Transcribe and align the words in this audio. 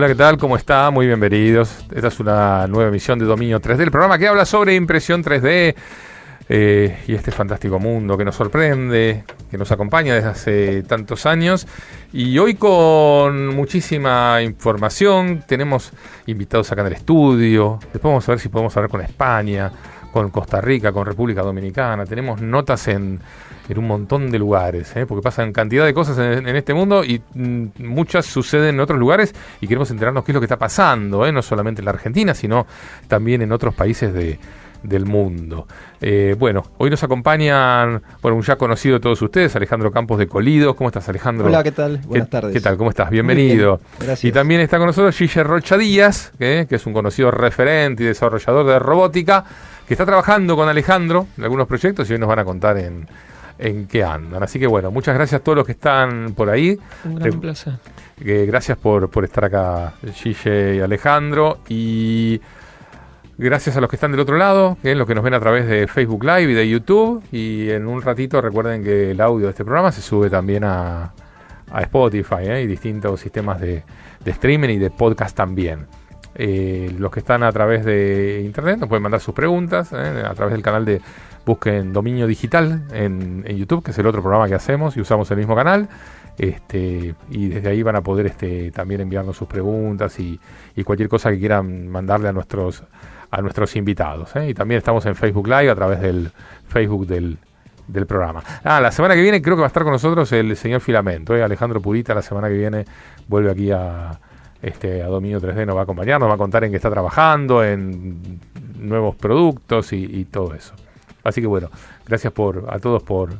Hola, 0.00 0.08
¿qué 0.08 0.14
tal? 0.14 0.38
¿Cómo 0.38 0.56
está? 0.56 0.90
Muy 0.90 1.06
bienvenidos. 1.06 1.84
Esta 1.94 2.08
es 2.08 2.18
una 2.20 2.66
nueva 2.66 2.88
emisión 2.88 3.18
de 3.18 3.26
Dominio 3.26 3.60
3D, 3.60 3.80
el 3.80 3.90
programa 3.90 4.16
que 4.16 4.28
habla 4.28 4.46
sobre 4.46 4.74
impresión 4.74 5.22
3D 5.22 5.74
eh, 6.48 6.98
y 7.06 7.14
este 7.14 7.30
fantástico 7.30 7.78
mundo 7.78 8.16
que 8.16 8.24
nos 8.24 8.34
sorprende, 8.34 9.24
que 9.50 9.58
nos 9.58 9.70
acompaña 9.70 10.14
desde 10.14 10.28
hace 10.30 10.82
tantos 10.84 11.26
años. 11.26 11.66
Y 12.14 12.38
hoy 12.38 12.54
con 12.54 13.48
muchísima 13.48 14.40
información, 14.40 15.44
tenemos 15.46 15.92
invitados 16.24 16.72
acá 16.72 16.80
en 16.80 16.86
el 16.86 16.94
estudio, 16.94 17.78
después 17.92 18.04
vamos 18.04 18.26
a 18.26 18.32
ver 18.32 18.40
si 18.40 18.48
podemos 18.48 18.74
hablar 18.78 18.90
con 18.90 19.02
España, 19.02 19.70
con 20.10 20.30
Costa 20.30 20.62
Rica, 20.62 20.92
con 20.92 21.04
República 21.04 21.42
Dominicana, 21.42 22.06
tenemos 22.06 22.40
notas 22.40 22.88
en 22.88 23.20
en 23.70 23.78
un 23.78 23.86
montón 23.86 24.30
de 24.30 24.38
lugares, 24.38 24.94
¿eh? 24.96 25.06
porque 25.06 25.22
pasan 25.22 25.52
cantidad 25.52 25.84
de 25.86 25.94
cosas 25.94 26.18
en, 26.18 26.48
este 26.48 26.74
mundo 26.74 27.04
y 27.04 27.22
mm, 27.34 27.66
muchas 27.78 28.26
suceden 28.26 28.74
en 28.74 28.80
otros 28.80 28.98
lugares 28.98 29.32
y 29.60 29.68
queremos 29.68 29.88
enterarnos 29.92 30.24
qué 30.24 30.32
es 30.32 30.34
lo 30.34 30.40
que 30.40 30.46
está 30.46 30.58
pasando, 30.58 31.24
¿eh? 31.24 31.30
no 31.30 31.40
solamente 31.40 31.80
en 31.80 31.84
la 31.84 31.92
Argentina, 31.92 32.34
sino 32.34 32.66
también 33.06 33.42
en 33.42 33.52
otros 33.52 33.72
países 33.72 34.12
del 34.82 35.06
mundo. 35.06 35.68
Eh, 36.00 36.34
bueno, 36.36 36.64
hoy 36.78 36.90
nos 36.90 37.00
acompañan, 37.04 38.02
bueno, 38.20 38.36
un 38.36 38.42
ya 38.42 38.56
conocido 38.56 38.94
de 38.94 39.00
todos 39.00 39.22
ustedes, 39.22 39.54
Alejandro 39.54 39.92
Campos 39.92 40.18
de 40.18 40.26
Colidos. 40.26 40.74
¿Cómo 40.74 40.88
estás, 40.88 41.08
Alejandro? 41.08 41.46
Hola, 41.46 41.62
¿qué 41.62 41.70
tal? 41.70 41.98
Buenas 41.98 42.28
tardes. 42.28 42.52
¿Qué 42.52 42.60
tal? 42.60 42.76
¿Cómo 42.76 42.90
estás? 42.90 43.08
Bienvenido. 43.08 43.80
Gracias. 44.00 44.24
Y 44.24 44.32
también 44.32 44.62
está 44.62 44.78
con 44.78 44.88
nosotros 44.88 45.16
Gille 45.16 45.44
Rocha 45.44 45.78
Díaz, 45.78 46.32
que 46.38 46.66
es 46.68 46.86
un 46.86 46.92
conocido 46.92 47.30
referente 47.30 48.02
y 48.02 48.06
desarrollador 48.06 48.66
de 48.66 48.78
robótica, 48.80 49.44
que 49.86 49.94
está 49.94 50.04
trabajando 50.04 50.56
con 50.56 50.68
Alejandro 50.68 51.28
en 51.38 51.44
algunos 51.44 51.68
proyectos 51.68 52.10
y 52.10 52.14
hoy 52.14 52.18
nos 52.18 52.28
van 52.28 52.40
a 52.40 52.44
contar 52.44 52.78
en, 52.78 53.06
en 53.60 53.86
qué 53.86 54.02
andan. 54.02 54.42
Así 54.42 54.58
que 54.58 54.66
bueno, 54.66 54.90
muchas 54.90 55.14
gracias 55.14 55.40
a 55.40 55.44
todos 55.44 55.56
los 55.56 55.66
que 55.66 55.72
están 55.72 56.34
por 56.34 56.50
ahí. 56.50 56.78
Un 57.04 57.14
gran 57.16 57.40
placer. 57.40 57.74
gracias 58.18 58.78
por, 58.78 59.10
por 59.10 59.24
estar 59.24 59.44
acá, 59.44 59.94
Gille 60.14 60.76
y 60.76 60.80
Alejandro. 60.80 61.58
Y 61.68 62.40
gracias 63.36 63.76
a 63.76 63.80
los 63.80 63.88
que 63.88 63.96
están 63.96 64.10
del 64.10 64.20
otro 64.20 64.36
lado, 64.36 64.78
que 64.82 64.92
es 64.92 64.96
los 64.96 65.06
que 65.06 65.14
nos 65.14 65.24
ven 65.24 65.34
a 65.34 65.40
través 65.40 65.66
de 65.66 65.86
Facebook 65.86 66.24
Live 66.24 66.50
y 66.50 66.54
de 66.54 66.68
YouTube. 66.68 67.22
Y 67.32 67.70
en 67.70 67.86
un 67.86 68.02
ratito 68.02 68.40
recuerden 68.40 68.82
que 68.82 69.12
el 69.12 69.20
audio 69.20 69.46
de 69.46 69.50
este 69.50 69.64
programa 69.64 69.92
se 69.92 70.00
sube 70.00 70.30
también 70.30 70.64
a, 70.64 71.12
a 71.70 71.80
Spotify 71.82 72.42
¿eh? 72.42 72.62
y 72.62 72.66
distintos 72.66 73.20
sistemas 73.20 73.60
de, 73.60 73.82
de, 74.24 74.30
streaming 74.30 74.70
y 74.70 74.78
de 74.78 74.90
podcast 74.90 75.36
también. 75.36 75.86
Eh, 76.34 76.94
los 76.98 77.10
que 77.10 77.20
están 77.20 77.42
a 77.42 77.50
través 77.50 77.84
de 77.84 78.42
internet 78.44 78.78
nos 78.78 78.88
pueden 78.88 79.02
mandar 79.02 79.20
sus 79.20 79.34
preguntas 79.34 79.92
¿eh? 79.92 80.22
a 80.24 80.32
través 80.32 80.52
del 80.52 80.62
canal 80.62 80.84
de 80.84 81.00
busquen 81.50 81.92
Dominio 81.92 82.28
Digital 82.28 82.84
en, 82.92 83.42
YouTube, 83.44 83.82
que 83.82 83.90
es 83.90 83.98
el 83.98 84.06
otro 84.06 84.22
programa 84.22 84.46
que 84.46 84.54
hacemos 84.54 84.96
y 84.96 85.00
usamos 85.00 85.28
el 85.32 85.36
mismo 85.36 85.56
canal. 85.56 85.88
Este, 86.38 87.14
y 87.28 87.48
desde 87.48 87.68
ahí 87.68 87.82
van 87.82 87.96
a 87.96 88.02
poder 88.02 88.26
este, 88.26 88.70
también 88.70 89.00
enviarnos 89.00 89.36
sus 89.36 89.48
preguntas 89.48 90.18
y, 90.20 90.38
cualquier 90.84 91.08
cosa 91.08 91.30
que 91.30 91.38
quieran 91.38 91.88
mandarle 91.88 92.28
a 92.28 92.32
nuestros 92.32 92.84
a 93.32 93.42
nuestros 93.42 93.76
invitados. 93.76 94.34
¿eh? 94.36 94.48
Y 94.50 94.54
también 94.54 94.78
estamos 94.78 95.04
en 95.06 95.14
Facebook 95.14 95.46
Live 95.46 95.70
a 95.70 95.74
través 95.74 96.00
del 96.00 96.30
Facebook 96.68 97.06
del, 97.06 97.38
programa. 98.06 98.42
Ah, 98.64 98.80
la 98.80 98.92
semana 98.92 99.14
que 99.14 99.22
viene 99.22 99.42
creo 99.42 99.56
que 99.56 99.60
va 99.60 99.66
a 99.66 99.74
estar 99.74 99.82
con 99.82 99.92
nosotros 99.92 100.30
el 100.32 100.56
señor 100.56 100.80
Filamento, 100.80 101.36
¿eh? 101.36 101.42
Alejandro 101.42 101.80
Purita, 101.80 102.14
la 102.14 102.22
semana 102.22 102.48
que 102.48 102.54
viene 102.54 102.84
vuelve 103.26 103.50
aquí 103.50 103.72
a, 103.72 104.18
este, 104.62 105.02
a 105.02 105.06
Dominio 105.06 105.40
3D, 105.40 105.66
nos 105.66 105.74
va 105.74 105.80
a 105.80 105.82
acompañar, 105.82 106.20
nos 106.20 106.30
va 106.30 106.34
a 106.34 106.38
contar 106.38 106.62
en 106.62 106.70
qué 106.70 106.76
está 106.76 106.90
trabajando, 106.90 107.64
en 107.64 108.40
nuevos 108.78 109.16
productos 109.16 109.92
y 109.92 110.24
todo 110.26 110.54
eso. 110.54 110.74
Así 111.30 111.40
que 111.40 111.46
bueno, 111.46 111.70
gracias 112.06 112.32
por, 112.32 112.66
a 112.68 112.78
todos 112.78 113.02
por, 113.02 113.30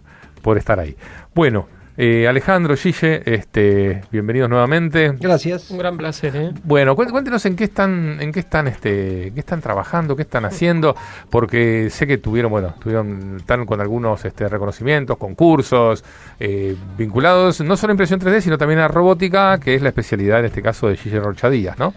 por 0.43 0.57
estar 0.57 0.79
ahí. 0.79 0.97
Bueno, 1.35 1.67
eh, 1.97 2.29
Alejandro, 2.29 2.77
Gille, 2.77 3.21
este, 3.27 4.03
bienvenidos 4.13 4.49
nuevamente. 4.49 5.13
Gracias. 5.21 5.71
Un 5.71 5.79
gran 5.79 5.99
placer, 5.99 6.35
¿eh? 6.37 6.53
Bueno, 6.63 6.95
cuéntenos 6.95 7.45
en 7.47 7.57
qué 7.57 7.65
están, 7.65 8.19
en 8.21 8.33
qué 8.33 8.41
están, 8.41 8.69
este, 8.69 9.33
qué 9.35 9.41
están 9.41 9.61
trabajando, 9.61 10.15
qué 10.15 10.23
están 10.23 10.45
haciendo, 10.45 10.95
porque 11.31 11.89
sé 11.91 12.07
que 12.07 12.17
tuvieron, 12.17 12.53
bueno, 12.53 12.75
tuvieron, 12.81 13.39
están 13.39 13.67
con 13.67 13.81
algunos 13.81 14.25
este, 14.25 14.49
reconocimientos, 14.49 15.19
concursos, 15.19 16.05
eh, 16.39 16.77
vinculados 16.97 17.61
no 17.61 17.77
solo 17.77 17.91
a 17.91 17.95
impresión 17.95 18.21
3D, 18.21 18.41
sino 18.41 18.57
también 18.57 18.79
a 18.81 18.89
robótica, 18.89 19.59
que 19.59 19.75
es 19.75 19.83
la 19.83 19.89
especialidad 19.89 20.39
en 20.39 20.47
este 20.47 20.63
caso 20.63 20.89
de 20.89 20.97
Gille 20.97 21.19
Rochadías, 21.19 21.79
¿no? 21.79 21.93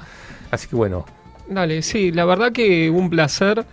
Así 0.50 0.68
que 0.68 0.76
bueno. 0.76 1.06
Dale, 1.48 1.82
sí, 1.82 2.12
la 2.12 2.26
verdad 2.26 2.52
que 2.52 2.90
un 2.90 3.10
placer. 3.10 3.64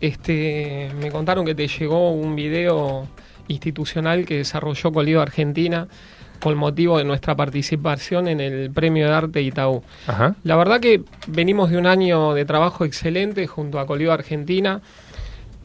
Este, 0.00 0.90
me 1.00 1.10
contaron 1.10 1.44
que 1.44 1.54
te 1.54 1.68
llegó 1.68 2.12
un 2.12 2.34
video 2.34 3.06
institucional 3.48 4.24
que 4.24 4.38
desarrolló 4.38 4.92
Colido 4.92 5.20
Argentina 5.20 5.88
con 6.40 6.56
motivo 6.56 6.98
de 6.98 7.04
nuestra 7.04 7.36
participación 7.36 8.26
en 8.26 8.40
el 8.40 8.70
Premio 8.70 9.06
de 9.06 9.12
Arte 9.12 9.42
Itaú. 9.42 9.82
La 10.42 10.56
verdad 10.56 10.80
que 10.80 11.02
venimos 11.26 11.70
de 11.70 11.76
un 11.76 11.86
año 11.86 12.32
de 12.32 12.44
trabajo 12.46 12.84
excelente 12.84 13.46
junto 13.46 13.78
a 13.78 13.86
Colido 13.86 14.12
Argentina. 14.12 14.80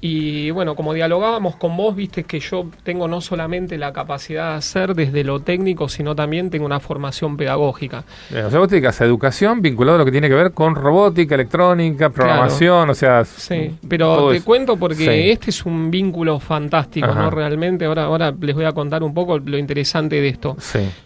Y 0.08 0.52
bueno, 0.52 0.76
como 0.76 0.94
dialogábamos 0.94 1.56
con 1.56 1.76
vos, 1.76 1.96
viste 1.96 2.26
que 2.26 2.40
yo 2.40 2.68
tengo 2.84 3.08
no 3.08 3.22
solamente 3.22 3.76
la 3.76 3.92
capacidad 3.92 4.52
de 4.52 4.58
hacer 4.58 4.94
desde 4.94 5.24
lo 5.24 5.40
técnico, 5.40 5.90
sino 5.90 6.16
también 6.16 6.52
tengo 6.52 6.64
una 6.64 6.80
formación 6.80 7.36
pedagógica. 7.38 8.04
o 8.30 8.50
sea, 8.52 8.60
vos 8.60 8.68
te 8.68 8.78
educación 8.78 9.64
vinculado 9.64 9.96
a 9.96 10.00
lo 10.00 10.06
que 10.06 10.12
tiene 10.12 10.30
que 10.30 10.36
ver 10.36 10.52
con 10.52 10.76
robótica, 10.76 11.34
electrónica, 11.34 12.12
programación, 12.12 12.92
o 12.92 12.94
sea... 12.94 13.26
Sí, 13.26 13.72
pero 13.90 14.30
te 14.30 14.42
cuento 14.42 14.78
porque 14.78 15.32
este 15.32 15.50
es 15.50 15.66
un 15.66 15.90
vínculo 15.90 16.40
fantástico, 16.40 17.08
¿no? 17.08 17.32
Realmente, 17.32 17.86
ahora, 17.86 18.04
ahora 18.04 18.32
les 18.40 18.54
voy 18.54 18.66
a 18.66 18.74
contar 18.74 19.02
un 19.02 19.14
poco 19.14 19.40
lo 19.40 19.58
interesante 19.58 20.22
de 20.22 20.28
esto. 20.28 20.56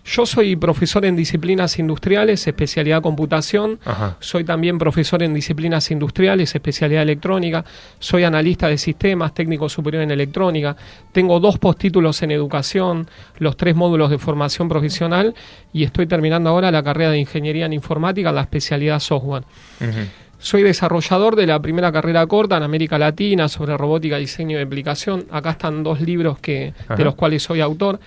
Yo 0.03 0.25
soy 0.25 0.57
profesor 0.57 1.05
en 1.05 1.15
disciplinas 1.15 1.79
industriales, 1.79 2.45
especialidad 2.45 3.01
computación, 3.01 3.79
soy 4.19 4.43
también 4.43 4.77
profesor 4.77 5.23
en 5.23 5.33
disciplinas 5.33 5.89
industriales, 5.89 6.53
especialidad 6.53 7.03
electrónica, 7.03 7.63
soy 7.97 8.25
analista 8.25 8.67
de 8.67 8.77
sistemas, 8.77 8.88
técnico 8.95 9.69
superior 9.69 10.03
en 10.03 10.11
electrónica, 10.11 10.75
tengo 11.11 11.39
dos 11.39 11.57
postítulos 11.57 12.21
en 12.21 12.31
educación, 12.31 13.07
los 13.37 13.57
tres 13.57 13.75
módulos 13.75 14.09
de 14.09 14.17
formación 14.17 14.69
profesional 14.69 15.33
y 15.73 15.83
estoy 15.83 16.07
terminando 16.07 16.49
ahora 16.49 16.71
la 16.71 16.83
carrera 16.83 17.11
de 17.11 17.19
ingeniería 17.19 17.65
en 17.65 17.73
informática, 17.73 18.31
la 18.31 18.41
especialidad 18.41 18.99
software. 18.99 19.43
Soy 20.41 20.63
desarrollador 20.63 21.35
de 21.35 21.45
la 21.45 21.59
primera 21.61 21.91
carrera 21.91 22.25
corta 22.25 22.55
en 22.57 22.63
América 22.63 22.97
Latina 22.97 23.49
sobre 23.49 23.75
robótica, 23.75 24.17
diseño 24.17 24.57
y 24.57 24.61
aplicación. 24.61 25.25
Acá 25.31 25.51
están 25.51 25.83
dos 25.83 25.99
libros 25.99 26.39
que, 26.39 26.73
de 26.95 27.03
los 27.03 27.15
cuales 27.15 27.43
soy 27.43 27.59
autor. 27.59 27.99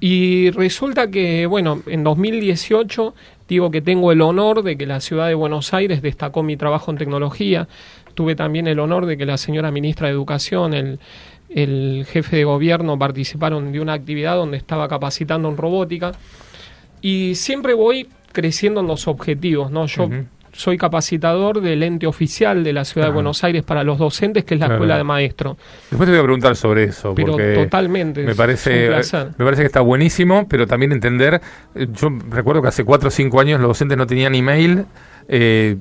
Y 0.00 0.50
resulta 0.50 1.10
que, 1.10 1.46
bueno, 1.46 1.82
en 1.86 2.04
2018 2.04 3.14
digo 3.48 3.70
que 3.70 3.80
tengo 3.80 4.12
el 4.12 4.20
honor 4.20 4.62
de 4.62 4.76
que 4.76 4.86
la 4.86 5.00
ciudad 5.00 5.26
de 5.26 5.34
Buenos 5.34 5.74
Aires 5.74 6.02
destacó 6.02 6.42
mi 6.42 6.56
trabajo 6.56 6.90
en 6.90 6.98
tecnología 6.98 7.66
tuve 8.18 8.34
también 8.34 8.66
el 8.66 8.80
honor 8.80 9.06
de 9.06 9.16
que 9.16 9.24
la 9.24 9.36
señora 9.36 9.70
ministra 9.70 10.08
de 10.08 10.12
Educación, 10.12 10.74
el, 10.74 12.04
jefe 12.04 12.36
de 12.36 12.42
gobierno 12.42 12.98
participaron 12.98 13.70
de 13.70 13.78
una 13.78 13.92
actividad 13.92 14.34
donde 14.34 14.56
estaba 14.56 14.88
capacitando 14.88 15.48
en 15.48 15.56
robótica 15.56 16.10
y 17.00 17.36
siempre 17.36 17.74
voy 17.74 18.08
creciendo 18.32 18.80
en 18.80 18.88
los 18.88 19.06
objetivos, 19.06 19.70
¿no? 19.70 19.86
Yo 19.86 20.10
soy 20.50 20.76
capacitador 20.76 21.60
del 21.60 21.84
ente 21.84 22.08
oficial 22.08 22.64
de 22.64 22.72
la 22.72 22.84
ciudad 22.84 23.06
de 23.06 23.12
Buenos 23.12 23.44
Aires 23.44 23.62
para 23.62 23.84
los 23.84 23.98
docentes, 23.98 24.44
que 24.44 24.54
es 24.54 24.60
la 24.60 24.66
escuela 24.66 24.96
de 24.96 25.04
maestro. 25.04 25.56
Después 25.88 26.08
te 26.08 26.10
voy 26.10 26.18
a 26.18 26.24
preguntar 26.24 26.56
sobre 26.56 26.84
eso, 26.84 27.14
pero 27.14 27.36
totalmente. 27.54 28.24
Me 28.24 28.34
parece, 28.34 28.90
me 28.90 29.44
parece 29.44 29.62
que 29.62 29.66
está 29.66 29.80
buenísimo, 29.80 30.48
pero 30.48 30.66
también 30.66 30.90
entender. 30.90 31.40
Eh, 31.76 31.86
yo 31.92 32.10
recuerdo 32.30 32.62
que 32.62 32.68
hace 32.68 32.82
cuatro 32.82 33.06
o 33.06 33.10
cinco 33.12 33.38
años 33.38 33.60
los 33.60 33.68
docentes 33.68 33.96
no 33.96 34.08
tenían 34.08 34.34
email. 34.34 34.86
Eh, 35.28 35.76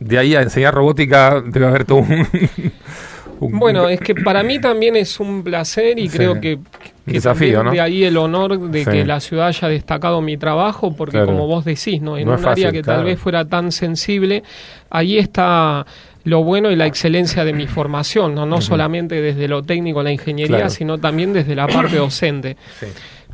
de 0.00 0.18
ahí 0.18 0.34
a 0.34 0.42
enseñar 0.42 0.74
robótica 0.74 1.42
debe 1.44 1.66
haber 1.66 1.84
todo 1.84 1.98
un, 3.40 3.58
Bueno, 3.58 3.88
es 3.88 4.00
que 4.00 4.14
para 4.14 4.42
mí 4.42 4.60
también 4.60 4.96
es 4.96 5.20
un 5.20 5.42
placer 5.42 5.98
y 5.98 6.08
creo 6.08 6.40
que, 6.40 6.58
desafío, 7.06 7.62
¿no? 7.62 7.70
de 7.70 7.80
ahí 7.80 8.04
el 8.04 8.16
honor 8.16 8.58
de 8.70 8.84
que 8.84 9.04
la 9.04 9.20
ciudad 9.20 9.48
haya 9.48 9.68
destacado 9.68 10.20
mi 10.20 10.36
trabajo, 10.36 10.94
porque 10.94 11.24
como 11.24 11.46
vos 11.46 11.64
decís, 11.64 12.00
¿no? 12.00 12.16
En 12.16 12.28
un 12.28 12.44
área 12.44 12.72
que 12.72 12.82
tal 12.82 13.04
vez 13.04 13.18
fuera 13.18 13.44
tan 13.44 13.72
sensible, 13.72 14.42
ahí 14.90 15.18
está 15.18 15.86
lo 16.24 16.44
bueno 16.44 16.70
y 16.70 16.76
la 16.76 16.86
excelencia 16.86 17.44
de 17.44 17.52
mi 17.52 17.66
formación, 17.66 18.34
no, 18.34 18.44
no 18.44 18.60
solamente 18.60 19.20
desde 19.20 19.48
lo 19.48 19.62
técnico, 19.62 20.02
la 20.02 20.12
ingeniería, 20.12 20.68
sino 20.68 20.98
también 20.98 21.32
desde 21.32 21.54
la 21.54 21.66
parte 21.66 21.96
docente. 21.96 22.56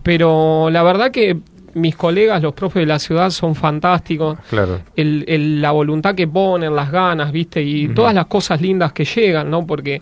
Pero 0.03 0.69
la 0.71 0.83
verdad 0.83 1.11
que 1.11 1.39
mis 1.75 1.97
colegas, 1.97 2.43
los 2.43 2.55
profes 2.55 2.83
de 2.83 2.87
la 2.87 2.99
ciudad, 2.99 3.31
son 3.31 3.55
fantásticos. 3.55 4.39
Claro. 4.49 4.81
El, 4.97 5.61
la 5.61 5.73
voluntad 5.73 6.15
que 6.15 6.27
ponen, 6.27 6.75
las 6.75 6.91
ganas, 6.91 7.33
¿viste? 7.33 7.63
Y 7.63 7.89
todas 7.89 8.15
las 8.15 8.27
cosas 8.27 8.61
lindas 8.61 8.93
que 8.93 9.05
llegan, 9.05 9.51
¿no? 9.51 9.67
Porque 9.67 10.01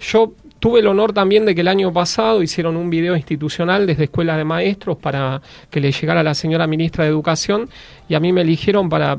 yo 0.00 0.32
tuve 0.60 0.80
el 0.80 0.86
honor 0.86 1.12
también 1.12 1.44
de 1.44 1.54
que 1.54 1.60
el 1.60 1.68
año 1.68 1.92
pasado 1.92 2.42
hicieron 2.42 2.76
un 2.76 2.88
video 2.88 3.14
institucional 3.14 3.86
desde 3.86 4.04
Escuela 4.04 4.36
de 4.36 4.44
Maestros 4.44 4.96
para 4.96 5.42
que 5.68 5.78
le 5.78 5.92
llegara 5.92 6.20
a 6.20 6.22
la 6.22 6.34
señora 6.34 6.66
ministra 6.66 7.04
de 7.04 7.10
Educación 7.10 7.68
y 8.08 8.14
a 8.14 8.20
mí 8.20 8.32
me 8.32 8.40
eligieron 8.40 8.88
para, 8.88 9.18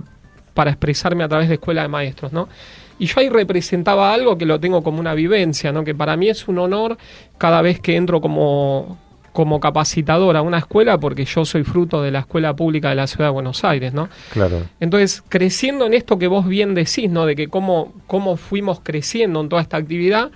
para 0.56 0.72
expresarme 0.72 1.24
a 1.24 1.28
través 1.28 1.48
de 1.48 1.56
Escuela 1.56 1.84
de 1.84 1.88
Maestros, 1.88 2.34
¿no? 2.34 2.50
Y 2.98 3.08
yo 3.08 3.20
ahí 3.20 3.30
representaba 3.30 4.14
algo 4.14 4.38
que 4.38 4.46
lo 4.46 4.60
tengo 4.60 4.82
como 4.82 5.00
una 5.00 5.14
vivencia, 5.14 5.72
¿no? 5.72 5.84
Que 5.84 5.94
para 5.94 6.16
mí 6.16 6.30
es 6.30 6.48
un 6.48 6.58
honor 6.60 6.98
cada 7.38 7.62
vez 7.62 7.80
que 7.80 7.96
entro 7.96 8.22
como, 8.22 8.98
como 9.36 9.60
capacitador 9.60 10.38
a 10.38 10.42
una 10.42 10.60
escuela 10.60 10.98
porque 10.98 11.26
yo 11.26 11.44
soy 11.44 11.66
fruto 11.66 12.02
de 12.02 12.10
la 12.10 12.20
escuela 12.20 12.56
pública 12.56 12.88
de 12.88 12.96
la 12.96 13.06
ciudad 13.06 13.26
de 13.26 13.34
Buenos 13.34 13.66
Aires, 13.66 13.94
¿no? 13.94 14.08
Claro. 14.32 14.62
Entonces, 14.80 15.22
creciendo 15.28 15.86
en 15.86 15.94
esto 15.94 16.18
que 16.18 16.28
vos 16.28 16.48
bien 16.48 16.74
decís, 16.74 17.10
¿no? 17.10 17.26
De 17.26 17.36
que 17.36 17.50
cómo, 17.50 17.92
cómo 18.08 18.38
fuimos 18.38 18.80
creciendo 18.82 19.42
en 19.42 19.50
toda 19.50 19.62
esta 19.62 19.76
actividad, 19.76 20.32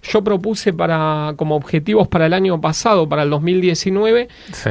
yo 0.00 0.22
propuse 0.22 0.72
para 0.72 1.34
como 1.34 1.56
objetivos 1.56 2.06
para 2.06 2.26
el 2.26 2.34
año 2.34 2.60
pasado, 2.60 3.08
para 3.08 3.24
el 3.24 3.30
2019, 3.30 4.28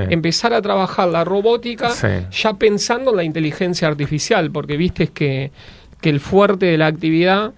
empezar 0.10 0.54
a 0.54 0.62
trabajar 0.62 1.10
la 1.10 1.26
robótica 1.26 1.92
ya 2.32 2.54
pensando 2.54 3.12
en 3.12 3.18
la 3.18 3.24
inteligencia 3.26 3.90
artificial, 3.90 4.52
porque 4.52 4.78
viste 4.78 5.08
que, 5.08 5.52
que 6.00 6.10
el 6.10 6.22
fuerte 6.22 6.68
de 6.68 6.78
la 6.78 6.88
actividad 6.88 7.52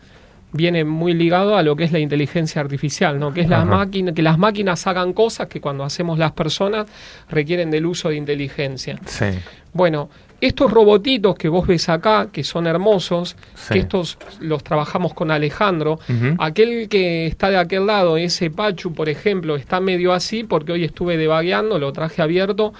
viene 0.52 0.84
muy 0.84 1.14
ligado 1.14 1.58
a 1.58 1.64
lo 1.64 1.76
que 1.76 1.84
es 1.84 1.92
la 1.92 2.00
inteligencia 2.00 2.62
artificial, 2.62 3.20
¿no? 3.20 3.34
Que 3.34 3.42
es 3.42 3.50
la 3.50 3.66
máquina, 3.66 4.14
que 4.14 4.22
las 4.22 4.38
máquinas 4.38 4.88
hagan 4.88 5.14
cosas 5.14 5.48
que 5.48 5.60
cuando 5.60 5.84
hacemos 5.84 6.18
las 6.18 6.32
personas 6.32 6.88
requieren 7.30 7.70
del 7.70 7.86
uso 7.86 8.10
de 8.10 8.16
inteligencia. 8.16 9.00
Sí. 9.06 9.26
Bueno, 9.74 10.10
estos 10.40 10.72
robotitos 10.72 11.36
que 11.36 11.50
vos 11.50 11.66
ves 11.66 11.90
acá, 11.90 12.30
que 12.32 12.44
son 12.44 12.68
hermosos, 12.68 13.36
que 13.72 13.80
estos 13.80 14.20
los 14.40 14.64
trabajamos 14.64 15.14
con 15.14 15.32
Alejandro, 15.32 16.00
aquel 16.38 16.88
que 16.90 17.26
está 17.26 17.50
de 17.50 17.58
aquel 17.58 17.88
lado, 17.88 18.18
ese 18.18 18.52
Pachu, 18.52 18.94
por 18.94 19.10
ejemplo, 19.10 19.56
está 19.56 19.80
medio 19.80 20.14
así 20.14 20.44
porque 20.44 20.72
hoy 20.72 20.84
estuve 20.84 21.18
debagueando, 21.18 21.80
lo 21.80 21.92
traje 21.92 22.22
abierto, 22.22 22.74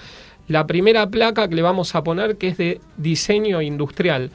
la 0.48 0.66
primera 0.66 1.06
placa 1.08 1.48
que 1.48 1.54
le 1.54 1.62
vamos 1.62 1.94
a 1.94 2.02
poner 2.02 2.36
que 2.36 2.48
es 2.48 2.56
de 2.56 2.80
diseño 2.96 3.62
industrial. 3.62 4.30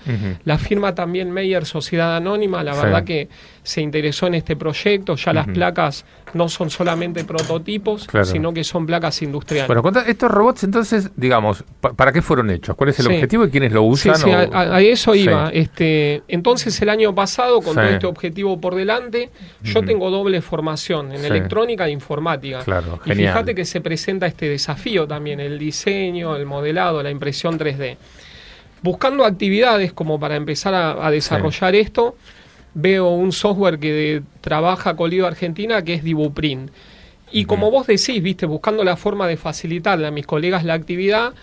La 0.45 0.57
firma 0.57 0.95
también 0.95 1.31
Meyer 1.31 1.65
Sociedad 1.65 2.15
Anónima, 2.15 2.63
la 2.63 2.75
verdad 2.75 3.04
que 3.04 3.30
se 3.63 3.81
interesó 3.81 4.27
en 4.27 4.36
este 4.36 4.56
proyecto, 4.56 5.15
ya 5.15 5.33
las 5.33 5.48
placas 5.48 6.06
no 6.33 6.50
son 6.50 6.69
solamente 6.69 7.24
prototipos, 7.24 8.07
sino 8.24 8.54
que 8.54 8.63
son 8.63 8.86
placas 8.86 9.21
industriales. 9.21 9.68
Bueno, 9.81 10.00
estos 10.06 10.30
robots 10.30 10.63
entonces, 10.63 11.12
digamos, 11.15 11.63
¿para 11.80 12.12
qué 12.12 12.21
fueron 12.21 12.50
hechos? 12.50 12.75
¿Cuál 12.75 12.89
es 12.89 13.00
el 13.00 13.07
objetivo 13.07 13.45
y 13.45 13.50
quiénes 13.50 13.71
lo 13.71 13.83
usan? 13.83 14.15
Sí, 14.15 14.30
a, 14.31 14.81
eso 14.81 15.15
iba. 15.15 15.50
Este, 15.54 16.24
entonces 16.27 16.80
el 16.81 16.89
año 16.89 17.15
pasado, 17.15 17.62
con 17.62 17.75
todo 17.75 17.86
este 17.86 18.06
objetivo 18.06 18.60
por 18.60 18.75
delante, 18.75 19.30
yo 19.63 19.81
tengo 19.83 20.10
doble 20.10 20.42
formación 20.42 21.13
en 21.13 21.24
electrónica 21.24 21.88
e 21.88 21.92
informática. 21.92 22.60
Claro, 22.60 23.00
y 23.06 23.12
fíjate 23.12 23.56
que 23.56 23.65
se 23.65 23.81
presenta 23.81 24.25
este 24.27 24.50
desafío 24.50 25.07
también, 25.07 25.39
el 25.39 25.57
diseño, 25.57 26.36
el 26.36 26.45
modelado, 26.45 27.01
la 27.01 27.10
impresión 27.10 27.57
3D. 27.57 27.98
Buscando 28.81 29.24
actividades 29.24 29.94
como 29.94 30.19
para 30.19 30.36
empezar 30.36 30.74
a, 30.74 31.10
desarrollar 31.10 31.74
esto, 31.74 32.18
veo 32.73 33.09
un 33.09 33.31
software 33.31 33.79
que 33.79 34.23
trabaja 34.41 34.95
Colido 34.95 35.27
Argentina 35.27 35.83
que 35.83 35.93
es 35.95 36.03
Dibuprint. 36.03 36.71
Y 37.31 37.45
como 37.45 37.71
vos 37.71 37.87
decís, 37.87 38.21
viste, 38.21 38.45
buscando 38.45 38.83
la 38.83 38.95
forma 38.95 39.27
de 39.27 39.37
facilitarle 39.37 40.05
a 40.05 40.11
mis 40.11 40.27
colegas 40.27 40.63
la 40.63 40.75
actividad, 40.75 41.33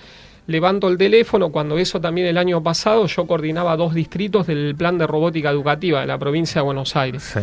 levanto 0.47 0.89
el 0.89 0.97
teléfono, 0.97 1.51
cuando 1.51 1.79
eso 1.79 2.01
también 2.01 2.29
el 2.29 2.39
año 2.39 2.63
pasado 2.63 3.07
yo 3.07 3.27
coordinaba 3.27 3.77
dos 3.77 3.95
distritos 3.95 4.47
del 4.47 4.75
plan 4.77 4.99
de 4.99 5.07
robótica 5.07 5.51
educativa 5.51 6.01
de 6.01 6.07
la 6.07 6.19
provincia 6.19 6.61
de 6.61 6.65
Buenos 6.65 6.95
Aires. 6.95 7.35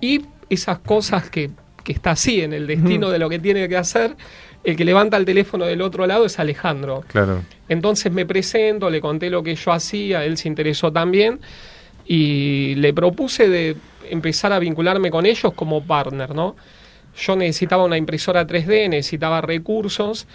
Y 0.00 0.22
esas 0.50 0.80
cosas 0.80 1.30
que, 1.30 1.50
que, 1.84 1.92
está 1.92 2.12
así 2.12 2.40
en 2.40 2.52
el 2.52 2.66
destino 2.66 3.10
de 3.10 3.20
lo 3.20 3.28
que 3.28 3.38
tiene 3.38 3.68
que 3.68 3.76
hacer, 3.76 4.16
el 4.64 4.76
que 4.76 4.84
levanta 4.84 5.16
el 5.16 5.24
teléfono 5.24 5.64
del 5.64 5.80
otro 5.80 6.08
lado 6.08 6.26
es 6.26 6.40
Alejandro. 6.40 7.04
Claro. 7.06 7.42
Entonces 7.68 8.12
me 8.12 8.26
presento, 8.26 8.90
le 8.90 9.00
conté 9.00 9.30
lo 9.30 9.44
que 9.44 9.54
yo 9.54 9.70
hacía, 9.70 10.24
él 10.24 10.36
se 10.36 10.48
interesó 10.48 10.92
también 10.92 11.38
y 12.06 12.74
le 12.76 12.92
propuse 12.94 13.48
de 13.48 13.76
empezar 14.08 14.52
a 14.52 14.58
vincularme 14.58 15.10
con 15.10 15.26
ellos 15.26 15.52
como 15.54 15.82
partner, 15.82 16.34
¿no? 16.34 16.56
Yo 17.16 17.34
necesitaba 17.34 17.84
una 17.84 17.96
impresora 17.96 18.46
3D, 18.46 18.88
necesitaba 18.90 19.40
recursos 19.40 20.26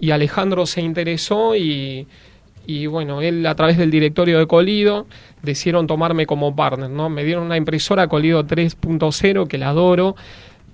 y 0.00 0.12
Alejandro 0.12 0.66
se 0.66 0.80
interesó 0.80 1.56
y, 1.56 2.06
y 2.66 2.86
bueno, 2.86 3.20
él 3.20 3.44
a 3.46 3.54
través 3.54 3.76
del 3.76 3.90
directorio 3.90 4.38
de 4.38 4.46
Colido 4.46 5.06
decidieron 5.42 5.86
tomarme 5.86 6.26
como 6.26 6.54
partner, 6.54 6.88
¿no? 6.88 7.10
Me 7.10 7.24
dieron 7.24 7.44
una 7.44 7.56
impresora 7.56 8.06
Colido 8.06 8.46
3.0 8.46 9.48
que 9.48 9.58
la 9.58 9.70
adoro. 9.70 10.16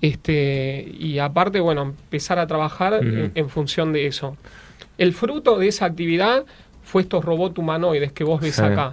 Este, 0.00 0.92
y 0.98 1.18
aparte, 1.18 1.60
bueno, 1.60 1.82
empezar 1.82 2.38
a 2.38 2.46
trabajar 2.46 3.00
en, 3.02 3.48
función 3.48 3.94
de 3.94 4.06
eso. 4.06 4.36
El 4.98 5.14
fruto 5.14 5.58
de 5.58 5.68
esa 5.68 5.86
actividad 5.86 6.44
fue 6.82 7.02
estos 7.02 7.24
robots 7.24 7.58
humanoides 7.58 8.12
que 8.12 8.22
vos 8.22 8.40
ves 8.42 8.58
acá 8.58 8.92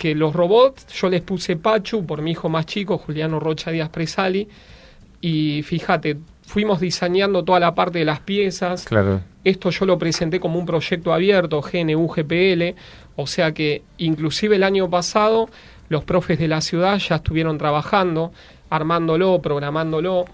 que 0.00 0.14
los 0.14 0.32
robots, 0.32 0.86
yo 0.94 1.10
les 1.10 1.20
puse 1.20 1.56
Pachu 1.56 2.06
por 2.06 2.22
mi 2.22 2.30
hijo 2.30 2.48
más 2.48 2.64
chico, 2.64 2.96
Juliano 2.96 3.38
Rocha 3.38 3.70
Díaz 3.70 3.90
Presali, 3.90 4.48
y 5.20 5.62
fíjate, 5.62 6.16
fuimos 6.46 6.80
diseñando 6.80 7.44
toda 7.44 7.60
la 7.60 7.74
parte 7.74 7.98
de 7.98 8.06
las 8.06 8.20
piezas. 8.20 8.86
Claro. 8.86 9.20
Esto 9.44 9.68
yo 9.68 9.84
lo 9.84 9.98
presenté 9.98 10.40
como 10.40 10.58
un 10.58 10.64
proyecto 10.64 11.12
abierto, 11.12 11.60
GNU 11.60 12.08
GPL, 12.08 12.74
o 13.16 13.26
sea 13.26 13.52
que 13.52 13.82
inclusive 13.98 14.56
el 14.56 14.62
año 14.62 14.88
pasado 14.88 15.50
los 15.90 16.02
profes 16.04 16.38
de 16.38 16.48
la 16.48 16.62
ciudad 16.62 16.96
ya 16.96 17.16
estuvieron 17.16 17.58
trabajando, 17.58 18.32
armándolo, 18.70 19.42
programándolo. 19.42 20.24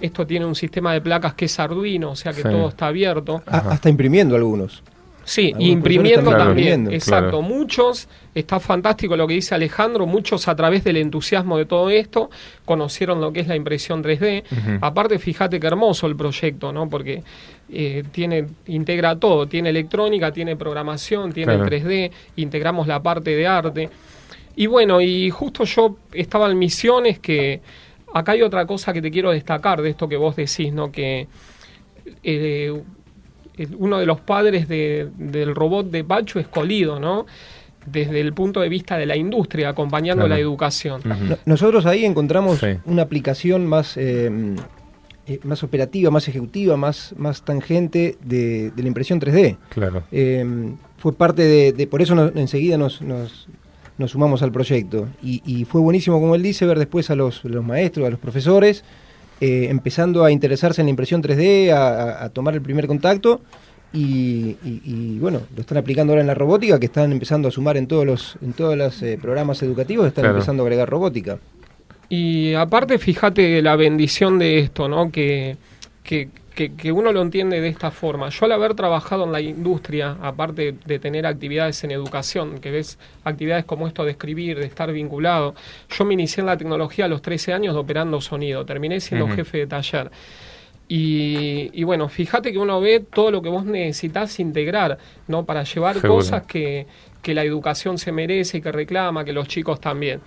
Esto 0.00 0.24
tiene 0.24 0.46
un 0.46 0.54
sistema 0.54 0.92
de 0.92 1.00
placas 1.00 1.34
que 1.34 1.46
es 1.46 1.58
Arduino, 1.58 2.12
o 2.12 2.16
sea 2.16 2.32
que 2.32 2.42
todo 2.42 2.68
está 2.68 2.86
abierto. 2.86 3.42
hasta 3.46 3.88
imprimiendo 3.88 4.36
algunos. 4.36 4.84
Sí, 5.26 5.52
imprimiendo 5.58 6.30
también. 6.30 6.90
Exacto, 6.92 7.42
muchos, 7.42 8.08
está 8.32 8.60
fantástico 8.60 9.16
lo 9.16 9.26
que 9.26 9.34
dice 9.34 9.56
Alejandro, 9.56 10.06
muchos 10.06 10.46
a 10.46 10.54
través 10.54 10.84
del 10.84 10.98
entusiasmo 10.98 11.58
de 11.58 11.66
todo 11.66 11.90
esto 11.90 12.30
conocieron 12.64 13.20
lo 13.20 13.32
que 13.32 13.40
es 13.40 13.48
la 13.48 13.56
impresión 13.56 14.04
3D. 14.04 14.78
Aparte, 14.80 15.18
fíjate 15.18 15.58
qué 15.58 15.66
hermoso 15.66 16.06
el 16.06 16.14
proyecto, 16.14 16.72
¿no? 16.72 16.88
Porque 16.88 17.24
eh, 17.68 18.04
tiene, 18.12 18.46
integra 18.66 19.18
todo, 19.18 19.48
tiene 19.48 19.70
electrónica, 19.70 20.30
tiene 20.30 20.54
programación, 20.54 21.32
tiene 21.32 21.58
3D, 21.58 22.12
integramos 22.36 22.86
la 22.86 23.02
parte 23.02 23.34
de 23.34 23.48
arte. 23.48 23.90
Y 24.54 24.68
bueno, 24.68 25.00
y 25.00 25.28
justo 25.30 25.64
yo 25.64 25.96
estaba 26.12 26.48
en 26.48 26.56
misiones 26.56 27.18
que 27.18 27.60
acá 28.14 28.32
hay 28.32 28.42
otra 28.42 28.64
cosa 28.64 28.92
que 28.92 29.02
te 29.02 29.10
quiero 29.10 29.32
destacar 29.32 29.82
de 29.82 29.90
esto 29.90 30.08
que 30.08 30.16
vos 30.16 30.36
decís, 30.36 30.72
¿no? 30.72 30.92
Que 30.92 31.26
eh, 32.22 32.72
uno 33.78 33.98
de 33.98 34.06
los 34.06 34.20
padres 34.20 34.68
del 34.68 35.54
robot 35.54 35.90
de 35.90 36.04
Pacho 36.04 36.38
es 36.38 36.48
Colido, 36.48 37.00
¿no? 37.00 37.26
Desde 37.86 38.20
el 38.20 38.32
punto 38.32 38.60
de 38.60 38.68
vista 38.68 38.98
de 38.98 39.06
la 39.06 39.16
industria, 39.16 39.68
acompañando 39.68 40.26
la 40.26 40.38
educación. 40.38 41.02
Nosotros 41.44 41.86
ahí 41.86 42.04
encontramos 42.04 42.60
una 42.84 43.02
aplicación 43.02 43.66
más, 43.66 43.96
eh, 43.96 44.30
eh, 45.28 45.40
más 45.44 45.62
operativa, 45.62 46.10
más 46.10 46.26
ejecutiva, 46.28 46.76
más, 46.76 47.14
más 47.16 47.42
tangente 47.42 48.16
de, 48.24 48.72
la 48.76 48.88
impresión 48.88 49.20
3D. 49.20 49.56
Claro. 49.68 50.02
Eh, 50.10 50.44
fue 50.98 51.12
parte 51.12 51.72
de, 51.72 51.86
por 51.86 52.02
eso 52.02 52.32
enseguida 52.34 52.76
nos, 52.76 53.00
nos, 53.02 53.46
sumamos 54.06 54.42
al 54.42 54.50
proyecto. 54.50 55.06
Y, 55.22 55.64
fue 55.64 55.80
buenísimo, 55.80 56.20
como 56.20 56.34
él 56.34 56.42
dice, 56.42 56.66
ver 56.66 56.78
después 56.78 57.10
a 57.10 57.14
los, 57.14 57.44
los 57.44 57.64
maestros, 57.64 58.06
a 58.06 58.10
los 58.10 58.18
profesores, 58.18 58.82
eh, 59.40 59.66
empezando 59.70 60.24
a 60.24 60.30
interesarse 60.30 60.80
en 60.80 60.86
la 60.86 60.90
impresión 60.90 61.22
3D, 61.22 61.70
a, 61.70 62.28
tomar 62.30 62.54
el 62.54 62.62
primer 62.62 62.86
contacto 62.86 63.40
y, 63.92 65.18
bueno, 65.18 65.42
lo 65.54 65.60
están 65.60 65.78
aplicando 65.78 66.12
ahora 66.12 66.20
en 66.20 66.26
la 66.26 66.34
robótica, 66.34 66.78
que 66.78 66.86
están 66.86 67.12
empezando 67.12 67.48
a 67.48 67.50
sumar 67.50 67.76
en 67.76 67.86
todos 67.86 68.04
los, 68.04 68.36
en 68.42 68.52
todos 68.52 68.76
los 68.76 69.02
eh, 69.02 69.18
programas 69.20 69.62
educativos, 69.62 70.06
están 70.06 70.26
empezando 70.26 70.62
a 70.62 70.66
agregar 70.66 70.88
robótica. 70.88 71.38
Y 72.08 72.54
aparte, 72.54 72.98
fíjate 72.98 73.62
la 73.62 73.74
bendición 73.76 74.38
de 74.38 74.58
esto, 74.60 74.88
¿no? 74.88 75.10
Que, 75.10 75.56
que, 76.02 76.28
que, 76.56 76.90
uno 76.90 77.12
lo 77.12 77.20
entiende 77.20 77.60
de 77.60 77.68
esta 77.68 77.90
forma. 77.90 78.30
Yo 78.30 78.46
al 78.46 78.52
haber 78.52 78.74
trabajado 78.74 79.24
en 79.24 79.32
la 79.32 79.42
industria, 79.42 80.16
aparte 80.22 80.74
de 80.84 80.98
tener 80.98 81.26
actividades 81.26 81.84
en 81.84 81.90
educación, 81.90 82.60
que 82.60 82.70
ves 82.70 82.98
actividades 83.24 83.66
como 83.66 83.86
esto 83.86 84.04
de 84.04 84.12
escribir, 84.12 84.58
de 84.58 84.64
estar 84.64 84.90
vinculado, 84.90 85.54
yo 85.90 86.04
me 86.06 86.14
inicié 86.14 86.40
en 86.40 86.46
la 86.46 86.56
tecnología 86.56 87.04
a 87.04 87.08
los 87.08 87.20
13 87.20 87.52
años 87.52 87.76
operando 87.76 88.22
sonido, 88.22 88.64
terminé 88.64 89.00
siendo 89.00 89.28
jefe 89.28 89.58
de 89.58 89.66
taller. 89.66 90.10
Y, 90.88 91.82
bueno, 91.84 92.08
fíjate 92.08 92.52
que 92.52 92.58
uno 92.58 92.80
ve 92.80 93.00
todo 93.00 93.30
lo 93.30 93.42
que 93.42 93.50
vos 93.50 93.66
necesitas 93.66 94.40
integrar, 94.40 94.98
¿no? 95.28 95.44
Para 95.44 95.64
llevar 95.64 96.00
cosas 96.00 96.44
que, 96.44 96.86
que 97.20 97.34
la 97.34 97.44
educación 97.44 97.98
se 97.98 98.12
merece 98.12 98.58
y 98.58 98.60
que 98.62 98.72
reclama, 98.72 99.24
que 99.24 99.32
los 99.34 99.46
chicos 99.46 99.78
también 99.78 100.20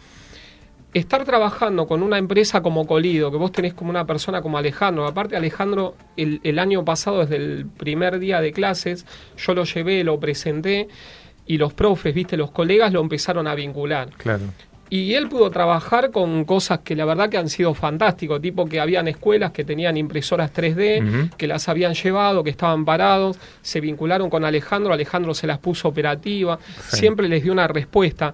estar 0.93 1.23
trabajando 1.23 1.87
con 1.87 2.01
una 2.01 2.17
empresa 2.17 2.61
como 2.61 2.87
Colido, 2.87 3.31
que 3.31 3.37
vos 3.37 3.51
tenés 3.51 3.73
como 3.73 3.89
una 3.89 4.05
persona 4.05 4.41
como 4.41 4.57
Alejandro, 4.57 5.05
aparte 5.05 5.35
Alejandro 5.35 5.95
el, 6.17 6.39
el, 6.43 6.59
año 6.59 6.83
pasado, 6.83 7.19
desde 7.19 7.35
el 7.35 7.65
primer 7.65 8.19
día 8.19 8.41
de 8.41 8.51
clases, 8.51 9.05
yo 9.37 9.53
lo 9.53 9.65
llevé, 9.65 10.03
lo 10.03 10.19
presenté 10.19 10.87
y 11.45 11.57
los 11.57 11.73
profes, 11.73 12.13
viste, 12.13 12.37
los 12.37 12.51
colegas 12.51 12.93
lo 12.93 13.01
empezaron 13.01 13.47
a 13.47 13.55
vincular. 13.55 14.09
Claro. 14.17 14.45
Y 14.91 15.13
él 15.13 15.29
pudo 15.29 15.51
trabajar 15.51 16.09
con 16.09 16.45
cosas 16.45 16.79
que 16.79 16.95
la 16.95 17.05
verdad 17.05 17.29
que 17.29 17.37
han 17.37 17.49
sido 17.49 17.75
fantásticos, 17.75 18.41
tipo 18.41 18.65
que 18.65 18.79
habían 18.79 19.07
escuelas 19.07 19.51
que 19.51 19.63
tenían 19.63 19.97
impresoras 19.97 20.51
3D, 20.51 21.35
que 21.37 21.47
las 21.47 21.69
habían 21.69 21.93
llevado, 21.93 22.43
que 22.43 22.49
estaban 22.49 22.85
parados, 22.85 23.37
se 23.61 23.81
vincularon 23.81 24.31
con 24.31 24.43
Alejandro, 24.45 24.91
Alejandro 24.91 25.35
se 25.35 25.45
las 25.45 25.59
puso 25.59 25.87
operativa, 25.87 26.57
siempre 26.87 27.27
les 27.27 27.43
dio 27.43 27.51
una 27.51 27.67
respuesta. 27.67 28.33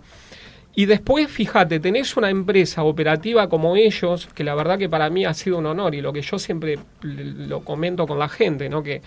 Y 0.76 0.86
después, 0.86 1.30
fíjate, 1.30 1.80
tenés 1.80 2.18
una 2.18 2.30
empresa 2.30 2.84
operativa 2.84 3.48
como 3.48 3.78
ellos, 3.78 4.28
que 4.36 4.44
la 4.44 4.56
verdad 4.56 4.78
que 4.78 4.90
para 4.90 5.10
mí 5.10 5.24
ha 5.24 5.34
sido 5.34 5.58
un 5.58 5.66
honor 5.66 5.96
y 5.96 6.02
lo 6.02 6.12
que 6.12 6.22
yo 6.22 6.38
siempre 6.38 6.78
lo 7.02 7.62
comento 7.62 8.06
con 8.06 8.20
la 8.20 8.28
gente, 8.28 8.68
¿no? 8.68 8.84
Que 8.84 9.02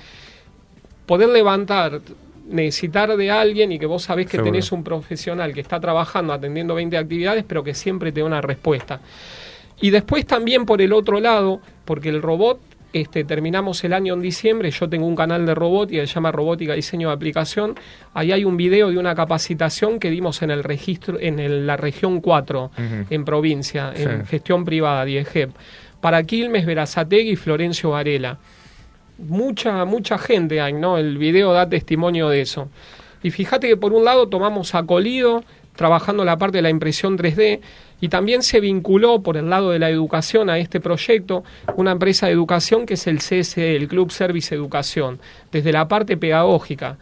poder 1.04 1.28
levantar, 1.28 2.00
necesitar 2.48 3.14
de 3.14 3.30
alguien 3.30 3.70
y 3.70 3.78
que 3.78 3.84
vos 3.84 4.02
sabés 4.02 4.28
que 4.28 4.38
tenés 4.38 4.72
un 4.72 4.82
profesional 4.82 5.52
que 5.52 5.60
está 5.60 5.78
trabajando, 5.78 6.32
atendiendo 6.32 6.74
20 6.74 6.96
actividades, 6.96 7.44
pero 7.46 7.62
que 7.62 7.74
siempre 7.74 8.12
te 8.12 8.20
da 8.20 8.26
una 8.26 8.40
respuesta. 8.40 9.00
Y 9.80 9.90
después 9.90 10.26
también 10.26 10.64
por 10.64 10.80
el 10.80 10.94
otro 10.94 11.20
lado, 11.20 11.60
porque 11.84 12.08
el 12.08 12.22
robot 12.22 12.60
este, 12.92 13.24
terminamos 13.24 13.84
el 13.84 13.92
año 13.92 14.14
en 14.14 14.20
diciembre, 14.20 14.70
yo 14.70 14.88
tengo 14.88 15.06
un 15.06 15.14
canal 15.14 15.44
de 15.44 15.54
robótica 15.54 16.06
se 16.06 16.14
llama 16.14 16.32
Robótica 16.32 16.72
Diseño 16.72 17.08
de 17.08 17.14
Aplicación. 17.14 17.74
Ahí 18.14 18.32
hay 18.32 18.44
un 18.44 18.56
video 18.56 18.90
de 18.90 18.98
una 18.98 19.14
capacitación 19.14 19.98
que 19.98 20.10
dimos 20.10 20.40
en 20.42 20.50
el 20.50 20.64
registro, 20.64 21.18
en 21.20 21.66
la 21.66 21.76
región 21.76 22.20
4, 22.20 22.70
en 23.10 23.24
provincia, 23.24 23.92
en 23.94 24.24
gestión 24.26 24.64
privada, 24.64 25.04
DIEGEP, 25.04 25.50
para 26.00 26.22
Quilmes, 26.22 26.64
Verazategui 26.64 27.32
y 27.32 27.36
Florencio 27.36 27.90
Varela. 27.90 28.38
Mucha, 29.18 29.84
mucha 29.84 30.16
gente 30.16 30.60
hay, 30.60 30.72
¿no? 30.72 30.96
El 30.96 31.18
video 31.18 31.52
da 31.52 31.68
testimonio 31.68 32.28
de 32.28 32.40
eso. 32.40 32.68
Y 33.22 33.30
fíjate 33.30 33.68
que 33.68 33.76
por 33.76 33.92
un 33.92 34.04
lado 34.04 34.28
tomamos 34.28 34.74
a 34.74 34.84
Colido, 34.84 35.42
trabajando 35.78 36.24
la 36.24 36.36
parte 36.36 36.58
de 36.58 36.62
la 36.62 36.70
impresión 36.70 37.16
3D, 37.16 37.60
y 38.00 38.08
también 38.08 38.42
se 38.42 38.58
vinculó 38.58 39.22
por 39.22 39.36
el 39.36 39.48
lado 39.48 39.70
de 39.70 39.78
la 39.78 39.90
educación 39.90 40.50
a 40.50 40.58
este 40.58 40.80
proyecto 40.80 41.44
una 41.76 41.92
empresa 41.92 42.26
de 42.26 42.32
educación 42.32 42.84
que 42.84 42.94
es 42.94 43.06
el 43.06 43.18
CSE, 43.18 43.76
el 43.76 43.86
Club 43.86 44.10
Service 44.10 44.52
Educación, 44.52 45.20
desde 45.52 45.70
la 45.70 45.86
parte 45.86 46.16
pedagógica. 46.16 46.98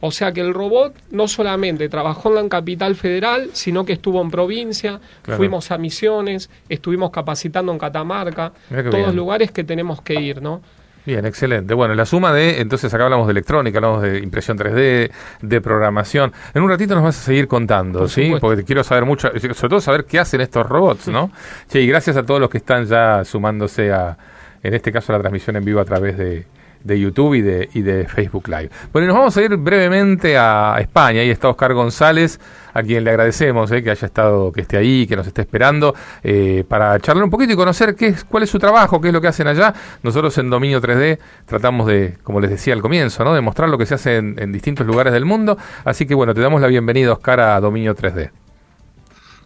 O 0.00 0.12
sea 0.12 0.32
que 0.32 0.42
el 0.42 0.54
robot 0.54 0.94
no 1.10 1.26
solamente 1.26 1.88
trabajó 1.88 2.28
en 2.28 2.36
la 2.36 2.48
capital 2.48 2.94
federal, 2.94 3.50
sino 3.52 3.84
que 3.84 3.94
estuvo 3.94 4.22
en 4.22 4.30
provincia, 4.30 5.00
fuimos 5.24 5.72
a 5.72 5.78
misiones, 5.78 6.50
estuvimos 6.68 7.10
capacitando 7.10 7.72
en 7.72 7.78
Catamarca, 7.78 8.52
todos 8.92 9.12
lugares 9.12 9.50
que 9.50 9.64
tenemos 9.64 10.00
que 10.02 10.14
ir, 10.14 10.40
¿no? 10.40 10.62
Bien, 11.06 11.24
excelente. 11.24 11.72
Bueno, 11.74 11.94
la 11.94 12.04
suma 12.04 12.32
de, 12.32 12.60
entonces 12.60 12.92
acá 12.92 13.04
hablamos 13.04 13.26
de 13.26 13.32
electrónica, 13.32 13.78
hablamos 13.78 14.02
de 14.02 14.18
impresión 14.18 14.58
3D, 14.58 15.10
de 15.40 15.60
programación. 15.60 16.32
En 16.52 16.62
un 16.62 16.68
ratito 16.68 16.94
nos 16.94 17.04
vas 17.04 17.18
a 17.18 17.22
seguir 17.22 17.48
contando, 17.48 18.06
¿sí? 18.06 18.34
Porque 18.40 18.64
quiero 18.64 18.84
saber 18.84 19.06
mucho, 19.06 19.28
sobre 19.30 19.68
todo 19.68 19.80
saber 19.80 20.04
qué 20.04 20.18
hacen 20.18 20.40
estos 20.42 20.66
robots, 20.66 21.08
¿no? 21.08 21.30
Che, 21.68 21.80
y 21.80 21.86
gracias 21.86 22.16
a 22.16 22.22
todos 22.22 22.40
los 22.40 22.50
que 22.50 22.58
están 22.58 22.84
ya 22.84 23.24
sumándose 23.24 23.92
a, 23.92 24.16
en 24.62 24.74
este 24.74 24.92
caso, 24.92 25.12
a 25.12 25.16
la 25.16 25.20
transmisión 25.20 25.56
en 25.56 25.64
vivo 25.64 25.80
a 25.80 25.84
través 25.84 26.18
de, 26.18 26.46
de 26.84 26.98
YouTube 26.98 27.34
y 27.34 27.42
de, 27.42 27.68
y 27.74 27.82
de 27.82 28.06
Facebook 28.06 28.48
Live. 28.48 28.70
Bueno, 28.92 29.08
nos 29.08 29.16
vamos 29.16 29.36
a 29.36 29.42
ir 29.42 29.56
brevemente 29.56 30.36
a 30.36 30.76
España. 30.80 31.20
Ahí 31.20 31.30
está 31.30 31.48
Oscar 31.48 31.74
González, 31.74 32.40
a 32.72 32.82
quien 32.82 33.04
le 33.04 33.10
agradecemos 33.10 33.70
eh, 33.72 33.82
que 33.82 33.90
haya 33.90 34.06
estado, 34.06 34.52
que 34.52 34.62
esté 34.62 34.76
ahí, 34.76 35.06
que 35.06 35.16
nos 35.16 35.26
esté 35.26 35.42
esperando, 35.42 35.94
eh, 36.22 36.64
para 36.68 36.98
charlar 37.00 37.24
un 37.24 37.30
poquito 37.30 37.52
y 37.52 37.56
conocer 37.56 37.94
qué 37.94 38.08
es, 38.08 38.24
cuál 38.24 38.42
es 38.42 38.50
su 38.50 38.58
trabajo, 38.58 39.00
qué 39.00 39.08
es 39.08 39.14
lo 39.14 39.20
que 39.20 39.28
hacen 39.28 39.46
allá. 39.46 39.74
Nosotros 40.02 40.36
en 40.38 40.50
Dominio 40.50 40.80
3D 40.80 41.18
tratamos 41.46 41.86
de, 41.86 42.16
como 42.22 42.40
les 42.40 42.50
decía 42.50 42.74
al 42.74 42.82
comienzo, 42.82 43.24
¿no? 43.24 43.34
de 43.34 43.40
mostrar 43.40 43.68
lo 43.68 43.78
que 43.78 43.86
se 43.86 43.94
hace 43.94 44.16
en, 44.16 44.36
en 44.38 44.52
distintos 44.52 44.86
lugares 44.86 45.12
del 45.12 45.24
mundo. 45.24 45.58
Así 45.84 46.06
que 46.06 46.14
bueno, 46.14 46.34
te 46.34 46.40
damos 46.40 46.60
la 46.60 46.68
bienvenida, 46.68 47.12
Oscar, 47.12 47.40
a 47.40 47.60
Dominio 47.60 47.94
3D. 47.94 48.30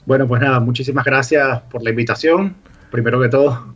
Bueno, 0.06 0.26
pues 0.26 0.42
nada, 0.42 0.60
muchísimas 0.60 1.04
gracias 1.04 1.62
por 1.70 1.82
la 1.82 1.90
invitación. 1.90 2.54
Primero 2.90 3.20
que 3.20 3.28
todo, 3.28 3.74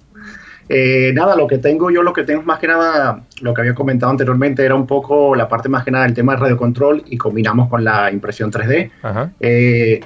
eh, 0.69 1.13
nada, 1.15 1.35
lo 1.35 1.47
que 1.47 1.59
tengo 1.59 1.91
yo, 1.91 2.03
lo 2.03 2.13
que 2.13 2.25
tengo 2.25 2.43
más 2.43 2.59
que 2.59 2.67
nada, 2.67 3.23
lo 3.41 3.55
que 3.55 3.63
había 3.63 3.75
comentado 3.75 4.13
anteriormente, 4.13 4.65
era 4.65 4.75
un 4.75 4.87
poco 4.87 5.35
la 5.35 5.49
parte 5.49 5.69
más 5.69 5.85
que 5.85 5.91
nada 5.91 6.05
del 6.05 6.15
tema 6.15 6.35
de 6.35 6.41
radiocontrol 6.41 7.05
y 7.07 7.17
combinamos 7.17 7.69
con 7.69 7.83
la 7.85 8.13
impresión 8.13 8.53
3D. 8.53 8.91
Eh, 9.41 10.01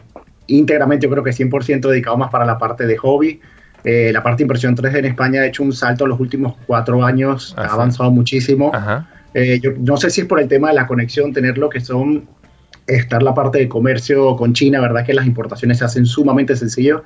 íntegramente, 0.47 1.07
yo 1.07 1.11
creo 1.11 1.25
que 1.25 1.31
100% 1.31 1.88
dedicado 1.88 2.16
más 2.16 2.31
para 2.31 2.45
la 2.45 2.59
parte 2.59 2.87
de 2.87 2.97
hobby. 2.97 3.40
Eh, 3.85 4.11
la 4.12 4.23
parte 4.23 4.38
de 4.38 4.45
impresión 4.45 4.76
3D 4.76 4.99
en 4.99 5.07
España 5.07 5.40
ha 5.40 5.47
hecho 5.47 5.64
un 5.64 5.73
salto 5.73 6.04
en 6.04 6.11
los 6.11 6.21
últimos 6.21 6.54
cuatro 6.66 7.04
años, 7.04 7.54
ah, 7.57 7.62
ha 7.62 7.73
avanzado 7.73 8.12
muchísimo. 8.12 8.71
yo 9.35 9.71
no 9.81 9.97
sé 9.97 10.11
si 10.11 10.21
es 10.21 10.26
por 10.28 10.38
el 10.38 10.47
tema 10.47 10.69
de 10.69 10.75
la 10.75 10.87
conexión, 10.87 11.33
tener 11.33 11.59
lo 11.59 11.69
que 11.69 11.81
son, 11.81 12.28
estar 12.87 13.21
la 13.21 13.35
parte 13.35 13.59
de 13.59 13.69
comercio 13.69 14.37
con 14.37 14.52
China, 14.52 14.81
¿verdad? 14.81 15.04
Que 15.04 15.14
las 15.14 15.26
importaciones 15.26 15.78
se 15.78 15.85
hacen 15.85 16.07
sumamente 16.07 16.54
sencillo 16.54 17.02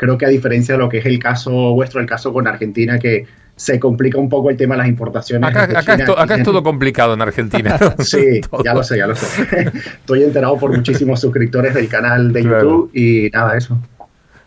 Creo 0.00 0.16
que 0.16 0.24
a 0.24 0.30
diferencia 0.30 0.76
de 0.76 0.78
lo 0.78 0.88
que 0.88 0.96
es 0.96 1.04
el 1.04 1.18
caso 1.18 1.50
vuestro, 1.74 2.00
el 2.00 2.06
caso 2.06 2.32
con 2.32 2.48
Argentina, 2.48 2.98
que 2.98 3.26
se 3.54 3.78
complica 3.78 4.16
un 4.16 4.30
poco 4.30 4.48
el 4.48 4.56
tema 4.56 4.74
de 4.74 4.78
las 4.78 4.88
importaciones. 4.88 5.54
Acá, 5.54 5.66
es, 6.36 6.42
todo 6.42 6.62
complicado 6.62 7.12
en 7.12 7.20
Argentina. 7.20 7.78
sí, 7.98 8.40
ya 8.64 8.72
lo 8.72 8.82
sé, 8.82 8.96
ya 8.96 9.06
lo 9.06 9.14
sé. 9.14 9.46
Estoy 10.00 10.22
enterado 10.22 10.56
por 10.56 10.74
muchísimos 10.74 11.20
suscriptores 11.20 11.74
del 11.74 11.86
canal 11.86 12.32
de 12.32 12.42
YouTube 12.44 12.90
y 12.94 13.28
nada, 13.30 13.58
eso. 13.58 13.76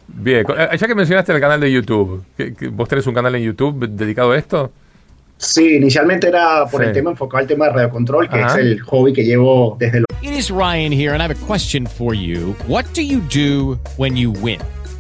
Bien, 0.08 0.44
eh, 0.58 0.76
ya 0.76 0.88
que 0.88 0.96
mencionaste 0.96 1.32
el 1.32 1.40
canal 1.40 1.60
de 1.60 1.72
YouTube, 1.72 2.24
¿vos 2.72 2.90
tenés 2.90 3.06
un 3.06 3.14
canal 3.14 3.36
en 3.36 3.44
YouTube 3.44 3.88
dedicado 3.90 4.32
a 4.32 4.38
esto? 4.40 4.72
Sí, 5.38 5.76
inicialmente 5.76 6.30
era 6.30 6.66
por 6.66 6.84
el 6.84 6.94
tema 6.94 7.12
enfocado 7.12 7.42
al 7.42 7.48
tema 7.48 7.68
de 7.68 7.74
radiocontrol, 7.74 8.28
que 8.28 8.42
es 8.42 8.56
el 8.56 8.82
hobby 8.82 9.14
que 9.14 9.24
llevo 9.24 9.78
desde 9.80 10.00
los... 10.00 10.08
It 10.24 10.32
is 10.32 10.50
Ryan 10.50 10.92
here 10.92 11.14
and 11.14 11.22
I 11.22 11.26
have 11.26 11.36
a 11.40 11.46
question 11.46 11.86
for 11.86 12.16
you. 12.16 12.56
What 12.68 12.86
do 12.96 13.04
you 13.04 13.20
do 13.30 13.78
when 13.98 14.18
you 14.18 14.32
win? 14.32 14.60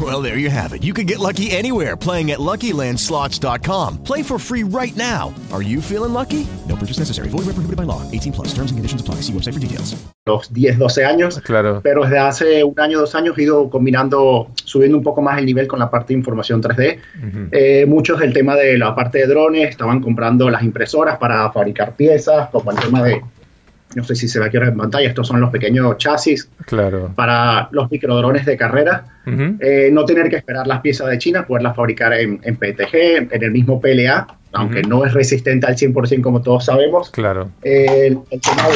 Well, 0.00 0.20
there 0.20 0.38
you 0.38 0.50
have 0.50 0.72
it. 0.72 0.82
You 0.82 0.92
can 0.92 1.06
get 1.06 1.20
lucky 1.20 1.52
anywhere 1.52 1.96
playing 1.96 2.32
at 2.32 2.40
LuckyLandSlots.com. 2.40 4.02
Play 4.02 4.24
for 4.24 4.40
free 4.40 4.64
right 4.64 4.96
now. 4.96 5.32
Are 5.52 5.62
you 5.62 5.80
feeling 5.80 6.12
lucky? 6.12 6.44
No 6.68 6.74
purchase 6.74 6.98
necessary. 6.98 7.28
Void 7.28 7.46
where 7.46 7.54
prohibited 7.54 7.76
by 7.76 7.84
law. 7.84 8.02
18 8.10 8.32
plus. 8.32 8.48
Terms 8.48 8.72
and 8.72 8.78
conditions 8.78 9.00
apply. 9.00 9.16
See 9.22 9.32
website 9.32 9.54
for 9.54 9.60
details. 9.60 9.94
Los 10.26 10.52
10, 10.52 10.78
12 10.78 11.04
años. 11.04 11.40
Claro. 11.44 11.80
Pero 11.82 12.02
desde 12.02 12.18
hace 12.18 12.64
un 12.64 12.74
año, 12.80 12.98
dos 12.98 13.14
años 13.14 13.38
he 13.38 13.42
ido 13.42 13.68
combinando, 13.70 14.48
subiendo 14.56 14.96
un 14.96 15.04
poco 15.04 15.22
más 15.22 15.38
el 15.38 15.46
nivel 15.46 15.68
con 15.68 15.78
la 15.78 15.90
parte 15.90 16.14
de 16.14 16.18
información 16.18 16.60
3D. 16.60 16.98
Uh 16.98 17.26
-huh. 17.26 17.48
eh, 17.52 17.86
muchos 17.86 18.18
del 18.18 18.32
tema 18.32 18.56
de 18.56 18.76
la 18.78 18.94
parte 18.94 19.18
de 19.18 19.26
drones 19.26 19.68
estaban 19.68 20.00
comprando 20.00 20.50
las 20.50 20.62
impresoras 20.62 21.18
para 21.18 21.52
fabricar 21.52 21.94
piezas, 21.94 22.48
como 22.50 22.70
el 22.70 22.78
tema 22.78 23.02
de 23.02 23.22
no 23.94 24.04
sé 24.04 24.14
si 24.14 24.28
se 24.28 24.38
ve 24.38 24.46
aquí 24.46 24.56
ahora 24.56 24.70
en 24.70 24.76
pantalla, 24.76 25.08
estos 25.08 25.26
son 25.26 25.40
los 25.40 25.50
pequeños 25.50 25.96
chasis 25.98 26.48
claro. 26.66 27.12
para 27.14 27.68
los 27.72 27.90
microdrones 27.90 28.44
de 28.46 28.56
carrera. 28.56 29.04
Uh 29.26 29.30
-huh. 29.30 29.56
eh, 29.60 29.90
no 29.92 30.04
tener 30.04 30.28
que 30.28 30.36
esperar 30.36 30.66
las 30.66 30.80
piezas 30.80 31.08
de 31.08 31.18
China, 31.18 31.46
poderlas 31.46 31.74
fabricar 31.74 32.12
en, 32.12 32.40
en, 32.42 32.56
PTG, 32.56 33.32
en 33.32 33.42
el 33.42 33.50
mismo 33.50 33.80
PLA, 33.80 34.26
aunque 34.54 34.82
no 34.82 35.04
es 35.04 35.12
resistente 35.12 35.66
al 35.66 35.76
100% 35.76 36.22
como 36.22 36.42
todos 36.42 36.64
sabemos. 36.64 37.10
Claro. 37.10 37.50
el, 37.62 38.18
tema 38.30 38.68
de, 38.68 38.74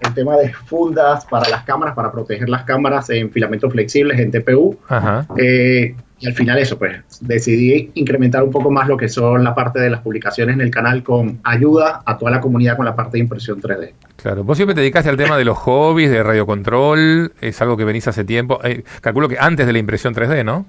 el, 0.00 0.14
tema 0.14 0.36
de, 0.36 0.52
fundas 0.52 1.24
para 1.26 1.48
las 1.48 1.64
cámaras, 1.64 1.94
para 1.94 2.12
proteger 2.12 2.48
las 2.48 2.64
cámaras 2.64 3.10
en 3.10 3.30
filamentos 3.30 3.72
flexibles, 3.72 4.18
en 4.18 4.30
TPU. 4.30 4.76
Ajá. 4.88 5.26
Eh, 5.36 5.94
y 6.20 6.26
al 6.26 6.34
final 6.34 6.58
eso, 6.58 6.78
pues 6.78 7.00
decidí 7.22 7.90
incrementar 7.94 8.42
un 8.42 8.50
poco 8.50 8.70
más 8.70 8.86
lo 8.86 8.96
que 8.98 9.08
son 9.08 9.42
la 9.42 9.54
parte 9.54 9.80
de 9.80 9.88
las 9.88 10.00
publicaciones 10.00 10.54
en 10.54 10.60
el 10.60 10.70
canal 10.70 11.02
con 11.02 11.40
ayuda 11.44 12.02
a 12.04 12.18
toda 12.18 12.30
la 12.30 12.40
comunidad 12.40 12.76
con 12.76 12.84
la 12.84 12.94
parte 12.94 13.12
de 13.12 13.20
impresión 13.20 13.60
3D. 13.60 13.92
Claro, 14.16 14.44
vos 14.44 14.58
siempre 14.58 14.74
te 14.74 14.82
dedicaste 14.82 15.08
al 15.08 15.16
tema 15.16 15.38
de 15.38 15.46
los 15.46 15.56
hobbies, 15.56 16.10
de 16.10 16.22
radiocontrol, 16.22 17.32
es 17.40 17.62
algo 17.62 17.78
que 17.78 17.84
venís 17.84 18.06
hace 18.06 18.24
tiempo, 18.24 18.60
eh, 18.62 18.84
calculo 19.00 19.30
que 19.30 19.38
antes 19.38 19.66
de 19.66 19.72
la 19.72 19.78
impresión 19.78 20.14
3D, 20.14 20.44
¿no? 20.44 20.66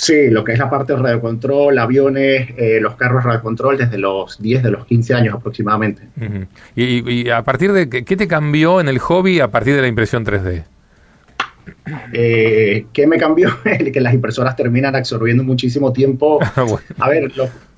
Sí, 0.00 0.30
lo 0.30 0.44
que 0.44 0.52
es 0.52 0.60
la 0.60 0.70
parte 0.70 0.92
de 0.92 1.00
radiocontrol, 1.00 1.76
aviones, 1.76 2.50
eh, 2.56 2.78
los 2.80 2.94
carros 2.94 3.24
radiocontrol 3.24 3.76
desde 3.76 3.98
los 3.98 4.40
10, 4.40 4.62
de 4.62 4.70
los 4.70 4.86
15 4.86 5.12
años 5.12 5.34
aproximadamente. 5.34 6.02
¿Y, 6.76 7.28
a 7.30 7.42
partir 7.42 7.72
de 7.72 7.88
qué 7.88 8.16
te 8.16 8.28
cambió 8.28 8.80
en 8.80 8.86
el 8.88 9.00
hobby 9.00 9.40
a 9.40 9.50
partir 9.50 9.74
de 9.74 9.82
la 9.82 9.88
impresión 9.88 10.24
3D? 10.24 10.62
Eh, 12.12 12.86
¿Qué 12.92 13.08
me 13.08 13.18
cambió? 13.18 13.50
que 13.92 14.00
las 14.00 14.14
impresoras 14.14 14.54
terminan 14.54 14.94
absorbiendo 14.94 15.42
muchísimo 15.42 15.92
tiempo. 15.92 16.38
Ah, 17.00 17.06
a 17.06 17.08
ver, 17.08 17.32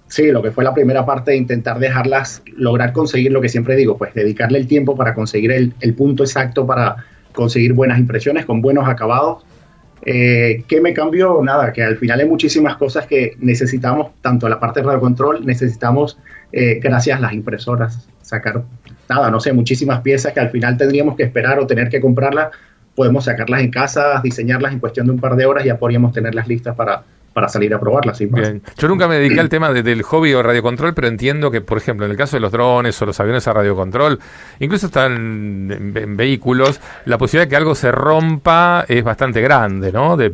sí, 0.09 0.31
lo 0.31 0.43
que 0.43 0.51
fue 0.51 0.63
la 0.63 0.75
primera 0.75 1.07
parte 1.07 1.31
de 1.31 1.39
intentar 1.39 1.79
dejarlas, 1.79 2.43
lograr 2.55 2.93
conseguir 2.93 3.33
lo 3.33 3.41
que 3.41 3.49
siempre 3.49 3.77
digo, 3.77 3.97
pues 3.97 4.13
dedicarle 4.13 4.59
el 4.59 4.67
tiempo 4.67 4.95
para 4.95 5.15
conseguir 5.15 5.53
el, 5.53 5.95
punto 5.95 6.23
exacto 6.23 6.67
para 6.67 6.97
conseguir 7.33 7.73
buenas 7.73 7.99
impresiones 7.99 8.45
con 8.45 8.61
buenos 8.61 8.87
acabados. 8.87 9.43
Eh, 10.05 10.65
¿Qué 10.67 10.81
me 10.81 10.95
cambió? 10.95 11.41
Nada, 11.43 11.73
que 11.73 11.83
al 11.83 11.97
final 11.97 12.21
hay 12.21 12.29
muchísimas 12.29 12.77
cosas 12.77 13.07
que 13.07 13.37
necesitamos, 13.39 14.13
tanto 14.23 14.49
la 14.49 14.59
parte 14.59 14.81
de 14.81 14.87
radio 14.87 15.01
control, 15.01 15.45
necesitamos, 15.45 16.19
eh, 16.53 16.81
gracias 16.83 17.19
a 17.19 17.21
las 17.21 17.33
impresoras, 17.33 18.09
sacar, 18.23 18.63
nada, 19.09 19.31
no 19.31 19.41
sé, 19.41 19.53
muchísimas 19.53 20.01
piezas 20.01 20.33
que 20.33 20.41
al 20.41 20.51
final 20.51 20.77
tendríamos 20.77 21.17
que 21.17 21.25
esperar 21.25 21.59
o 21.59 21.67
tener 21.67 21.89
que 21.89 22.01
comprarlas 22.01 22.49
podemos 22.95 23.25
sacarlas 23.25 23.63
en 23.63 23.71
casa, 23.71 24.21
diseñarlas 24.23 24.73
en 24.73 24.79
cuestión 24.79 25.07
de 25.07 25.13
un 25.13 25.21
par 25.21 25.37
de 25.37 25.47
horas 25.47 25.65
y 25.65 25.69
ya 25.69 25.79
podríamos 25.79 26.13
tenerlas 26.13 26.47
listas 26.49 26.75
para, 26.75 27.03
para 27.33 27.49
salir 27.49 27.73
a 27.75 27.79
probarlas. 27.79 28.19
Bien. 28.19 28.63
Yo 28.77 28.89
nunca 28.89 29.07
me 29.07 29.17
dediqué 29.17 29.41
al 29.41 29.49
tema 29.49 29.73
del 29.73 30.03
hobby 30.03 30.35
o 30.35 30.43
radiocontrol, 30.43 30.95
pero 30.95 31.07
entiendo 31.07 31.51
que, 31.51 31.61
por 31.61 31.79
ejemplo, 31.79 32.05
en 32.07 32.13
el 32.13 32.17
caso 32.17 32.37
de 32.37 32.41
los 32.41 32.51
drones 32.51 33.01
o 33.01 33.07
los 33.07 33.19
aviones 33.21 33.47
a 33.47 33.53
radiocontrol, 33.53 34.19
incluso 34.59 34.87
están 34.87 35.13
en, 35.71 36.17
vehículos, 36.17 36.81
la 37.05 37.19
posibilidad 37.19 37.47
de 37.47 37.51
que 37.51 37.57
algo 37.57 37.75
se 37.75 37.93
rompa 37.93 38.85
es 38.89 39.05
bastante 39.05 39.41
grande, 39.41 39.93
¿no? 39.93 40.17
De, 40.17 40.31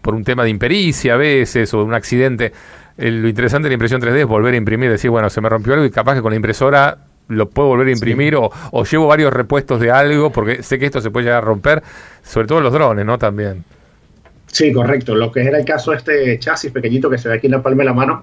por 0.00 0.14
un 0.14 0.24
tema 0.24 0.42
de 0.42 0.50
impericia 0.50 1.14
a 1.14 1.16
veces 1.16 1.72
o 1.74 1.84
un 1.84 1.94
accidente. 1.94 2.52
lo 2.96 3.28
interesante 3.28 3.66
de 3.66 3.70
la 3.70 3.74
impresión 3.74 4.00
3D 4.00 4.16
es 4.16 4.26
volver 4.26 4.54
a 4.54 4.56
imprimir, 4.56 4.90
decir, 4.90 5.10
bueno, 5.10 5.30
se 5.30 5.40
me 5.40 5.48
rompió 5.48 5.74
algo 5.74 5.84
y 5.84 5.90
capaz 5.90 6.14
que 6.14 6.22
con 6.22 6.32
la 6.32 6.36
impresora 6.36 6.98
lo 7.28 7.50
puedo 7.50 7.68
volver 7.68 7.88
a 7.88 7.92
imprimir 7.92 8.34
o, 8.36 8.50
llevo 8.84 9.06
varios 9.06 9.32
repuestos 9.32 9.80
de 9.80 9.90
algo 9.90 10.30
porque 10.32 10.62
sé 10.62 10.78
que 10.78 10.86
esto 10.86 11.00
se 11.00 11.10
puede 11.10 11.26
llegar 11.26 11.42
a 11.42 11.46
romper, 11.46 11.82
sobre 12.22 12.46
todo 12.46 12.60
los 12.60 12.72
drones, 12.72 13.04
¿no? 13.04 13.18
También. 13.18 13.64
Sí, 14.50 14.72
correcto. 14.72 15.14
Lo 15.14 15.30
que 15.30 15.42
era 15.42 15.58
el 15.58 15.64
caso 15.64 15.90
de 15.90 15.98
este 15.98 16.38
chasis 16.38 16.72
pequeñito 16.72 17.10
que 17.10 17.18
se 17.18 17.28
ve 17.28 17.36
aquí 17.36 17.46
en 17.46 17.52
la 17.52 17.62
palma 17.62 17.82
de 17.82 17.84
la 17.84 17.92
mano, 17.92 18.22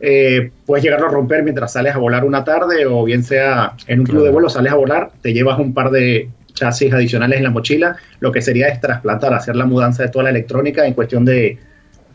eh, 0.00 0.50
puedes 0.64 0.84
llegarlo 0.84 1.06
a 1.06 1.10
romper 1.10 1.42
mientras 1.42 1.72
sales 1.72 1.94
a 1.94 1.98
volar 1.98 2.24
una 2.24 2.44
tarde 2.44 2.86
o 2.86 3.04
bien 3.04 3.22
sea 3.22 3.74
en 3.86 4.00
un 4.00 4.06
club 4.06 4.24
de 4.24 4.30
vuelo 4.30 4.48
sales 4.48 4.72
a 4.72 4.76
volar, 4.76 5.10
te 5.22 5.32
llevas 5.32 5.58
un 5.58 5.74
par 5.74 5.90
de 5.90 6.28
chasis 6.54 6.92
adicionales 6.92 7.38
en 7.38 7.44
la 7.44 7.50
mochila, 7.50 7.96
lo 8.20 8.32
que 8.32 8.40
sería 8.40 8.68
es 8.68 8.80
trasplantar, 8.80 9.34
hacer 9.34 9.56
la 9.56 9.66
mudanza 9.66 10.02
de 10.02 10.08
toda 10.08 10.24
la 10.24 10.30
electrónica 10.30 10.86
en 10.86 10.94
cuestión 10.94 11.24
de 11.24 11.58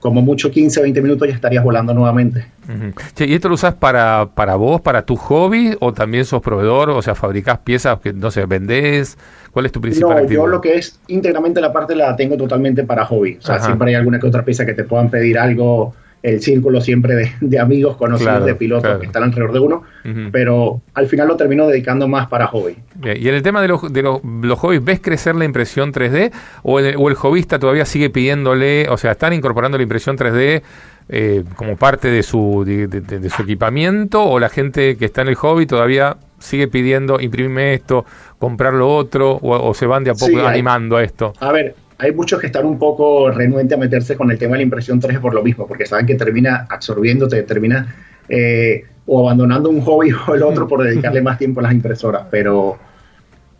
como 0.02 0.22
mucho 0.22 0.50
15 0.50 0.80
o 0.80 0.84
20 0.84 1.02
minutos 1.02 1.28
ya 1.28 1.36
estarías 1.36 1.64
volando 1.64 1.94
nuevamente. 1.94 2.46
¿Y 3.20 3.34
esto 3.34 3.50
lo 3.50 3.56
usas 3.56 3.76
para, 3.76 4.30
para 4.34 4.56
vos, 4.56 4.82
para 4.82 5.04
tu 5.06 5.16
hobby 5.16 5.78
o 5.80 5.94
también 5.94 6.26
sos 6.26 6.42
proveedor? 6.42 6.90
O 6.90 7.02
sea, 7.02 7.14
fabricás 7.14 7.60
piezas 7.60 8.00
que, 8.00 8.12
no 8.12 8.32
sé, 8.32 8.46
vendés. 8.48 9.18
¿Cuál 9.52 9.68
es 9.68 9.72
tu 9.72 9.80
principal 9.80 10.24
No, 10.24 10.30
yo 10.30 10.48
lo 10.48 10.60
que 10.60 10.76
es 10.76 11.00
íntegramente 11.08 11.62
la 11.62 11.72
parte 11.72 11.96
la 11.96 12.16
tengo 12.16 12.36
totalmente 12.36 12.84
para 12.84 13.06
hobby. 13.06 13.38
O 13.40 13.42
sea, 13.42 13.60
siempre 13.60 13.90
hay 13.90 13.96
alguna 13.96 14.20
que 14.20 14.28
otra 14.28 14.44
pieza 14.44 14.66
que 14.66 14.74
te 14.74 14.84
puedan 14.84 15.10
pedir 15.10 15.38
algo 15.38 15.94
el 16.24 16.42
círculo 16.42 16.82
siempre 16.82 17.34
de, 17.40 17.60
amigos 17.60 17.98
conocidos 17.98 18.46
de 18.46 18.56
pilotos 18.56 19.00
que 19.00 19.08
están 19.08 19.24
alrededor 19.24 19.54
de 19.54 19.60
uno, 19.60 19.84
pero 20.32 20.82
al 20.94 21.08
final 21.08 21.28
lo 21.28 21.36
termino 21.36 21.68
dedicando 21.68 22.08
más 22.08 22.28
para 22.28 22.48
hobby. 22.48 22.78
Y 23.04 23.28
en 23.28 23.36
el 23.36 23.42
tema 23.42 23.62
de, 23.62 23.68
los, 23.68 23.92
de 23.92 24.02
los, 24.02 24.60
hobbies, 24.60 24.84
¿ves 24.84 25.00
crecer 25.02 25.36
la 25.36 25.46
impresión 25.46 25.92
3D 25.92 26.32
o 26.64 26.80
el, 26.80 26.96
o 26.98 27.10
el 27.10 27.16
hobbyista 27.16 27.60
todavía 27.60 27.86
sigue 27.86 28.10
pidiéndole, 28.10 28.88
o 28.90 28.98
sea, 28.98 29.12
están 29.12 29.34
incorporando 29.34 29.78
la 29.78 29.84
impresión 29.84 30.18
3D 30.18 30.62
eh, 31.14 31.44
como 31.56 31.76
parte 31.76 32.10
de 32.10 32.24
su, 32.24 32.64
de, 32.66 33.30
su 33.30 33.42
equipamiento 33.42 34.24
o 34.24 34.40
la 34.40 34.48
gente 34.48 34.96
que 34.96 35.06
está 35.06 35.24
en 35.24 35.28
el 35.28 35.36
hobby 35.36 35.66
todavía 35.66 36.16
sigue 36.40 36.68
pidiendo 36.68 37.20
imprimirme 37.20 37.74
esto, 37.74 38.06
comprar 38.40 38.74
lo 38.74 38.96
otro 38.96 39.38
o, 39.42 39.74
se 39.74 39.86
van 39.86 40.04
de 40.04 40.12
a 40.12 40.14
poco 40.14 40.46
animando 40.46 40.96
a 40.98 41.04
esto? 41.04 41.34
A 41.40 41.52
ver, 41.52 41.76
hay 42.02 42.12
muchos 42.14 42.40
que 42.40 42.48
están 42.48 42.66
un 42.66 42.80
poco 42.80 43.30
renuentes 43.30 43.78
a 43.78 43.80
meterse 43.80 44.18
con 44.18 44.32
el 44.32 44.40
tema 44.40 44.54
de 44.54 44.58
la 44.58 44.64
impresión 44.64 45.00
3D 45.00 45.20
por 45.22 45.36
lo 45.36 45.44
mismo, 45.44 45.68
porque 45.68 45.86
saben 45.86 46.08
que 46.08 46.16
termina 46.16 46.66
absorbiéndote, 46.68 47.44
termina 47.44 47.96
eh, 48.28 48.86
o 49.06 49.20
abandonando 49.22 49.70
un 49.70 49.82
hobby 49.82 50.12
o 50.28 50.34
el 50.34 50.42
otro 50.42 50.68
por 50.68 50.84
dedicarle 50.84 51.22
más 51.22 51.38
tiempo 51.38 51.60
a 51.60 51.64
las 51.64 51.74
impresoras. 51.74 52.24
Pero 52.32 52.80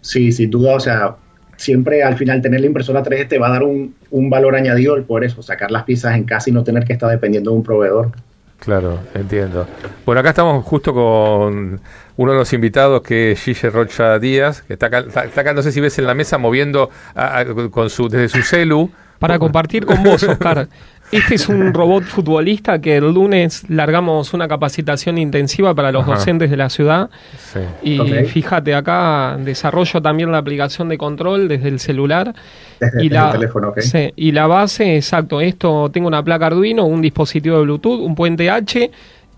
sí, 0.02 0.32
sin 0.32 0.50
duda, 0.50 0.74
o 0.76 0.80
sea, 0.80 1.16
siempre 1.56 2.02
al 2.02 2.18
final 2.18 2.42
tener 2.42 2.62
la 2.62 2.66
impresora 2.66 3.04
3D 3.04 3.28
te 3.28 3.38
va 3.38 3.50
a 3.50 3.52
dar 3.52 3.64
un, 3.64 3.94
un 4.10 4.30
valor 4.32 4.56
añadido 4.56 5.00
por 5.06 5.24
eso, 5.24 5.44
sacar 5.44 5.70
las 5.70 5.84
piezas 5.84 6.16
en 6.16 6.24
casa 6.24 6.50
y 6.50 6.54
no 6.54 6.64
tener 6.64 6.84
que 6.84 6.94
estar 6.94 7.12
dependiendo 7.12 7.52
de 7.52 7.58
un 7.58 7.64
proveedor. 7.64 8.12
Claro, 8.62 9.00
entiendo. 9.16 9.66
Bueno, 10.06 10.22
acá 10.22 10.30
estamos 10.30 10.64
justo 10.64 10.94
con 10.94 11.82
uno 12.16 12.32
de 12.32 12.38
los 12.38 12.54
invitados 12.54 13.02
que 13.02 13.32
es 13.32 13.42
Gille 13.42 13.72
Rocha 13.72 14.20
Díaz, 14.20 14.62
que 14.62 14.74
está 14.74 14.86
acá, 14.86 15.00
está, 15.00 15.54
no 15.54 15.64
sé 15.64 15.72
si 15.72 15.82
ves 15.82 15.98
en 15.98 16.06
la 16.06 16.14
mesa 16.14 16.38
moviendo 16.38 16.92
con 17.72 17.90
su, 17.90 18.08
desde 18.08 18.30
su 18.30 18.44
celu. 18.44 18.92
Para 19.18 19.40
compartir 19.40 19.88
con 19.88 20.04
vos, 20.04 20.22
Oscar. 20.30 20.70
Este 21.12 21.36
es 21.36 21.50
un 21.50 21.74
robot 21.74 22.04
futbolista 22.04 22.80
que 22.80 22.98
el 22.98 23.14
lunes 23.14 23.64
largamos 23.70 24.34
una 24.34 24.48
capacitación 24.48 25.18
intensiva 25.18 25.74
para 25.76 25.92
los 25.92 26.06
docentes 26.06 26.50
de 26.50 26.58
la 26.58 26.70
ciudad. 26.70 27.10
Y 27.84 27.98
fíjate, 28.26 28.74
acá 28.74 29.38
desarrollo 29.40 30.02
también 30.02 30.32
la 30.32 30.38
aplicación 30.38 30.88
de 30.88 30.98
control 30.98 31.48
desde 31.48 31.68
el 31.68 31.80
celular. 31.80 32.34
Desde, 32.80 33.04
y 33.04 33.10
la, 33.10 33.28
el 33.28 33.32
teléfono, 33.34 33.74
sí, 33.78 34.14
y 34.16 34.32
la 34.32 34.48
base, 34.48 34.96
exacto, 34.96 35.42
esto 35.42 35.90
tengo 35.92 36.08
una 36.08 36.24
placa 36.24 36.48
Arduino, 36.48 36.86
un 36.86 37.02
dispositivo 37.02 37.58
de 37.58 37.64
Bluetooth, 37.64 38.00
un 38.00 38.16
puente 38.16 38.50
H 38.50 38.90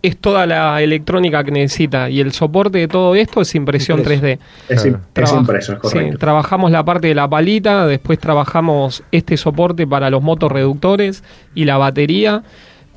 es 0.04 0.18
toda 0.18 0.46
la 0.46 0.82
electrónica 0.82 1.46
que 1.46 1.52
necesita 1.52 2.10
y 2.10 2.20
el 2.20 2.34
soporte 2.34 2.78
de 2.78 2.90
todo 2.90 3.16
esto 3.16 3.40
es 3.40 3.56
impresión 3.56 4.04
3D. 4.04 4.38
Es, 4.68 4.86
impreso, 4.86 5.80
correcto. 5.80 6.18
trabajamos 6.18 6.72
la 6.72 6.84
parte 6.84 7.08
de 7.08 7.16
la 7.16 7.30
palita, 7.30 7.88
después 7.88 8.20
trabajamos 8.20 9.02
este 9.14 9.38
soporte 9.38 9.88
para 9.88 10.10
los 10.10 10.22
motorreductores 10.22 11.24
y 11.56 11.64
la 11.64 11.78
batería 11.78 12.44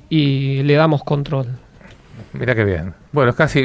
y 0.08 0.64
le 0.64 0.74
damos 0.74 1.04
control. 1.04 1.46
Mira 2.32 2.56
qué 2.56 2.64
bien. 2.64 2.92
Bueno, 3.12 3.30
es 3.30 3.36
casi 3.36 3.64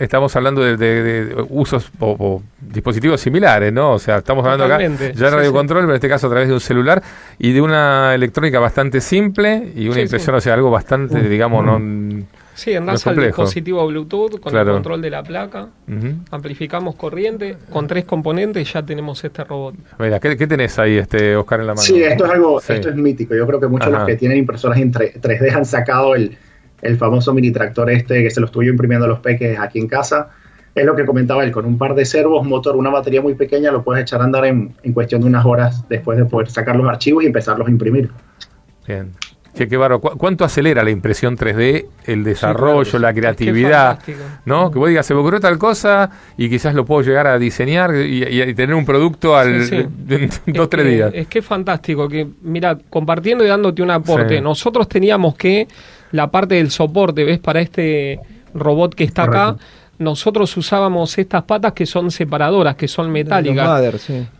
estamos 0.00 0.34
hablando 0.34 0.60
de, 0.62 1.46
usos 1.50 1.88
o, 2.00 2.42
dispositivos 2.60 3.20
similares, 3.20 3.72
¿no? 3.72 3.92
O 3.92 3.98
sea, 4.00 4.18
estamos 4.18 4.44
hablando 4.44 4.64
acá 4.64 4.80
ya 5.14 5.30
de 5.30 5.36
radiocontrol, 5.36 5.82
pero 5.82 5.92
en 5.92 5.94
este 5.94 6.08
caso 6.08 6.26
a 6.26 6.30
través 6.30 6.48
de 6.48 6.54
un 6.54 6.60
celular 6.60 7.00
y 7.38 7.52
de 7.52 7.60
una 7.60 8.12
electrónica 8.12 8.58
bastante 8.58 9.00
simple 9.00 9.72
y 9.76 9.88
una 9.88 10.00
impresión, 10.00 10.34
o 10.34 10.40
sea, 10.40 10.54
algo 10.54 10.70
bastante, 10.72 11.20
digamos, 11.28 11.64
no 11.64 11.78
Sí, 12.54 12.72
enlaza 12.72 13.10
al 13.10 13.16
dispositivo 13.16 13.86
Bluetooth 13.86 14.38
con 14.40 14.56
el 14.56 14.66
control 14.66 15.00
de 15.00 15.10
la 15.10 15.22
placa, 15.22 15.68
amplificamos 16.30 16.94
corriente, 16.96 17.56
con 17.70 17.86
tres 17.86 18.04
componentes 18.04 18.72
ya 18.72 18.82
tenemos 18.84 19.22
este 19.24 19.44
robot. 19.44 19.74
Mira, 19.98 20.20
¿qué, 20.20 20.46
tenés 20.46 20.78
ahí, 20.78 20.98
este 20.98 21.36
Oscar, 21.36 21.60
en 21.60 21.66
la 21.66 21.74
mano? 21.74 21.82
Sí, 21.82 22.02
esto 22.02 22.26
es 22.26 22.30
algo, 22.30 22.60
esto 22.60 22.88
es 22.88 22.96
mítico. 22.96 23.34
Yo 23.34 23.46
creo 23.46 23.60
que 23.60 23.68
muchos 23.68 23.90
de 23.90 23.98
los 23.98 24.06
que 24.06 24.16
tienen 24.16 24.38
impresoras 24.38 24.78
en 24.78 24.92
3D 24.92 25.54
han 25.54 25.64
sacado 25.64 26.14
el, 26.14 26.36
famoso 26.98 27.32
mini 27.32 27.52
tractor 27.52 27.90
este 27.90 28.22
que 28.22 28.30
se 28.30 28.40
lo 28.40 28.46
estuvo 28.46 28.64
imprimiendo 28.64 29.06
a 29.06 29.08
los 29.08 29.20
peques 29.20 29.58
aquí 29.58 29.78
en 29.78 29.88
casa. 29.88 30.30
Es 30.74 30.86
lo 30.86 30.96
que 30.96 31.04
comentaba 31.04 31.44
él, 31.44 31.52
con 31.52 31.66
un 31.66 31.76
par 31.76 31.94
de 31.94 32.04
servos, 32.06 32.46
motor, 32.46 32.76
una 32.76 32.88
batería 32.88 33.20
muy 33.20 33.34
pequeña, 33.34 33.70
lo 33.70 33.82
puedes 33.84 34.02
echar 34.02 34.22
a 34.22 34.24
andar 34.24 34.46
en, 34.46 34.74
en 34.82 34.92
cuestión 34.94 35.20
de 35.20 35.26
unas 35.26 35.44
horas 35.44 35.86
después 35.88 36.16
de 36.16 36.24
poder 36.24 36.50
sacar 36.50 36.76
los 36.76 36.88
archivos 36.88 37.22
y 37.24 37.26
empezarlos 37.26 37.68
a 37.68 37.70
imprimir. 37.70 38.10
Bien. 38.86 39.12
Che, 39.54 39.68
qué 39.68 39.78
¿Cuánto 40.16 40.44
acelera 40.44 40.82
la 40.82 40.90
impresión 40.90 41.36
3D, 41.36 41.86
el 42.06 42.24
desarrollo, 42.24 42.98
la 42.98 43.12
creatividad? 43.12 43.98
¿No? 44.46 44.70
Que 44.70 44.78
vos 44.78 44.88
digas, 44.88 45.04
se 45.04 45.12
me 45.12 45.20
ocurrió 45.20 45.40
tal 45.40 45.58
cosa 45.58 46.10
y 46.38 46.48
quizás 46.48 46.74
lo 46.74 46.86
puedo 46.86 47.02
llegar 47.02 47.26
a 47.26 47.38
diseñar 47.38 47.94
y, 47.94 48.54
tener 48.54 48.74
un 48.74 48.86
producto 48.86 49.36
al, 49.36 49.62
en 50.08 50.30
dos, 50.46 50.70
tres 50.70 50.86
días. 50.86 51.10
Es 51.14 51.26
que 51.26 51.40
es 51.40 51.44
fantástico. 51.44 52.08
que 52.08 52.26
Mira, 52.40 52.78
compartiendo 52.88 53.44
y 53.44 53.48
dándote 53.48 53.82
un 53.82 53.90
aporte, 53.90 54.40
nosotros 54.40 54.88
teníamos 54.88 55.34
que 55.36 55.68
la 56.12 56.30
parte 56.30 56.54
del 56.54 56.70
soporte, 56.70 57.24
¿ves? 57.24 57.38
Para 57.38 57.60
este 57.60 58.20
robot 58.54 58.94
que 58.94 59.04
está 59.04 59.24
acá 59.24 59.56
nosotros 60.02 60.56
usábamos 60.56 61.16
estas 61.18 61.44
patas 61.44 61.72
que 61.72 61.86
son 61.86 62.10
separadoras, 62.10 62.76
que 62.76 62.88
son 62.88 63.10
metálicas. 63.10 63.64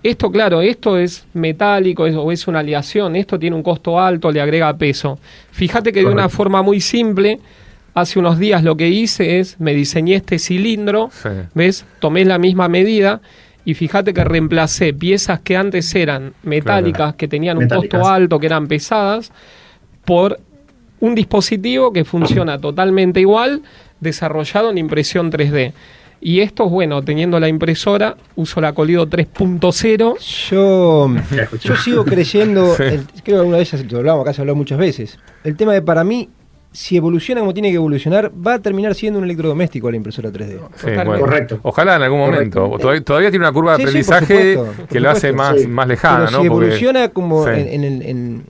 Esto, 0.02 0.30
claro, 0.30 0.60
esto 0.60 0.98
es 0.98 1.24
metálico 1.32 2.06
es, 2.06 2.14
o 2.14 2.30
es 2.30 2.46
una 2.46 2.58
aleación, 2.60 3.16
esto 3.16 3.38
tiene 3.38 3.56
un 3.56 3.62
costo 3.62 3.98
alto, 3.98 4.30
le 4.30 4.40
agrega 4.40 4.76
peso. 4.76 5.18
Fíjate 5.52 5.92
que 5.92 6.00
de 6.00 6.06
una 6.06 6.28
forma 6.28 6.62
muy 6.62 6.80
simple 6.80 7.40
hace 7.94 8.18
unos 8.18 8.38
días 8.38 8.62
lo 8.62 8.76
que 8.76 8.88
hice 8.88 9.38
es, 9.38 9.60
me 9.60 9.74
diseñé 9.74 10.16
este 10.16 10.38
cilindro, 10.38 11.10
¿ves? 11.54 11.84
Tomé 12.00 12.24
la 12.24 12.38
misma 12.38 12.68
medida 12.68 13.20
y 13.64 13.74
fíjate 13.74 14.12
que 14.12 14.24
reemplacé 14.24 14.92
piezas 14.92 15.40
que 15.40 15.56
antes 15.56 15.94
eran 15.94 16.34
metálicas, 16.42 17.14
que 17.14 17.28
tenían 17.28 17.58
un 17.58 17.68
costo 17.68 18.06
alto, 18.08 18.38
que 18.38 18.46
eran 18.46 18.66
pesadas, 18.66 19.30
por 20.04 20.40
un 21.00 21.14
dispositivo 21.14 21.92
que 21.92 22.04
funciona 22.04 22.58
totalmente 22.58 23.20
igual, 23.20 23.62
desarrollado 24.02 24.70
en 24.70 24.78
impresión 24.78 25.30
3D. 25.30 25.72
Y 26.20 26.40
esto, 26.40 26.68
bueno, 26.68 27.02
teniendo 27.02 27.40
la 27.40 27.48
impresora, 27.48 28.16
uso 28.36 28.60
la 28.60 28.74
Colido 28.74 29.08
3.0. 29.08 30.18
Yo, 30.50 31.10
yo 31.60 31.76
sigo 31.76 32.04
creyendo, 32.04 32.74
creo 32.76 33.04
que 33.24 33.34
alguna 33.34 33.56
vez 33.56 33.90
lo 33.90 33.98
hablamos 33.98 34.22
acá, 34.22 34.32
se 34.32 34.40
habló 34.42 34.54
muchas 34.54 34.78
veces. 34.78 35.18
El 35.42 35.56
tema 35.56 35.72
de 35.72 35.82
para 35.82 36.04
mí, 36.04 36.28
si 36.70 36.96
evoluciona 36.96 37.40
como 37.40 37.52
tiene 37.52 37.70
que 37.70 37.74
evolucionar, 37.74 38.30
va 38.30 38.54
a 38.54 38.58
terminar 38.60 38.94
siendo 38.94 39.18
un 39.18 39.24
electrodoméstico 39.24 39.90
la 39.90 39.96
impresora 39.96 40.30
3D. 40.30 41.18
Correcto. 41.18 41.58
Ojalá 41.62 41.96
en 41.96 42.02
algún 42.02 42.20
momento. 42.20 42.70
Todavía, 42.78 43.30
tiene 43.30 43.44
una 43.44 43.52
curva 43.52 43.76
de 43.76 43.82
aprendizaje 43.82 44.58
que 44.88 45.00
lo 45.00 45.10
hace 45.10 45.32
más, 45.32 45.66
más 45.66 45.88
lejana. 45.88 46.28
si 46.28 46.46
evoluciona 46.46 47.08
como 47.08 47.48
en, 47.48 48.44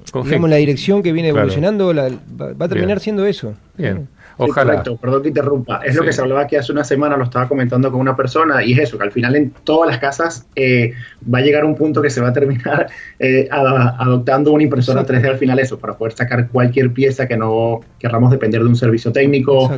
la 0.46 0.56
dirección 0.56 1.02
que 1.02 1.12
viene 1.12 1.30
evolucionando, 1.30 1.94
va, 1.94 2.64
a 2.64 2.68
terminar 2.68 3.00
siendo 3.00 3.24
eso. 3.24 3.54
Bien. 3.78 4.08
Ojalá. 4.36 4.72
correcto, 4.72 4.96
perdón 4.96 5.22
que 5.22 5.28
interrumpa. 5.28 5.80
Es 5.84 5.94
lo 5.94 6.02
que 6.02 6.12
se 6.12 6.20
hablaba 6.20 6.46
que 6.46 6.58
hace 6.58 6.72
una 6.72 6.84
semana, 6.84 7.16
lo 7.16 7.24
estaba 7.24 7.48
comentando 7.48 7.90
con 7.90 8.00
una 8.00 8.16
persona, 8.16 8.62
y 8.64 8.72
es 8.72 8.78
eso, 8.80 8.98
que 8.98 9.04
al 9.04 9.12
final 9.12 9.36
en 9.36 9.50
todas 9.64 9.90
las 9.90 9.98
casas 9.98 10.46
eh, 10.56 10.92
va 11.32 11.38
a 11.38 11.42
llegar 11.42 11.64
un 11.64 11.74
punto 11.74 12.02
que 12.02 12.10
se 12.10 12.20
va 12.20 12.28
a 12.28 12.32
terminar 12.32 12.86
eh, 13.18 13.48
adoptando 13.50 14.52
una 14.52 14.62
impresora 14.62 15.04
3D 15.04 15.28
al 15.28 15.38
final 15.38 15.58
eso, 15.58 15.78
para 15.78 15.96
poder 15.96 16.14
sacar 16.14 16.48
cualquier 16.48 16.92
pieza 16.92 17.26
que 17.26 17.36
no 17.36 17.80
querramos 17.98 18.30
depender 18.30 18.62
de 18.62 18.68
un 18.68 18.76
servicio 18.76 19.12
técnico. 19.12 19.70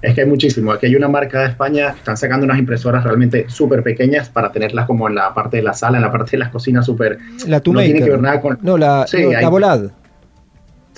Es 0.00 0.14
que 0.14 0.20
hay 0.20 0.26
muchísimo. 0.28 0.70
Aquí 0.70 0.86
hay 0.86 0.94
una 0.94 1.08
marca 1.08 1.40
de 1.40 1.48
España, 1.48 1.88
están 1.88 2.16
sacando 2.16 2.44
unas 2.44 2.58
impresoras 2.58 3.02
realmente 3.02 3.46
súper 3.48 3.82
pequeñas 3.82 4.28
para 4.28 4.52
tenerlas 4.52 4.86
como 4.86 5.08
en 5.08 5.16
la 5.16 5.34
parte 5.34 5.56
de 5.56 5.64
la 5.64 5.72
sala, 5.72 5.98
en 5.98 6.04
la 6.04 6.12
parte 6.12 6.32
de 6.32 6.38
las 6.38 6.50
cocinas 6.50 6.86
súper... 6.86 7.18
La 7.46 7.60
No 7.64 7.80
tiene 7.80 8.00
que 8.00 8.10
ver 8.10 8.20
nada 8.20 8.40
con... 8.40 8.58
No, 8.62 8.78
la, 8.78 9.06
la 9.12 9.48
Volad. 9.48 9.90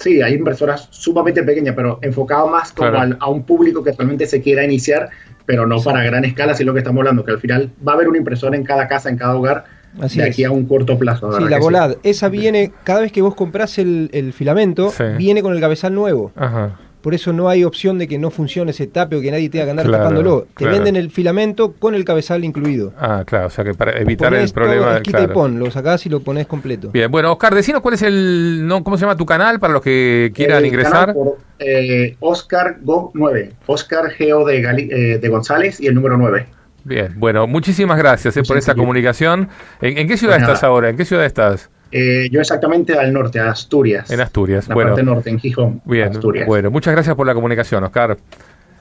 Sí, 0.00 0.22
hay 0.22 0.32
impresoras 0.32 0.88
sumamente 0.90 1.42
pequeñas, 1.42 1.74
pero 1.76 1.98
enfocado 2.00 2.48
más 2.48 2.72
como 2.72 2.90
a 2.96 3.28
un 3.28 3.42
público 3.42 3.84
que 3.84 3.92
realmente 3.92 4.26
se 4.26 4.40
quiera 4.40 4.64
iniciar, 4.64 5.10
pero 5.44 5.66
no 5.66 5.78
para 5.82 6.02
gran 6.02 6.24
escala, 6.24 6.54
si 6.54 6.62
es 6.62 6.66
lo 6.66 6.72
que 6.72 6.78
estamos 6.78 7.00
hablando, 7.00 7.22
que 7.22 7.32
al 7.32 7.38
final 7.38 7.70
va 7.86 7.92
a 7.92 7.94
haber 7.96 8.08
una 8.08 8.16
impresora 8.16 8.56
en 8.56 8.64
cada 8.64 8.88
casa, 8.88 9.10
en 9.10 9.18
cada 9.18 9.36
hogar, 9.36 9.64
de 9.92 10.22
aquí 10.22 10.44
a 10.44 10.50
un 10.50 10.64
corto 10.64 10.98
plazo. 10.98 11.30
Sí, 11.38 11.44
la 11.48 11.58
Volad, 11.58 11.96
esa 12.02 12.30
viene, 12.30 12.72
cada 12.82 13.00
vez 13.00 13.12
que 13.12 13.20
vos 13.20 13.34
compras 13.34 13.78
el, 13.78 14.08
el 14.14 14.32
filamento, 14.32 14.90
viene 15.18 15.42
con 15.42 15.52
el 15.52 15.60
cabezal 15.60 15.94
nuevo. 15.94 16.32
Ajá 16.34 16.78
por 17.00 17.14
eso 17.14 17.32
no 17.32 17.48
hay 17.48 17.64
opción 17.64 17.98
de 17.98 18.08
que 18.08 18.18
no 18.18 18.30
funcione 18.30 18.70
ese 18.72 18.86
tape 18.86 19.16
o 19.16 19.20
que 19.20 19.30
nadie 19.30 19.48
tenga 19.48 19.64
que 19.64 19.70
andar 19.70 19.90
tapándolo. 19.90 20.46
Te 20.56 20.66
venden 20.66 20.96
el 20.96 21.10
filamento 21.10 21.72
con 21.72 21.94
el 21.94 22.04
cabezal 22.04 22.44
incluido. 22.44 22.92
Ah, 22.98 23.24
claro, 23.26 23.46
o 23.46 23.50
sea 23.50 23.64
que 23.64 23.74
para 23.74 23.98
evitar 23.98 24.34
el 24.34 24.50
problema 24.52 24.94
del 24.94 25.02
quita 25.02 25.22
y 25.22 25.28
pon, 25.28 25.58
lo 25.58 25.70
sacás 25.70 26.04
y 26.06 26.08
lo 26.08 26.20
pones 26.20 26.46
completo. 26.46 26.90
Bien, 26.92 27.10
bueno, 27.10 27.32
Oscar, 27.32 27.54
decinos 27.54 27.80
cuál 27.80 27.94
es 27.94 28.02
el, 28.02 28.66
no, 28.66 28.84
¿cómo 28.84 28.96
se 28.96 29.02
llama 29.02 29.16
tu 29.16 29.26
canal 29.26 29.60
para 29.60 29.72
los 29.72 29.82
que 29.82 30.32
quieran 30.34 30.64
ingresar? 30.66 31.14
eh, 31.58 32.16
Oscar 32.20 32.78
Go 32.80 33.10
9, 33.14 33.52
Oscar 33.66 34.10
Geo 34.10 34.44
de, 34.44 34.58
eh, 34.58 35.18
de 35.18 35.28
González 35.28 35.80
y 35.80 35.86
el 35.86 35.94
número 35.94 36.16
9. 36.16 36.46
Bien, 36.84 37.12
bueno, 37.16 37.46
muchísimas 37.46 37.98
gracias 37.98 38.36
eh, 38.36 38.42
por 38.42 38.56
esta 38.56 38.74
comunicación. 38.74 39.48
¿En, 39.80 40.08
qué 40.08 40.16
ciudad 40.16 40.36
pues 40.36 40.48
estás 40.48 40.64
ahora? 40.64 40.88
¿En 40.88 40.96
qué 40.96 41.04
ciudad 41.04 41.26
estás? 41.26 41.70
Eh, 41.92 42.28
yo 42.30 42.40
exactamente 42.40 42.98
al 42.98 43.12
norte, 43.12 43.40
a 43.40 43.50
Asturias. 43.50 44.10
En 44.10 44.20
Asturias, 44.20 44.68
la 44.68 44.74
parte 44.74 45.02
norte, 45.02 45.30
en 45.30 45.38
Gijón. 45.38 45.80
Bien, 45.84 46.08
Asturias. 46.08 46.46
bueno, 46.46 46.70
muchas 46.70 46.94
gracias 46.94 47.16
por 47.16 47.26
la 47.26 47.34
comunicación, 47.34 47.84
Oscar. 47.84 48.16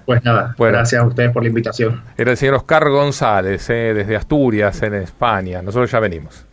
Pues 0.05 0.23
nada, 0.23 0.55
gracias 0.57 1.01
a 1.01 1.05
ustedes 1.05 1.31
por 1.31 1.43
la 1.43 1.49
invitación. 1.49 2.01
Era 2.17 2.31
el 2.31 2.37
señor 2.37 2.55
Oscar 2.55 2.89
González, 2.89 3.69
eh, 3.69 3.93
desde 3.93 4.15
Asturias, 4.15 4.81
en 4.81 4.95
España. 4.95 5.61
Nosotros 5.61 5.91
ya 5.91 5.99
venimos. 5.99 6.45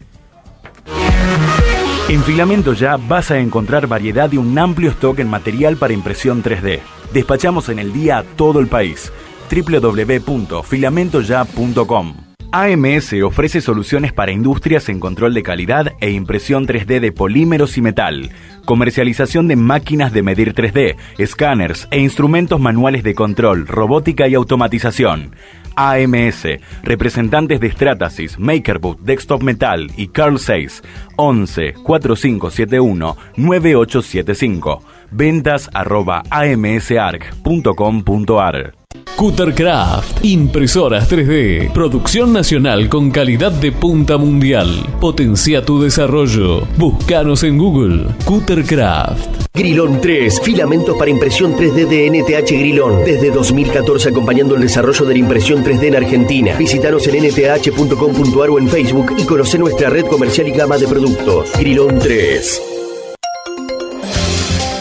En 2.09 2.23
Filamento 2.23 2.73
Ya 2.75 2.97
vas 2.97 3.31
a 3.31 3.38
encontrar 3.38 3.87
variedad 3.87 4.31
y 4.31 4.37
un 4.37 4.57
amplio 4.59 4.90
stock 4.90 5.19
en 5.19 5.29
material 5.29 5.77
para 5.77 5.92
impresión 5.92 6.42
3D. 6.42 6.81
Despachamos 7.12 7.69
en 7.69 7.79
el 7.79 7.92
día 7.92 8.19
a 8.19 8.23
todo 8.23 8.61
el 8.61 8.69
país. 8.69 9.12
www.filamentoya.com 9.51 12.26
AMS 12.52 13.12
ofrece 13.24 13.61
soluciones 13.61 14.12
para 14.12 14.32
industrias 14.32 14.88
en 14.88 15.00
control 15.00 15.35
de 15.35 15.42
calidad 15.42 15.94
e 16.00 16.11
impresión 16.11 16.66
3D 16.66 17.00
de 17.00 17.12
polímeros 17.12 17.76
y 17.76 17.82
metal, 17.82 18.30
comercialización 18.64 19.48
de 19.48 19.56
máquinas 19.56 20.12
de 20.12 20.22
medir 20.22 20.54
3D, 20.54 20.96
escáneres 21.18 21.88
e 21.90 21.98
instrumentos 21.98 22.61
manuales 22.61 23.02
de 23.02 23.14
control, 23.14 23.66
robótica 23.66 24.28
y 24.28 24.35
automatización. 24.35 25.35
AMS, 25.76 26.46
representantes 26.82 27.61
de 27.61 27.70
Stratasys, 27.70 28.38
MakerBoot, 28.38 29.00
Desktop 29.00 29.42
Metal 29.42 29.90
y 29.96 30.09
Carl 30.09 30.38
6, 30.38 30.82
11 31.16 31.74
4571 31.82 33.16
9875. 33.37 34.82
Ventas 35.11 35.71
arroba 35.73 36.23
amsarc.com.ar. 36.31 38.75
Cuttercraft, 39.16 40.25
impresoras 40.27 41.11
3D, 41.11 41.73
producción 41.73 42.35
nacional 42.35 42.90
con 42.90 43.11
calidad 43.11 43.51
de 43.51 43.73
punta 43.73 44.19
mundial. 44.19 44.69
Potencia 45.01 45.64
tu 45.64 45.81
desarrollo. 45.81 46.66
Búscanos 46.77 47.42
en 47.42 47.57
Google. 47.57 48.09
Cuttercraft. 48.27 49.47
Grilón 49.55 50.03
3, 50.03 50.42
filamentos 50.42 50.95
para 50.99 51.11
impresión 51.11 51.57
3D 51.57 51.88
de 51.88 52.11
NTH 52.11 52.51
Grilón. 52.51 53.07
Desde 53.07 53.31
2014 53.31 54.11
acompañando 54.11 54.55
el 54.55 54.61
desarrollo 54.61 55.07
de 55.07 55.14
la 55.14 55.21
impresión 55.21 55.64
3D 55.64 55.85
en 55.85 55.97
Argentina. 55.97 56.55
Visítanos 56.59 57.07
en 57.07 57.25
nth.com.ar 57.25 58.51
o 58.51 58.59
en 58.59 58.69
Facebook 58.69 59.14
y 59.16 59.25
conoce 59.25 59.59
nuestra 59.59 59.88
red 59.88 60.05
comercial 60.05 60.49
y 60.49 60.53
gama 60.53 60.77
de 60.77 60.88
productos. 60.88 61.53
Grilón 61.59 61.99
3. 61.99 62.76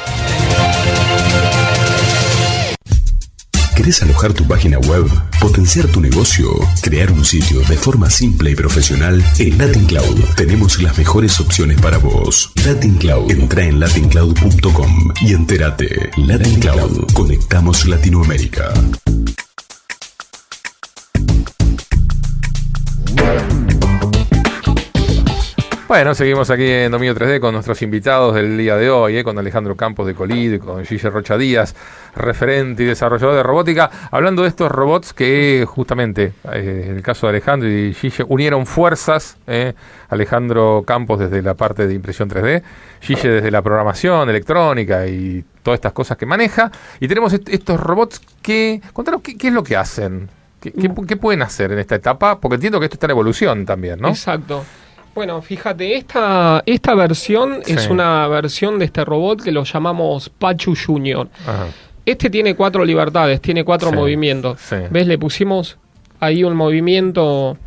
¿Querés 3.80 4.02
alojar 4.02 4.34
tu 4.34 4.46
página 4.46 4.78
web, 4.78 5.06
potenciar 5.40 5.86
tu 5.86 6.02
negocio, 6.02 6.50
crear 6.82 7.10
un 7.10 7.24
sitio 7.24 7.60
de 7.60 7.78
forma 7.78 8.10
simple 8.10 8.50
y 8.50 8.54
profesional? 8.54 9.24
En 9.38 9.56
Latin 9.56 9.86
Cloud 9.86 10.20
tenemos 10.36 10.82
las 10.82 10.98
mejores 10.98 11.40
opciones 11.40 11.80
para 11.80 11.96
vos. 11.96 12.52
Latin 12.66 12.96
Cloud. 12.96 13.30
Entra 13.30 13.64
en 13.64 13.80
latincloud.com 13.80 15.14
y 15.22 15.32
entérate. 15.32 16.10
Latin 16.18 16.60
Cloud. 16.60 17.10
Conectamos 17.14 17.86
Latinoamérica. 17.86 18.70
Bueno, 25.90 26.14
seguimos 26.14 26.48
aquí 26.50 26.70
en 26.70 26.92
Dominio 26.92 27.16
3D 27.16 27.40
con 27.40 27.52
nuestros 27.52 27.82
invitados 27.82 28.36
del 28.36 28.56
día 28.56 28.76
de 28.76 28.88
hoy, 28.90 29.16
eh, 29.16 29.24
con 29.24 29.36
Alejandro 29.36 29.74
Campos 29.74 30.06
de 30.06 30.14
Colid, 30.14 30.60
con 30.60 30.84
Gille 30.84 31.10
Rocha 31.10 31.36
Díaz, 31.36 31.74
referente 32.14 32.84
y 32.84 32.86
desarrollador 32.86 33.34
de 33.34 33.42
robótica, 33.42 33.90
hablando 34.12 34.42
de 34.42 34.48
estos 34.50 34.70
robots 34.70 35.12
que 35.12 35.64
justamente, 35.66 36.32
eh, 36.52 36.86
en 36.90 36.94
el 36.94 37.02
caso 37.02 37.26
de 37.26 37.30
Alejandro 37.30 37.68
y 37.68 37.92
Gille, 37.92 38.24
unieron 38.28 38.66
fuerzas, 38.66 39.36
eh, 39.48 39.72
Alejandro 40.10 40.84
Campos 40.86 41.18
desde 41.18 41.42
la 41.42 41.54
parte 41.54 41.88
de 41.88 41.94
impresión 41.94 42.30
3D, 42.30 42.62
Gille 43.00 43.28
desde 43.28 43.50
la 43.50 43.60
programación 43.60 44.30
electrónica 44.30 45.08
y 45.08 45.44
todas 45.64 45.78
estas 45.78 45.92
cosas 45.92 46.16
que 46.16 46.24
maneja, 46.24 46.70
y 47.00 47.08
tenemos 47.08 47.32
estos 47.32 47.80
robots 47.80 48.20
que, 48.42 48.80
contanos 48.92 49.22
qué, 49.22 49.34
es 49.48 49.52
lo 49.52 49.64
que 49.64 49.76
hacen, 49.76 50.28
¿Qué, 50.60 50.72
qué, 50.72 51.16
pueden 51.16 51.42
hacer 51.42 51.72
en 51.72 51.78
esta 51.78 51.94
etapa? 51.96 52.38
Porque 52.38 52.56
entiendo 52.56 52.78
que 52.78 52.84
esto 52.84 52.94
está 52.94 53.06
en 53.06 53.12
evolución 53.12 53.64
también, 53.64 53.98
¿no? 53.98 54.08
Exacto. 54.08 54.62
Bueno, 55.14 55.42
fíjate, 55.42 55.96
esta, 55.96 56.62
esta 56.66 56.94
versión 56.94 57.60
es 57.66 57.88
una 57.88 58.28
versión 58.28 58.78
de 58.78 58.84
este 58.86 59.04
robot 59.04 59.42
que 59.42 59.52
lo 59.52 59.64
llamamos 59.64 60.28
Pachu 60.30 60.74
Junior. 60.74 61.28
Este 62.06 62.30
tiene 62.30 62.54
cuatro 62.54 62.84
libertades, 62.84 63.40
tiene 63.40 63.64
cuatro 63.64 63.92
movimientos. 63.92 64.58
¿Ves? 64.90 65.06
Le 65.06 65.18
pusimos 65.18 65.78
ahí 66.20 66.44
un 66.44 66.54
movimiento 66.54 67.58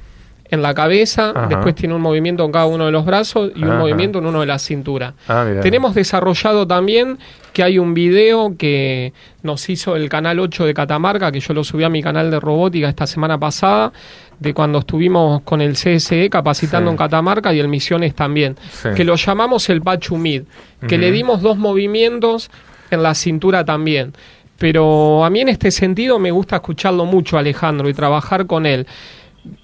en 0.50 0.62
la 0.62 0.74
cabeza, 0.74 1.34
después 1.50 1.74
tiene 1.74 1.96
un 1.96 2.02
movimiento 2.02 2.46
en 2.46 2.52
cada 2.52 2.68
uno 2.68 2.86
de 2.86 2.92
los 2.92 3.06
brazos 3.06 3.52
y 3.56 3.64
un 3.64 3.78
movimiento 3.78 4.20
en 4.20 4.28
uno 4.28 4.42
de 4.42 4.46
la 4.46 4.60
cintura. 4.60 5.16
Ah, 5.28 5.48
Tenemos 5.62 5.96
desarrollado 5.96 6.68
también 6.68 7.18
que 7.54 7.64
hay 7.64 7.80
un 7.80 7.94
video 7.94 8.56
que 8.56 9.14
nos 9.42 9.68
hizo 9.70 9.96
el 9.96 10.10
canal 10.10 10.40
8 10.40 10.66
de 10.66 10.74
Catamarca, 10.74 11.32
que 11.32 11.40
yo 11.40 11.54
lo 11.54 11.64
subí 11.64 11.84
a 11.84 11.90
mi 11.90 12.04
canal 12.04 12.30
de 12.30 12.40
robótica 12.40 12.88
esta 12.88 13.08
semana 13.08 13.40
pasada, 13.40 13.94
de 14.40 14.54
cuando 14.54 14.80
estuvimos 14.80 15.42
con 15.44 15.62
el 15.62 15.74
CSE 15.74 16.30
capacitando 16.30 16.92
en 16.92 16.98
Catamarca 16.98 17.54
y 17.54 17.60
el 17.60 17.68
Misiones 17.68 18.16
también, 18.16 18.56
que 18.96 19.04
lo 19.04 19.16
llamamos 19.16 19.70
el 19.70 19.82
Pachu 19.82 20.18
Mid, 20.18 20.44
que 20.88 20.98
le 20.98 21.12
dimos 21.12 21.42
dos 21.42 21.58
movimientos 21.58 22.50
en 22.92 23.04
la 23.04 23.16
cintura 23.16 23.66
también. 23.66 24.14
Pero 24.58 25.26
a 25.26 25.30
mí 25.30 25.42
en 25.42 25.50
este 25.50 25.72
sentido 25.72 26.20
me 26.20 26.32
gusta 26.32 26.58
escucharlo 26.58 27.06
mucho, 27.06 27.38
Alejandro, 27.38 27.90
y 27.90 27.94
trabajar 27.94 28.46
con 28.46 28.66
él. 28.66 28.88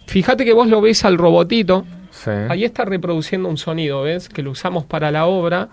Fíjate 0.07 0.43
que 0.43 0.53
vos 0.53 0.67
lo 0.67 0.81
ves 0.81 1.05
al 1.05 1.17
robotito. 1.17 1.85
Ahí 2.49 2.65
está 2.65 2.85
reproduciendo 2.85 3.47
un 3.47 3.57
sonido, 3.57 4.01
¿ves? 4.01 4.27
Que 4.27 4.41
lo 4.41 4.51
usamos 4.51 4.83
para 4.85 5.11
la 5.11 5.25
obra. 5.25 5.69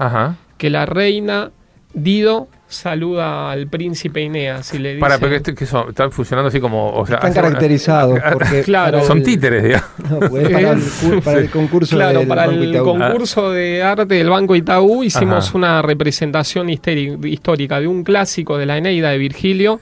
Que 0.58 0.70
la 0.70 0.86
reina 0.86 1.50
Dido 1.96 2.48
saluda 2.68 3.50
al 3.50 3.68
príncipe 3.68 4.22
Ineas 4.22 4.74
y 4.74 4.78
le 4.78 4.90
dice... 4.90 5.00
Para, 5.00 5.18
porque 5.18 5.40
que 5.54 5.66
son, 5.66 5.90
están 5.90 6.10
funcionando 6.10 6.48
así 6.48 6.60
como... 6.60 6.90
O 6.90 7.06
sea, 7.06 7.16
están 7.16 7.32
caracterizados 7.32 8.18
porque... 8.32 8.62
claro. 8.62 9.04
Son 9.04 9.22
títeres, 9.22 9.62
digamos. 9.62 9.86
No, 10.06 10.20
pues 10.20 10.48
para, 10.48 10.70
el, 10.72 11.22
para, 11.22 11.38
el, 11.38 11.50
concurso 11.50 11.96
Claro, 11.96 12.28
para 12.28 12.44
el 12.44 12.78
concurso 12.78 13.50
de 13.50 13.82
arte 13.82 14.14
del 14.14 14.30
Banco 14.30 14.54
Itaú 14.54 15.02
hicimos 15.02 15.52
una 15.54 15.82
representación 15.82 16.68
histórica 16.70 17.80
de 17.80 17.88
un 17.88 18.04
clásico 18.04 18.56
de 18.56 18.66
la 18.66 18.78
Eneida 18.78 19.10
de 19.10 19.18
Virgilio. 19.18 19.80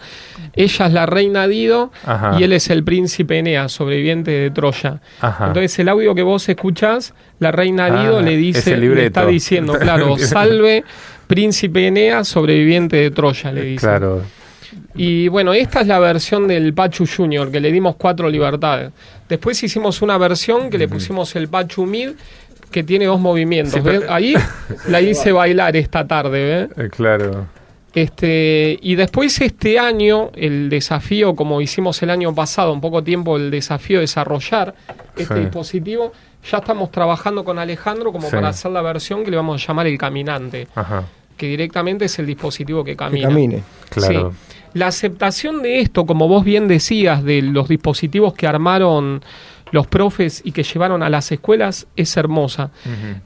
Ella 0.54 0.86
es 0.86 0.92
la 0.92 1.06
reina 1.06 1.46
Dido 1.46 1.90
y 2.38 2.42
él 2.42 2.52
es 2.52 2.70
el 2.70 2.84
príncipe 2.84 3.38
Eneas, 3.38 3.72
sobreviviente 3.72 4.30
de 4.30 4.50
Troya. 4.50 5.00
Entonces 5.22 5.78
el 5.78 5.88
audio 5.88 6.14
que 6.14 6.22
vos 6.22 6.48
escuchás, 6.48 7.12
la 7.38 7.52
reina 7.52 7.86
Dido 7.86 8.18
ah, 8.18 8.22
le 8.22 8.36
dice, 8.36 8.76
le 8.76 9.06
está 9.06 9.26
diciendo, 9.26 9.74
claro, 9.78 10.16
salve 10.16 10.84
Príncipe 11.26 11.86
Eneas, 11.86 12.28
sobreviviente 12.28 12.96
de 12.96 13.10
Troya, 13.10 13.52
le 13.52 13.62
dice. 13.62 13.86
Claro. 13.86 14.22
Y 14.94 15.28
bueno, 15.28 15.52
esta 15.52 15.80
es 15.80 15.86
la 15.86 15.98
versión 15.98 16.46
del 16.46 16.72
Pachu 16.74 17.04
Junior, 17.06 17.50
que 17.50 17.60
le 17.60 17.72
dimos 17.72 17.96
cuatro 17.96 18.28
libertades. 18.28 18.92
Después 19.28 19.62
hicimos 19.62 20.02
una 20.02 20.18
versión 20.18 20.70
que 20.70 20.78
le 20.78 20.88
pusimos 20.88 21.34
el 21.36 21.48
Pachu 21.48 21.86
Mid, 21.86 22.10
que 22.70 22.82
tiene 22.82 23.06
dos 23.06 23.20
movimientos. 23.20 23.80
Ahí 24.08 24.34
la 24.88 25.00
hice 25.00 25.32
bailar 25.32 25.76
esta 25.76 26.06
tarde, 26.06 26.68
¿ves? 26.76 26.86
Eh, 26.86 26.90
claro. 26.90 27.46
Este, 27.94 28.76
y 28.82 28.96
después 28.96 29.40
este 29.40 29.78
año, 29.78 30.30
el 30.34 30.68
desafío, 30.68 31.36
como 31.36 31.60
hicimos 31.60 32.02
el 32.02 32.10
año 32.10 32.34
pasado, 32.34 32.72
un 32.72 32.80
poco 32.80 33.04
tiempo, 33.04 33.36
el 33.36 33.52
desafío 33.52 33.98
de 33.98 34.02
desarrollar 34.02 34.74
este 35.16 35.38
dispositivo, 35.38 36.12
ya 36.50 36.58
estamos 36.58 36.90
trabajando 36.90 37.44
con 37.44 37.58
Alejandro 37.58 38.12
como 38.12 38.28
para 38.30 38.48
hacer 38.48 38.70
la 38.70 38.82
versión 38.82 39.24
que 39.24 39.30
le 39.30 39.36
vamos 39.36 39.62
a 39.62 39.66
llamar 39.66 39.86
el 39.86 39.98
caminante. 39.98 40.68
Que 41.36 41.48
directamente 41.48 42.04
es 42.04 42.18
el 42.18 42.26
dispositivo 42.26 42.84
que 42.84 42.94
camina. 42.94 43.28
Que 43.28 43.34
camine. 43.34 43.62
Claro. 43.90 44.32
La 44.74 44.88
aceptación 44.88 45.62
de 45.62 45.80
esto, 45.80 46.04
como 46.04 46.28
vos 46.28 46.44
bien 46.44 46.68
decías, 46.68 47.22
de 47.24 47.42
los 47.42 47.68
dispositivos 47.68 48.34
que 48.34 48.46
armaron 48.46 49.22
los 49.70 49.86
profes 49.86 50.42
y 50.44 50.52
que 50.52 50.62
llevaron 50.62 51.02
a 51.02 51.08
las 51.08 51.32
escuelas 51.32 51.86
es 51.96 52.16
hermosa. 52.16 52.70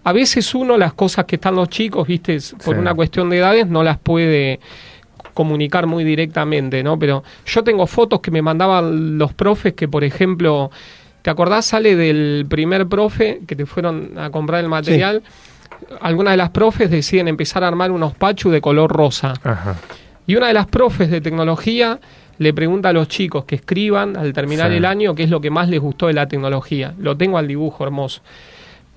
A 0.05 0.13
veces 0.13 0.55
uno 0.55 0.77
las 0.79 0.95
cosas 0.95 1.25
que 1.27 1.37
están 1.37 1.57
los 1.57 1.69
chicos, 1.69 2.07
viste, 2.07 2.39
por 2.65 2.79
una 2.79 2.95
cuestión 2.95 3.29
de 3.31 3.39
edades 3.39 3.67
no 3.67 3.83
las 3.83 3.99
puede 3.99 4.61
comunicar 5.35 5.87
muy 5.87 6.05
directamente, 6.05 6.83
¿no? 6.83 6.99
Pero 6.99 7.23
yo 7.47 7.63
tengo 7.63 7.87
fotos 7.87 8.21
que 8.21 8.31
me 8.31 8.43
mandaban 8.43 9.19
los 9.19 9.33
profes 9.35 9.75
que, 9.75 9.89
por 9.89 10.05
ejemplo, 10.05 10.71
¿Te 11.29 11.33
acordás, 11.33 11.67
sale 11.67 11.95
del 11.95 12.47
primer 12.49 12.87
profe 12.87 13.43
que 13.47 13.55
te 13.55 13.67
fueron 13.67 14.13
a 14.17 14.31
comprar 14.31 14.65
el 14.65 14.71
material? 14.71 15.23
Algunas 16.01 16.33
de 16.33 16.39
las 16.39 16.49
profes 16.49 16.91
deciden 16.91 17.29
empezar 17.29 17.63
a 17.65 17.69
armar 17.69 17.91
unos 17.91 18.15
pachus 18.15 18.51
de 18.51 18.63
color 18.63 18.91
rosa. 18.91 19.35
Y 20.27 20.37
una 20.37 20.47
de 20.47 20.55
las 20.55 20.65
profes 20.69 21.11
de 21.11 21.21
tecnología 21.21 22.01
le 22.39 22.55
pregunta 22.55 22.89
a 22.89 22.93
los 22.95 23.09
chicos 23.09 23.45
que 23.45 23.57
escriban 23.57 24.17
al 24.17 24.33
terminar 24.33 24.73
el 24.73 24.87
año 24.87 25.15
qué 25.15 25.25
es 25.25 25.29
lo 25.29 25.43
que 25.43 25.51
más 25.51 25.69
les 25.69 25.81
gustó 25.81 26.07
de 26.07 26.15
la 26.15 26.27
tecnología. 26.29 26.95
Lo 26.99 27.15
tengo 27.19 27.37
al 27.37 27.47
dibujo 27.47 27.85
hermoso. 27.85 28.23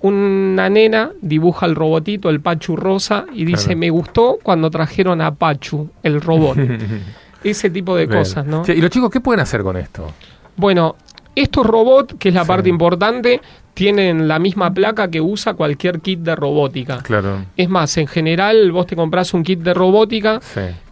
Una 0.00 0.70
nena 0.70 1.10
dibuja 1.20 1.66
el 1.66 1.74
robotito, 1.74 2.30
el 2.30 2.40
Pachu 2.40 2.76
rosa, 2.76 3.26
y 3.34 3.44
dice, 3.44 3.76
me 3.76 3.90
gustó 3.90 4.38
cuando 4.42 4.70
trajeron 4.70 5.20
a 5.20 5.34
Pachu, 5.34 5.90
el 6.02 6.18
robot. 6.22 6.56
Ese 7.44 7.68
tipo 7.68 7.94
de 7.94 8.08
cosas, 8.08 8.46
¿no? 8.46 8.62
¿Y 8.66 8.80
los 8.80 8.88
chicos 8.88 9.10
qué 9.10 9.20
pueden 9.20 9.40
hacer 9.40 9.62
con 9.62 9.76
esto? 9.76 10.10
Bueno, 10.56 10.96
estos 11.34 11.66
robots, 11.66 12.14
que 12.18 12.28
es 12.28 12.34
la 12.34 12.44
parte 12.44 12.68
importante, 12.68 13.40
tienen 13.74 14.28
la 14.28 14.38
misma 14.38 14.72
placa 14.72 15.08
que 15.08 15.20
usa 15.20 15.54
cualquier 15.54 16.00
kit 16.00 16.20
de 16.20 16.36
robótica. 16.36 16.98
Claro. 16.98 17.44
Es 17.56 17.68
más, 17.68 17.96
en 17.96 18.06
general 18.06 18.70
vos 18.72 18.86
te 18.86 18.96
compras 18.96 19.32
un 19.34 19.42
kit 19.42 19.60
de 19.60 19.74
robótica 19.74 20.40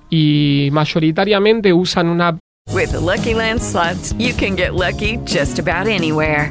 y 0.09 0.69
mayoritariamente 0.73 1.73
usan 1.73 2.09
una 2.09 2.39
With 2.73 2.93
Lucky 2.93 3.35
Land 3.35 3.61
slots, 3.61 4.15
you 4.17 4.33
can 4.33 4.57
get 4.57 4.75
lucky 4.75 5.19
just 5.27 5.59
about 5.59 5.89
anywhere. 5.89 6.51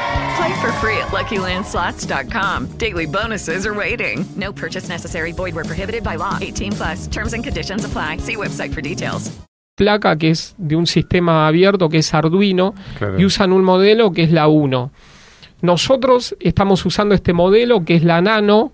Play 0.37 0.61
for 0.61 0.71
free 0.73 0.97
at 0.97 1.09
LuckyLandSlots.com. 1.11 2.77
Daily 2.77 3.05
bonuses 3.05 3.65
are 3.65 3.73
waiting. 3.73 4.25
No 4.35 4.53
purchase 4.53 4.87
necessary. 4.87 5.31
Void 5.33 5.55
where 5.55 5.65
prohibited 5.65 6.03
by 6.03 6.17
law. 6.17 6.37
18 6.39 6.71
plus. 6.71 7.07
Terms 7.07 7.33
and 7.33 7.43
conditions 7.43 7.83
apply. 7.83 8.17
See 8.17 8.35
website 8.35 8.73
for 8.73 8.81
details. 8.81 9.31
Placa 9.75 10.17
que 10.17 10.29
es 10.29 10.53
de 10.57 10.75
un 10.75 10.85
sistema 10.85 11.47
abierto 11.47 11.89
que 11.89 11.99
es 11.99 12.13
Arduino 12.13 12.75
claro. 12.97 13.19
y 13.19 13.25
usan 13.25 13.51
un 13.51 13.63
modelo 13.63 14.11
que 14.11 14.23
es 14.23 14.31
la 14.31 14.47
1. 14.47 14.91
Nosotros 15.61 16.35
estamos 16.39 16.85
usando 16.85 17.15
este 17.15 17.33
modelo 17.33 17.85
que 17.85 17.95
es 17.95 18.03
la 18.03 18.21
Nano 18.21 18.73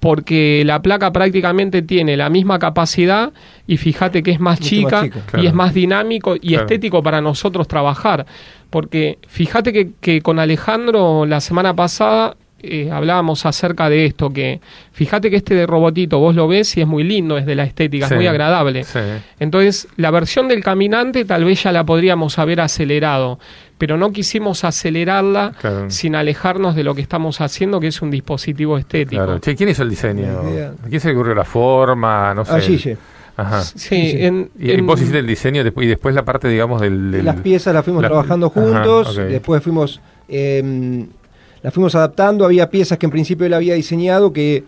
porque 0.00 0.62
la 0.64 0.82
placa 0.82 1.12
prácticamente 1.12 1.82
tiene 1.82 2.16
la 2.16 2.28
misma 2.28 2.58
capacidad 2.58 3.32
y 3.66 3.76
fíjate 3.76 4.22
que 4.22 4.32
es 4.32 4.40
más 4.40 4.60
chica, 4.60 5.08
y 5.38 5.46
es 5.46 5.54
más 5.54 5.74
dinámico 5.74 6.36
y 6.40 6.54
estético 6.54 7.02
para 7.02 7.20
nosotros 7.20 7.66
trabajar. 7.66 8.26
Porque 8.70 9.18
fíjate 9.28 9.72
que, 9.72 9.90
que 10.00 10.20
con 10.20 10.38
Alejandro 10.38 11.26
la 11.26 11.40
semana 11.40 11.74
pasada 11.74 12.36
eh, 12.68 12.90
hablábamos 12.90 13.44
acerca 13.44 13.90
de 13.90 14.06
esto, 14.06 14.30
que 14.30 14.60
fíjate 14.92 15.28
que 15.28 15.36
este 15.36 15.54
de 15.54 15.66
robotito 15.66 16.18
vos 16.18 16.34
lo 16.34 16.48
ves 16.48 16.76
y 16.78 16.80
es 16.80 16.86
muy 16.86 17.04
lindo, 17.04 17.36
es 17.36 17.44
de 17.44 17.54
la 17.54 17.64
estética, 17.64 18.06
es 18.06 18.14
muy 18.14 18.26
agradable. 18.26 18.84
Entonces, 19.38 19.88
la 19.96 20.10
versión 20.10 20.48
del 20.48 20.64
caminante 20.64 21.26
tal 21.26 21.44
vez 21.44 21.62
ya 21.62 21.70
la 21.70 21.84
podríamos 21.84 22.38
haber 22.38 22.62
acelerado, 22.62 23.38
pero 23.76 23.98
no 23.98 24.10
quisimos 24.10 24.64
acelerarla 24.64 25.52
sin 25.88 26.16
alejarnos 26.16 26.74
de 26.74 26.82
lo 26.82 26.94
que 26.94 27.02
estamos 27.02 27.42
haciendo, 27.42 27.78
que 27.78 27.88
es 27.88 28.00
un 28.00 28.10
dispositivo 28.10 28.78
estético. 28.78 29.38
¿Quién 29.40 29.68
hizo 29.68 29.82
el 29.82 29.90
diseño? 29.90 30.42
¿Quién 30.88 31.00
se 31.00 31.08
le 31.08 31.14
ocurrió 31.14 31.34
la 31.34 31.44
forma? 31.44 32.32
No 32.34 32.44
sé. 32.46 32.78
sí. 32.78 32.96
Ajá. 33.36 33.62
Sí, 33.62 34.18
y, 34.58 34.80
vos 34.80 35.00
hiciste 35.00 35.18
el 35.18 35.26
diseño 35.26 35.60
y 35.60 35.86
después 35.86 36.14
la 36.14 36.24
parte, 36.24 36.48
digamos, 36.48 36.80
del... 36.80 37.24
Las 37.24 37.36
piezas 37.36 37.74
las 37.74 37.84
fuimos 37.84 38.02
trabajando 38.02 38.50
juntos, 38.50 39.16
después 39.16 39.62
fuimos... 39.62 40.00
Eh, 40.28 41.06
la 41.62 41.72
fuimos 41.72 41.96
adaptando, 41.96 42.44
había 42.44 42.70
piezas 42.70 42.96
que 42.96 43.06
en 43.06 43.10
principio 43.10 43.44
él 43.44 43.52
había 43.52 43.74
diseñado 43.74 44.32
que, 44.32 44.62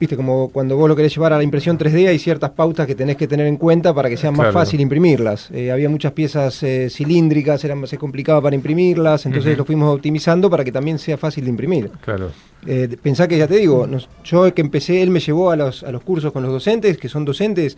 viste, 0.00 0.16
como 0.16 0.48
cuando 0.48 0.74
vos 0.74 0.88
lo 0.88 0.96
querés 0.96 1.14
llevar 1.14 1.34
a 1.34 1.36
la 1.36 1.42
impresión 1.42 1.78
3D 1.78 2.08
hay 2.08 2.18
ciertas 2.18 2.50
pautas 2.50 2.86
que 2.86 2.94
tenés 2.94 3.16
que 3.16 3.28
tener 3.28 3.46
en 3.46 3.58
cuenta 3.58 3.92
para 3.92 4.08
que 4.08 4.16
sea 4.16 4.30
más 4.30 4.50
fácil 4.52 4.80
imprimirlas. 4.80 5.50
Eh, 5.50 5.70
había 5.70 5.90
muchas 5.90 6.12
piezas 6.12 6.62
eh, 6.62 6.88
cilíndricas, 6.90 7.62
era 7.64 7.74
más 7.74 7.92
complicado 7.98 8.40
para 8.40 8.56
imprimirlas, 8.56 9.26
entonces 9.26 9.58
lo 9.58 9.66
fuimos 9.66 9.94
optimizando 9.94 10.48
para 10.48 10.64
que 10.64 10.72
también 10.72 10.98
sea 10.98 11.18
fácil 11.18 11.44
de 11.44 11.50
imprimir. 11.50 11.90
Claro. 12.02 12.30
Eh, 12.66 12.96
pensá 13.00 13.28
que 13.28 13.38
ya 13.38 13.46
te 13.46 13.56
digo, 13.56 13.86
yo 14.24 14.54
que 14.54 14.60
empecé, 14.60 15.02
él 15.02 15.10
me 15.10 15.20
llevó 15.20 15.50
a 15.50 15.56
los, 15.56 15.82
a 15.82 15.92
los 15.92 16.02
cursos 16.02 16.32
con 16.32 16.42
los 16.42 16.52
docentes, 16.52 16.98
que 16.98 17.08
son 17.08 17.24
docentes 17.24 17.76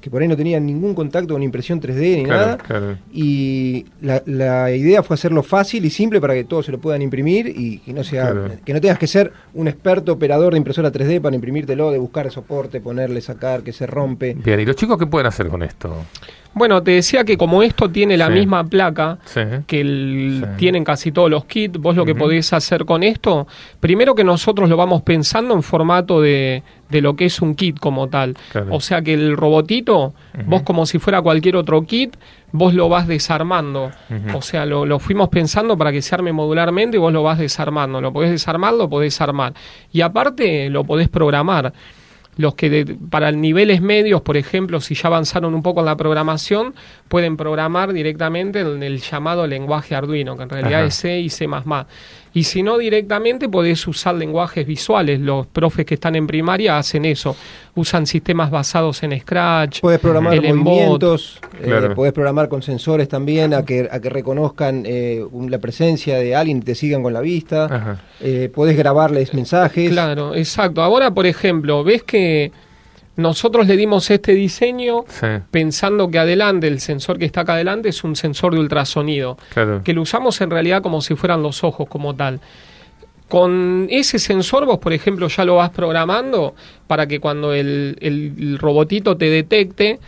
que 0.00 0.10
por 0.10 0.22
ahí 0.22 0.28
no 0.28 0.36
tenían 0.36 0.64
ningún 0.64 0.94
contacto 0.94 1.34
con 1.34 1.42
impresión 1.42 1.80
3D 1.80 2.16
ni 2.16 2.22
nada. 2.24 2.58
Y 3.12 3.86
la, 4.00 4.70
idea 4.70 5.02
fue 5.02 5.14
hacerlo 5.14 5.42
fácil 5.42 5.84
y 5.84 5.90
simple 5.90 6.20
para 6.20 6.34
que 6.34 6.44
todos 6.44 6.66
se 6.66 6.72
lo 6.72 6.78
puedan 6.78 7.02
imprimir 7.02 7.46
y, 7.48 7.78
que 7.78 7.92
no 7.92 8.02
sea 8.02 8.58
que 8.64 8.72
no 8.72 8.80
tengas 8.80 8.98
que 8.98 9.06
ser 9.06 9.32
un 9.54 9.68
experto 9.68 10.12
operador 10.12 10.52
de 10.52 10.58
impresora 10.58 10.90
3D 10.90 11.20
para 11.20 11.34
imprimírtelo, 11.34 11.90
de 11.90 11.98
buscar 11.98 12.30
soporte, 12.30 12.80
ponerle, 12.80 13.20
sacar, 13.20 13.62
que 13.62 13.72
se 13.72 13.86
rompe. 13.86 14.34
Bien, 14.34 14.60
¿y 14.60 14.64
los 14.64 14.76
chicos 14.76 14.98
qué 14.98 15.06
pueden 15.06 15.26
hacer 15.26 15.48
con 15.48 15.62
esto? 15.62 15.94
Bueno, 16.52 16.82
te 16.82 16.90
decía 16.90 17.24
que 17.24 17.38
como 17.38 17.62
esto 17.62 17.90
tiene 17.90 18.16
la 18.16 18.28
misma 18.28 18.64
placa 18.64 19.18
que 19.66 20.42
tienen 20.56 20.84
casi 20.84 21.12
todos 21.12 21.30
los 21.30 21.44
kits, 21.44 21.78
vos 21.78 21.94
lo 21.94 22.04
que 22.04 22.14
podés 22.14 22.52
hacer 22.52 22.84
con 22.84 23.02
esto, 23.02 23.46
primero 23.78 24.14
que 24.14 24.24
nosotros 24.24 24.68
lo 24.68 24.76
vamos 24.76 25.02
pensando 25.02 25.54
en 25.54 25.62
formato 25.62 26.20
de, 26.20 26.62
de 26.88 27.00
lo 27.00 27.14
que 27.14 27.26
es 27.26 27.40
un 27.40 27.54
kit 27.54 27.78
como 27.78 28.08
tal. 28.08 28.36
O 28.70 28.80
sea 28.80 29.00
que 29.00 29.14
el 29.14 29.36
robotito, 29.36 30.12
vos 30.46 30.62
como 30.62 30.86
si 30.86 30.98
fuera 30.98 31.22
cualquier 31.22 31.56
otro 31.56 31.82
kit, 31.82 32.16
vos 32.52 32.74
lo 32.74 32.88
vas 32.88 33.06
desarmando. 33.06 33.92
O 34.34 34.42
sea, 34.42 34.66
lo, 34.66 34.84
lo, 34.84 34.98
fuimos 34.98 35.28
pensando 35.28 35.78
para 35.78 35.92
que 35.92 36.02
se 36.02 36.14
arme 36.14 36.32
modularmente 36.32 36.96
y 36.96 37.00
vos 37.00 37.12
lo 37.12 37.22
vas 37.22 37.38
desarmando. 37.38 38.00
Lo 38.00 38.12
podés 38.12 38.30
desarmar, 38.30 38.74
lo 38.74 38.88
podés 38.88 39.20
armar. 39.20 39.54
Y 39.92 40.00
aparte 40.00 40.68
lo 40.68 40.82
podés 40.84 41.08
programar 41.08 41.72
los 42.36 42.54
que 42.54 42.96
para 43.10 43.32
niveles 43.32 43.82
medios, 43.82 44.22
por 44.22 44.36
ejemplo, 44.36 44.80
si 44.80 44.94
ya 44.94 45.08
avanzaron 45.08 45.54
un 45.54 45.62
poco 45.62 45.80
en 45.80 45.86
la 45.86 45.96
programación, 45.96 46.74
pueden 47.08 47.36
programar 47.36 47.92
directamente 47.92 48.60
en 48.60 48.82
el 48.82 49.00
llamado 49.00 49.46
lenguaje 49.46 49.94
Arduino, 49.94 50.36
que 50.36 50.44
en 50.44 50.48
realidad 50.50 50.84
es 50.84 50.94
C 50.94 51.20
y 51.20 51.28
C++. 51.28 51.46
Y 52.32 52.44
si 52.44 52.62
no 52.62 52.78
directamente, 52.78 53.48
podés 53.48 53.86
usar 53.86 54.14
lenguajes 54.14 54.66
visuales. 54.66 55.20
Los 55.20 55.46
profes 55.46 55.84
que 55.84 55.94
están 55.94 56.14
en 56.14 56.26
primaria 56.26 56.78
hacen 56.78 57.04
eso. 57.04 57.36
Usan 57.74 58.06
sistemas 58.06 58.50
basados 58.50 59.02
en 59.02 59.18
Scratch. 59.18 59.80
Puedes 59.80 60.00
programar 60.00 60.36
movimientos, 60.36 61.40
eh, 61.60 61.90
puedes 61.94 62.12
programar 62.12 62.48
con 62.48 62.62
sensores 62.62 63.08
también 63.08 63.54
a 63.54 63.64
que, 63.64 63.88
a 63.90 64.00
que 64.00 64.10
reconozcan 64.10 64.84
eh, 64.86 65.24
la 65.48 65.58
presencia 65.58 66.18
de 66.18 66.34
alguien 66.36 66.58
y 66.58 66.60
te 66.62 66.74
sigan 66.74 67.02
con 67.02 67.12
la 67.12 67.20
vista. 67.20 67.98
Eh, 68.20 68.50
puedes 68.54 68.76
grabarles 68.76 69.34
mensajes. 69.34 69.90
Claro, 69.90 70.34
exacto. 70.34 70.82
Ahora, 70.82 71.12
por 71.12 71.26
ejemplo, 71.26 71.82
ves 71.82 72.02
que 72.02 72.52
nosotros 73.20 73.66
le 73.66 73.76
dimos 73.76 74.10
este 74.10 74.32
diseño 74.32 75.04
pensando 75.50 76.10
que 76.10 76.18
adelante, 76.18 76.66
el 76.66 76.80
sensor 76.80 77.18
que 77.18 77.24
está 77.24 77.42
acá 77.42 77.54
adelante 77.54 77.88
es 77.88 78.02
un 78.04 78.16
sensor 78.16 78.54
de 78.54 78.60
ultrasonido, 78.60 79.36
que 79.84 79.92
lo 79.92 80.02
usamos 80.02 80.40
en 80.40 80.50
realidad 80.50 80.82
como 80.82 81.00
si 81.00 81.14
fueran 81.14 81.42
los 81.42 81.62
ojos 81.64 81.88
como 81.88 82.14
tal. 82.14 82.40
Con 83.28 83.86
ese 83.90 84.18
sensor 84.18 84.66
vos, 84.66 84.78
por 84.78 84.92
ejemplo, 84.92 85.28
ya 85.28 85.44
lo 85.44 85.56
vas 85.56 85.70
programando 85.70 86.54
para 86.88 87.06
que 87.06 87.20
cuando 87.20 87.54
el, 87.54 87.96
el 88.00 88.58
robotito 88.58 89.16
te 89.16 89.30
detecte, 89.30 90.00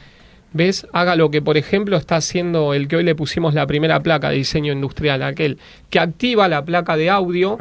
¿ves? 0.53 0.87
Haga 0.93 1.15
lo 1.17 1.31
que, 1.31 1.41
por 1.41 1.57
ejemplo, 1.57 1.97
está 1.97 2.17
haciendo 2.17 2.75
el 2.75 2.89
que 2.89 2.97
hoy 2.97 3.05
le 3.05 3.15
pusimos 3.15 3.55
la 3.55 3.67
primera 3.67 4.01
placa 4.01 4.31
de 4.31 4.37
diseño 4.37 4.73
industrial, 4.73 5.23
aquel 5.23 5.59
que 5.91 6.01
activa 6.01 6.49
la 6.49 6.65
placa 6.65 6.97
de 6.97 7.11
audio 7.11 7.59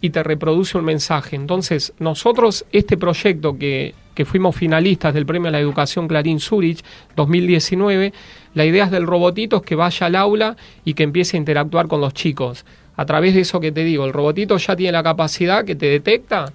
y 0.00 0.10
te 0.10 0.22
reproduce 0.22 0.76
un 0.76 0.84
mensaje. 0.84 1.36
Entonces, 1.36 1.92
nosotros, 1.98 2.64
este 2.72 2.96
proyecto 2.96 3.56
que 3.56 3.94
que 4.14 4.24
fuimos 4.24 4.56
finalistas 4.56 5.14
del 5.14 5.26
Premio 5.26 5.48
a 5.48 5.52
la 5.52 5.60
Educación 5.60 6.08
Clarín 6.08 6.40
Zurich 6.40 6.84
2019, 7.16 8.12
la 8.54 8.64
idea 8.64 8.84
es 8.84 8.90
del 8.90 9.06
robotito 9.06 9.56
es 9.56 9.62
que 9.62 9.74
vaya 9.74 10.06
al 10.06 10.16
aula 10.16 10.56
y 10.84 10.94
que 10.94 11.02
empiece 11.02 11.36
a 11.36 11.40
interactuar 11.40 11.88
con 11.88 12.00
los 12.00 12.14
chicos. 12.14 12.64
A 12.96 13.06
través 13.06 13.34
de 13.34 13.40
eso 13.40 13.60
que 13.60 13.72
te 13.72 13.84
digo, 13.84 14.04
el 14.04 14.12
robotito 14.12 14.56
ya 14.58 14.76
tiene 14.76 14.92
la 14.92 15.02
capacidad 15.02 15.64
que 15.64 15.74
te 15.74 15.86
detecta 15.86 16.46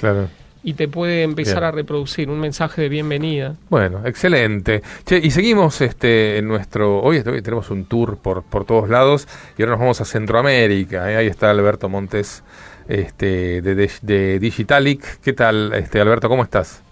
y 0.64 0.74
te 0.74 0.88
puede 0.88 1.24
empezar 1.24 1.64
a 1.64 1.72
reproducir 1.72 2.30
un 2.30 2.40
mensaje 2.40 2.82
de 2.82 2.90
bienvenida. 2.90 3.56
Bueno, 3.70 4.02
excelente. 4.06 4.82
y 5.10 5.32
seguimos 5.32 5.82
este 5.82 6.38
en 6.38 6.48
nuestro 6.48 7.00
hoy, 7.02 7.24
tenemos 7.24 7.72
un 7.72 7.86
tour 7.86 8.18
por, 8.18 8.44
por 8.44 8.66
todos 8.66 8.90
lados 8.90 9.28
y 9.58 9.62
ahora 9.62 9.72
nos 9.72 9.80
vamos 9.80 10.02
a 10.02 10.06
Centroamérica. 10.06 11.12
¿eh? 11.12 11.18
Ahí 11.18 11.28
está 11.28 11.50
Alberto 11.50 11.90
Montes 11.90 12.44
este, 12.88 13.62
de, 13.62 13.90
de 14.02 14.40
Digitalic. 14.40 15.20
¿Qué 15.22 15.34
tal, 15.34 15.74
este, 15.74 16.00
Alberto? 16.00 16.30
¿Cómo 16.30 16.44
estás? 16.44 16.84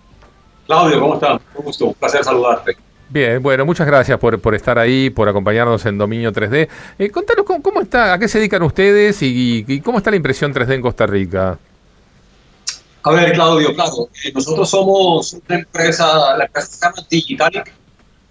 Claudio, 0.65 0.99
¿cómo 0.99 1.15
estás? 1.15 1.39
Un 1.55 1.65
gusto, 1.65 1.85
un 1.87 1.93
placer 1.93 2.23
saludarte. 2.23 2.77
Bien, 3.07 3.41
bueno, 3.41 3.65
muchas 3.65 3.85
gracias 3.85 4.17
por, 4.17 4.39
por 4.39 4.55
estar 4.55 4.79
ahí, 4.79 5.11
por 5.11 5.29
acompañarnos 5.29 5.85
en 5.85 5.97
Dominio 5.97 6.31
3D. 6.31 6.67
Eh, 6.97 7.09
contanos 7.11 7.45
cómo, 7.45 7.81
está, 7.81 8.13
a 8.13 8.19
qué 8.19 8.27
se 8.27 8.39
dedican 8.39 8.63
ustedes 8.63 9.19
y, 9.21 9.81
cómo 9.81 9.99
está 9.99 10.09
la 10.09 10.17
impresión 10.17 10.53
3D 10.53 10.73
en 10.73 10.81
Costa 10.81 11.05
Rica. 11.05 11.59
A 13.03 13.11
ver, 13.11 13.33
Claudio, 13.33 13.75
claro, 13.75 14.09
eh, 14.23 14.31
nosotros 14.33 14.67
somos 14.67 15.33
una 15.33 15.59
empresa, 15.59 16.35
la 16.35 16.45
empresa 16.45 16.67
se 16.67 16.81
llama 16.81 17.07
Digitalic, 17.07 17.71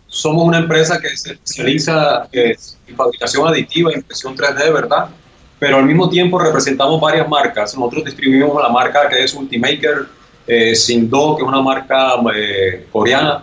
somos 0.08 0.44
una 0.44 0.58
empresa 0.58 1.00
que 1.00 1.16
se 1.16 1.32
especializa 1.32 2.28
en 2.32 2.96
fabricación 2.96 3.46
aditiva, 3.46 3.92
impresión 3.92 4.36
3D, 4.36 4.72
¿verdad? 4.72 5.08
Pero 5.60 5.76
al 5.76 5.84
mismo 5.84 6.10
tiempo 6.10 6.38
representamos 6.40 7.00
varias 7.00 7.28
marcas. 7.28 7.76
Nosotros 7.76 8.04
distribuimos 8.06 8.60
la 8.60 8.68
marca 8.68 9.08
que 9.08 9.22
es 9.22 9.32
Ultimaker, 9.34 10.06
eh, 10.46 10.74
Sindo, 10.74 11.36
que 11.36 11.42
es 11.42 11.48
una 11.48 11.62
marca 11.62 12.14
eh, 12.34 12.86
coreana. 12.90 13.42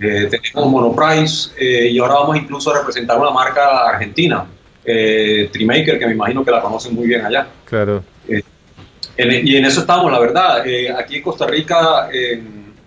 Eh, 0.00 0.30
tenemos 0.30 0.70
Monoprice 0.70 1.50
eh, 1.58 1.90
y 1.90 1.98
ahora 1.98 2.14
vamos 2.14 2.38
incluso 2.38 2.70
a 2.70 2.78
representar 2.78 3.18
una 3.18 3.30
marca 3.30 3.90
argentina, 3.90 4.46
Trimaker, 4.82 5.98
que 5.98 6.06
me 6.06 6.12
imagino 6.12 6.44
que 6.44 6.50
la 6.50 6.62
conocen 6.62 6.94
muy 6.94 7.06
bien 7.06 7.24
allá. 7.24 7.46
Claro. 7.66 8.02
y 8.26 9.56
en 9.56 9.64
eso 9.64 9.80
estamos, 9.80 10.10
la 10.10 10.18
verdad. 10.18 10.64
aquí 10.98 11.16
en 11.16 11.22
Costa 11.22 11.46
Rica 11.46 12.08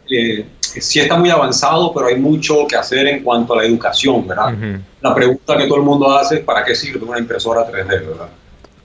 sí 0.05 0.99
está 0.99 1.15
muy 1.15 1.29
avanzado, 1.29 1.93
pero 1.93 2.07
hay 2.07 2.17
mucho 2.17 2.65
que 2.67 2.75
hacer 2.75 3.07
en 3.07 3.23
cuanto 3.23 3.53
a 3.53 3.57
la 3.57 3.65
educación, 3.65 4.27
¿verdad? 4.27 4.53
La 4.99 5.13
pregunta 5.13 5.55
que 5.55 5.67
todo 5.67 5.77
el 5.77 5.83
mundo 5.83 6.11
hace 6.17 6.37
es 6.37 6.41
¿para 6.41 6.65
qué 6.65 6.75
sirve 6.75 7.05
una 7.05 7.19
impresora 7.19 7.67
3D, 7.67 7.87
verdad? 7.87 8.29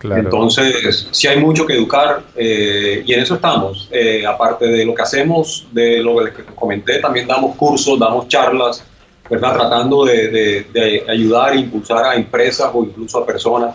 Entonces, 0.03 1.09
sí 1.11 1.27
hay 1.27 1.41
mucho 1.41 1.67
que 1.67 1.75
educar 1.75 2.23
eh, 2.37 3.03
y 3.05 3.13
en 3.13 3.21
eso 3.21 3.35
estamos. 3.35 3.89
Eh, 3.91 4.25
aparte 4.25 4.67
de 4.67 4.85
lo 4.85 4.95
que 4.95 5.03
hacemos, 5.03 5.67
de 5.73 6.01
lo 6.03 6.25
que 6.25 6.45
comenté, 6.55 7.01
también 7.01 7.27
damos 7.27 7.57
cursos, 7.57 7.99
damos 7.99 8.29
charlas, 8.29 8.85
¿verdad? 9.29 9.55
tratando 9.55 10.05
de, 10.05 11.05
ayudar 11.09 11.55
e 11.55 11.61
impulsar 11.61 12.05
a 12.05 12.15
empresas 12.15 12.71
o 12.73 12.85
incluso 12.85 13.19
a 13.19 13.27
personas 13.27 13.75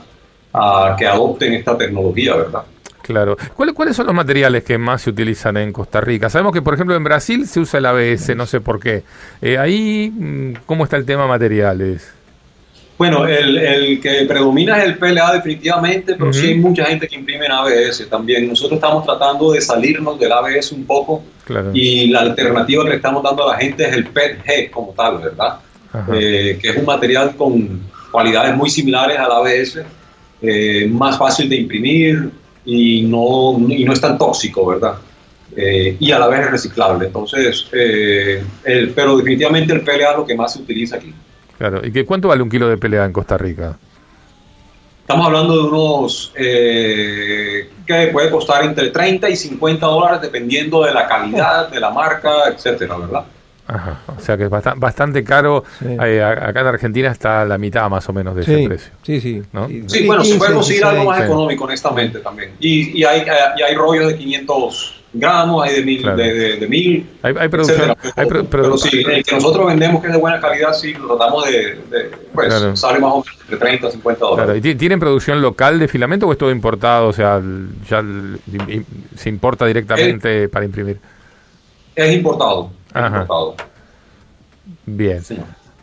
a 0.54 0.96
que 0.98 1.06
adopten 1.06 1.54
esta 1.54 1.78
tecnología, 1.78 2.36
¿verdad? 2.36 2.64
Claro. 3.02 3.36
¿Cuáles, 3.54 3.76
¿Cuáles 3.76 3.96
son 3.98 4.06
los 4.06 4.16
materiales 4.16 4.64
que 4.64 4.78
más 4.78 5.02
se 5.02 5.10
utilizan 5.10 5.58
en 5.58 5.74
Costa 5.74 6.00
Rica? 6.00 6.30
Sabemos 6.30 6.54
que, 6.54 6.62
por 6.62 6.74
ejemplo, 6.74 6.96
en 6.96 7.04
Brasil 7.04 7.46
se 7.48 7.60
usa 7.60 7.80
el 7.80 7.86
ABS, 7.86 8.34
no 8.36 8.46
sé 8.46 8.62
por 8.62 8.80
qué. 8.80 9.04
Eh, 9.42 9.58
ahí, 9.58 10.10
mm, 10.10 10.54
¿cómo 10.66 10.86
está 10.86 10.96
el 10.96 11.06
tema 11.06 11.28
materiales? 11.28 12.14
Bueno, 13.04 13.28
el, 13.28 13.58
el, 13.58 14.00
que 14.00 14.24
predomina 14.26 14.78
es 14.78 14.86
el 14.86 14.98
PLA 14.98 15.34
definitivamente, 15.34 16.16
pero 16.16 16.32
sí 16.32 16.48
hay 16.48 16.56
mucha 16.56 16.86
gente 16.86 17.06
que 17.06 17.18
imprime 17.18 17.48
en 17.48 17.52
ABS 17.52 18.08
también. 18.10 18.48
Nosotros 18.48 18.78
estamos 18.78 19.04
tratando 19.04 19.52
de 19.52 19.60
salirnos 19.60 20.18
del 20.18 20.32
ABS 20.32 20.72
un 20.72 20.86
poco 20.86 21.22
y 21.74 22.08
la 22.08 22.22
alternativa 22.22 22.86
que 22.86 22.92
le 22.92 22.96
estamos 22.96 23.22
dando 23.22 23.44
a 23.44 23.56
la 23.56 23.60
gente 23.60 23.84
es 23.84 23.92
el 23.92 24.08
PET-G 24.08 24.72
como 24.72 24.94
tal, 24.94 25.18
¿verdad? 25.18 25.60
Eh, 26.14 26.58
que 26.62 26.70
es 26.70 26.78
un 26.78 26.86
material 26.86 27.36
con 27.36 27.82
cualidades 28.10 28.56
muy 28.56 28.70
similares 28.70 29.20
al 29.20 29.34
ABS, 29.34 29.84
eh, 30.42 30.88
más 30.90 31.18
fácil 31.18 31.50
de 31.50 31.58
imprimir 31.58 32.32
y 32.64 33.02
no, 33.02 33.58
y 33.68 33.84
no 33.84 33.92
es 33.92 34.00
tan 34.00 34.18
tóxico, 34.18 34.66
¿verdad? 34.66 34.94
Eh, 35.58 35.98
y 36.00 36.10
a 36.14 36.20
la 36.20 36.28
vez 36.28 36.40
es 36.40 36.52
reciclable. 36.52 37.08
Entonces, 37.08 37.68
el, 37.74 38.94
pero 38.96 39.18
definitivamente 39.18 39.74
el 39.74 39.82
PLA 39.82 40.12
es 40.12 40.18
lo 40.20 40.26
que 40.26 40.36
más 40.36 40.54
se 40.54 40.60
utiliza 40.60 40.96
aquí. 40.96 41.14
Claro, 41.64 41.80
¿y 41.82 41.94
qué, 41.94 42.06
cuánto 42.06 42.28
vale 42.28 42.44
un 42.44 42.50
kilo 42.50 42.68
de 42.68 42.78
pelea 42.78 43.06
en 43.06 43.14
Costa 43.14 43.38
Rica? 43.38 43.78
Estamos 45.00 45.28
hablando 45.28 45.56
de 45.56 45.70
unos 45.70 46.34
eh, 46.36 47.70
que 47.88 48.08
puede 48.08 48.30
costar 48.30 48.66
entre 48.66 48.90
30 48.90 49.30
y 49.30 49.36
50 49.38 49.86
dólares 49.86 50.22
dependiendo 50.22 50.84
de 50.84 50.94
la 50.94 51.08
calidad, 51.08 51.70
de 51.70 51.80
la 51.80 51.90
marca, 51.90 52.50
etcétera, 52.50 52.98
¿verdad? 52.98 53.24
Ajá, 53.66 53.98
o 54.08 54.20
sea 54.20 54.36
que 54.36 54.44
es 54.44 54.50
bastante, 54.50 55.24
caro. 55.24 55.64
Eh, 55.82 56.22
acá 56.22 56.60
en 56.60 56.68
Argentina 56.68 57.10
está 57.10 57.46
la 57.46 57.58
mitad 57.58 57.90
más 57.90 58.10
o 58.10 58.12
menos 58.12 58.36
de 58.36 58.42
ese 58.42 58.68
precio. 58.68 58.92
Sí, 59.02 59.22
sí. 59.22 59.42
Sí, 59.88 60.06
bueno, 60.06 60.26
se 60.26 60.36
puede 60.36 60.56
conseguir 60.56 60.84
algo 60.84 61.06
más 61.06 61.24
económico, 61.24 61.64
honestamente, 61.64 62.20
también. 62.20 62.56
Y, 62.60 63.00
y, 63.00 63.06
hay, 63.06 63.24
y 63.56 63.62
hay 63.62 63.74
rollos 63.74 64.10
de 64.10 64.18
500 64.18 64.93
gramos, 65.14 65.64
hay 65.64 65.76
de 65.76 65.84
mil, 65.84 66.04
de, 66.04 66.58
de, 66.58 66.68
mil 66.68 67.08
hay, 67.22 67.34
hay 67.38 67.50
producción, 67.50 67.96
pero, 68.50 68.78
sí, 68.78 69.04
el 69.08 69.24
que 69.24 69.36
nosotros 69.36 69.68
vendemos 69.68 70.02
que 70.02 70.08
es 70.08 70.14
de 70.14 70.20
buena 70.20 70.42
calidad, 70.42 70.74
sí, 70.74 70.94
lo 70.94 71.16
tratamos 71.16 71.46
de, 71.46 71.80
pues 72.34 72.54
sale 72.80 73.00
más 73.00 73.12
o 73.12 73.20
menos 73.20 73.42
entre 73.44 73.58
30 73.58 73.88
a 73.88 73.92
50 73.92 74.20
dólares. 74.26 74.46
Claro. 74.46 74.70
¿Y 74.70 74.76
¿Tienen 74.76 75.00
producción 75.00 75.42
local 75.42 75.80
de 75.80 75.88
filamento 75.88 76.28
o 76.28 76.32
es 76.32 76.38
todo 76.38 76.52
importado? 76.52 77.08
O 77.08 77.14
sea, 77.14 77.42
ya 77.90 78.04
se 79.16 79.30
importa 79.30 79.66
directamente 79.66 80.50
para 80.50 80.66
imprimir. 80.66 81.00
Es 81.96 82.12
importado. 82.12 82.72
Es 82.94 83.06
importado. 83.06 83.56
Bien. 84.86 85.22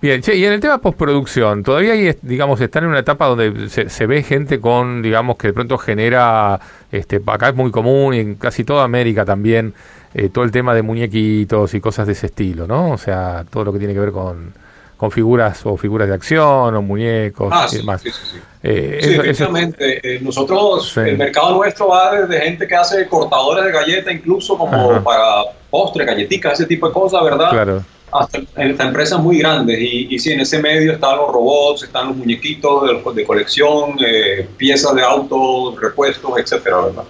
Bien, 0.00 0.22
y 0.26 0.44
en 0.44 0.52
el 0.54 0.60
tema 0.60 0.78
postproducción, 0.78 1.62
todavía 1.62 1.92
hay, 1.92 2.16
digamos, 2.22 2.58
están 2.62 2.84
en 2.84 2.90
una 2.90 3.00
etapa 3.00 3.26
donde 3.26 3.68
se, 3.68 4.06
ve 4.06 4.22
gente 4.22 4.58
con, 4.58 5.02
digamos, 5.02 5.36
que 5.36 5.48
de 5.48 5.52
pronto 5.52 5.76
genera, 5.76 6.58
este, 6.90 7.20
acá 7.26 7.50
es 7.50 7.54
muy 7.54 7.70
común 7.70 8.14
y 8.14 8.20
en 8.20 8.34
casi 8.36 8.64
toda 8.64 8.84
América 8.84 9.26
también, 9.26 9.74
eh, 10.14 10.30
todo 10.30 10.44
el 10.44 10.52
tema 10.52 10.74
de 10.74 10.80
muñequitos 10.80 11.74
y 11.74 11.80
cosas 11.80 12.06
de 12.06 12.14
ese 12.14 12.26
estilo, 12.26 12.66
¿no? 12.66 12.92
O 12.92 12.98
sea, 12.98 13.44
todo 13.50 13.64
lo 13.64 13.72
que 13.74 13.78
tiene 13.78 13.92
que 13.92 14.00
ver 14.00 14.10
con, 14.10 14.54
con 14.96 15.10
figuras 15.10 15.60
o 15.64 15.76
figuras 15.76 16.08
de 16.08 16.14
acción 16.14 16.74
o 16.74 16.82
muñecos 16.82 17.50
ah, 17.52 17.66
y 17.70 17.76
demás. 17.76 18.00
Sí, 18.00 18.10
sí, 18.10 18.20
sí. 18.32 18.38
Eh, 18.62 18.98
efectivamente. 19.02 20.16
Eh, 20.16 20.20
nosotros, 20.20 20.96
el 20.96 21.18
mercado 21.18 21.56
nuestro 21.56 21.88
va 21.88 22.12
desde 22.12 22.40
gente 22.42 22.66
que 22.66 22.74
hace 22.74 23.06
cortadores 23.06 23.66
de 23.66 23.72
galleta, 23.72 24.10
incluso 24.10 24.56
como 24.56 25.02
para 25.02 25.44
postre, 25.70 26.06
galletitas, 26.06 26.54
ese 26.54 26.66
tipo 26.66 26.88
de 26.88 26.94
cosas, 26.94 27.22
¿verdad? 27.22 27.50
Claro. 27.50 27.84
Hasta, 28.12 28.38
empresas 28.56 29.20
muy 29.20 29.38
grandes. 29.38 29.78
Y, 29.80 30.14
y 30.14 30.18
sí, 30.18 30.32
en 30.32 30.40
ese 30.40 30.60
medio 30.60 30.92
están 30.92 31.16
los 31.16 31.32
robots, 31.32 31.84
están 31.84 32.08
los 32.08 32.16
muñequitos 32.16 33.14
de, 33.14 33.24
colección, 33.24 33.96
eh, 34.04 34.48
piezas 34.56 34.94
de 34.94 35.02
autos, 35.02 35.80
repuestos, 35.80 36.38
etcétera, 36.38 36.80
¿verdad? 36.80 37.04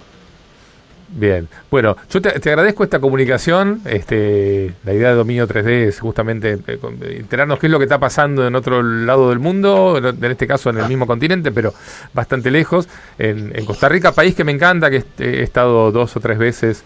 Bien, 1.13 1.49
bueno, 1.69 1.97
yo 2.09 2.21
te, 2.21 2.29
agradezco 2.29 2.85
esta 2.85 2.99
comunicación. 2.99 3.81
Este, 3.83 4.73
la 4.85 4.93
idea 4.93 5.09
de 5.09 5.15
dominio 5.15 5.45
3D 5.45 5.87
es 5.87 5.99
justamente 5.99 6.57
eh, 6.65 6.79
enterarnos 7.01 7.59
qué 7.59 7.67
es 7.67 7.71
lo 7.71 7.79
que 7.79 7.83
está 7.83 7.99
pasando 7.99 8.47
en 8.47 8.55
otro 8.55 8.81
lado 8.81 9.29
del 9.29 9.39
mundo, 9.39 9.97
en 9.97 10.31
este 10.31 10.47
caso 10.47 10.69
en 10.69 10.77
el 10.77 10.87
mismo 10.87 11.05
continente, 11.05 11.51
pero 11.51 11.73
bastante 12.13 12.49
lejos, 12.49 12.87
en, 13.19 13.51
Costa 13.65 13.89
Rica, 13.89 14.13
país 14.13 14.35
que 14.35 14.45
me 14.45 14.53
encanta, 14.53 14.89
que 14.89 15.03
he 15.19 15.43
estado 15.43 15.91
dos 15.91 16.15
o 16.15 16.19
tres 16.21 16.37
veces, 16.37 16.85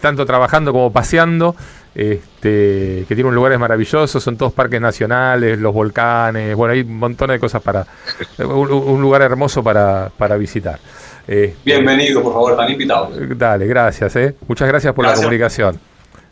tanto 0.00 0.24
trabajando 0.24 0.72
como 0.72 0.92
paseando. 0.92 1.56
Este, 1.98 3.04
que 3.08 3.14
tiene 3.16 3.24
un 3.24 3.34
lugares 3.34 3.58
maravillosos, 3.58 4.22
son 4.22 4.36
todos 4.36 4.52
parques 4.52 4.80
nacionales, 4.80 5.58
los 5.58 5.74
volcanes, 5.74 6.54
bueno, 6.54 6.72
hay 6.72 6.82
un 6.82 6.96
montón 6.96 7.30
de 7.30 7.40
cosas 7.40 7.60
para, 7.60 7.84
un, 8.38 9.02
lugar 9.02 9.22
hermoso 9.22 9.64
para, 9.64 10.08
para 10.16 10.36
visitar. 10.36 10.78
Eh, 11.26 11.56
Bienvenido, 11.64 12.22
por 12.22 12.34
favor, 12.34 12.52
están 12.52 12.70
invitados. 12.70 13.18
Dale, 13.36 13.66
gracias. 13.66 14.14
Eh. 14.14 14.36
Muchas 14.46 14.68
gracias 14.68 14.94
por 14.94 15.06
la 15.06 15.14
comunicación. 15.14 15.80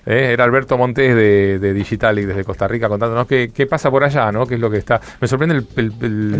Eh, 0.07 0.31
era 0.35 0.45
Alberto 0.45 0.79
Montes 0.79 1.17
de, 1.17 1.59
de 1.59 1.75
Digitalic 1.75 2.27
desde 2.27 2.45
Costa 2.45 2.69
Rica 2.69 2.89
contándonos 2.89 3.27
qué, 3.27 3.51
qué, 3.53 3.67
pasa 3.67 3.91
por 3.91 4.05
allá, 4.05 4.31
¿no? 4.31 4.47
¿Qué 4.47 4.55
es 4.55 4.61
lo 4.61 4.71
que 4.71 4.77
está? 4.77 5.01
Me 5.21 5.27
sorprende 5.27 5.57
el, 5.57 5.65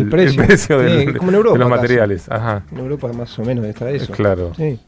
precio, 0.09 0.79
de 0.79 1.05
los 1.21 1.69
materiales. 1.69 2.31
Ajá. 2.31 2.63
En 2.71 2.77
Europa 2.77 3.11
más 3.11 3.37
o 3.37 3.43
menos 3.43 3.65
está 3.65 3.89
eso. 3.89 4.13
Claro. 4.13 4.53
Sí. 4.55 4.79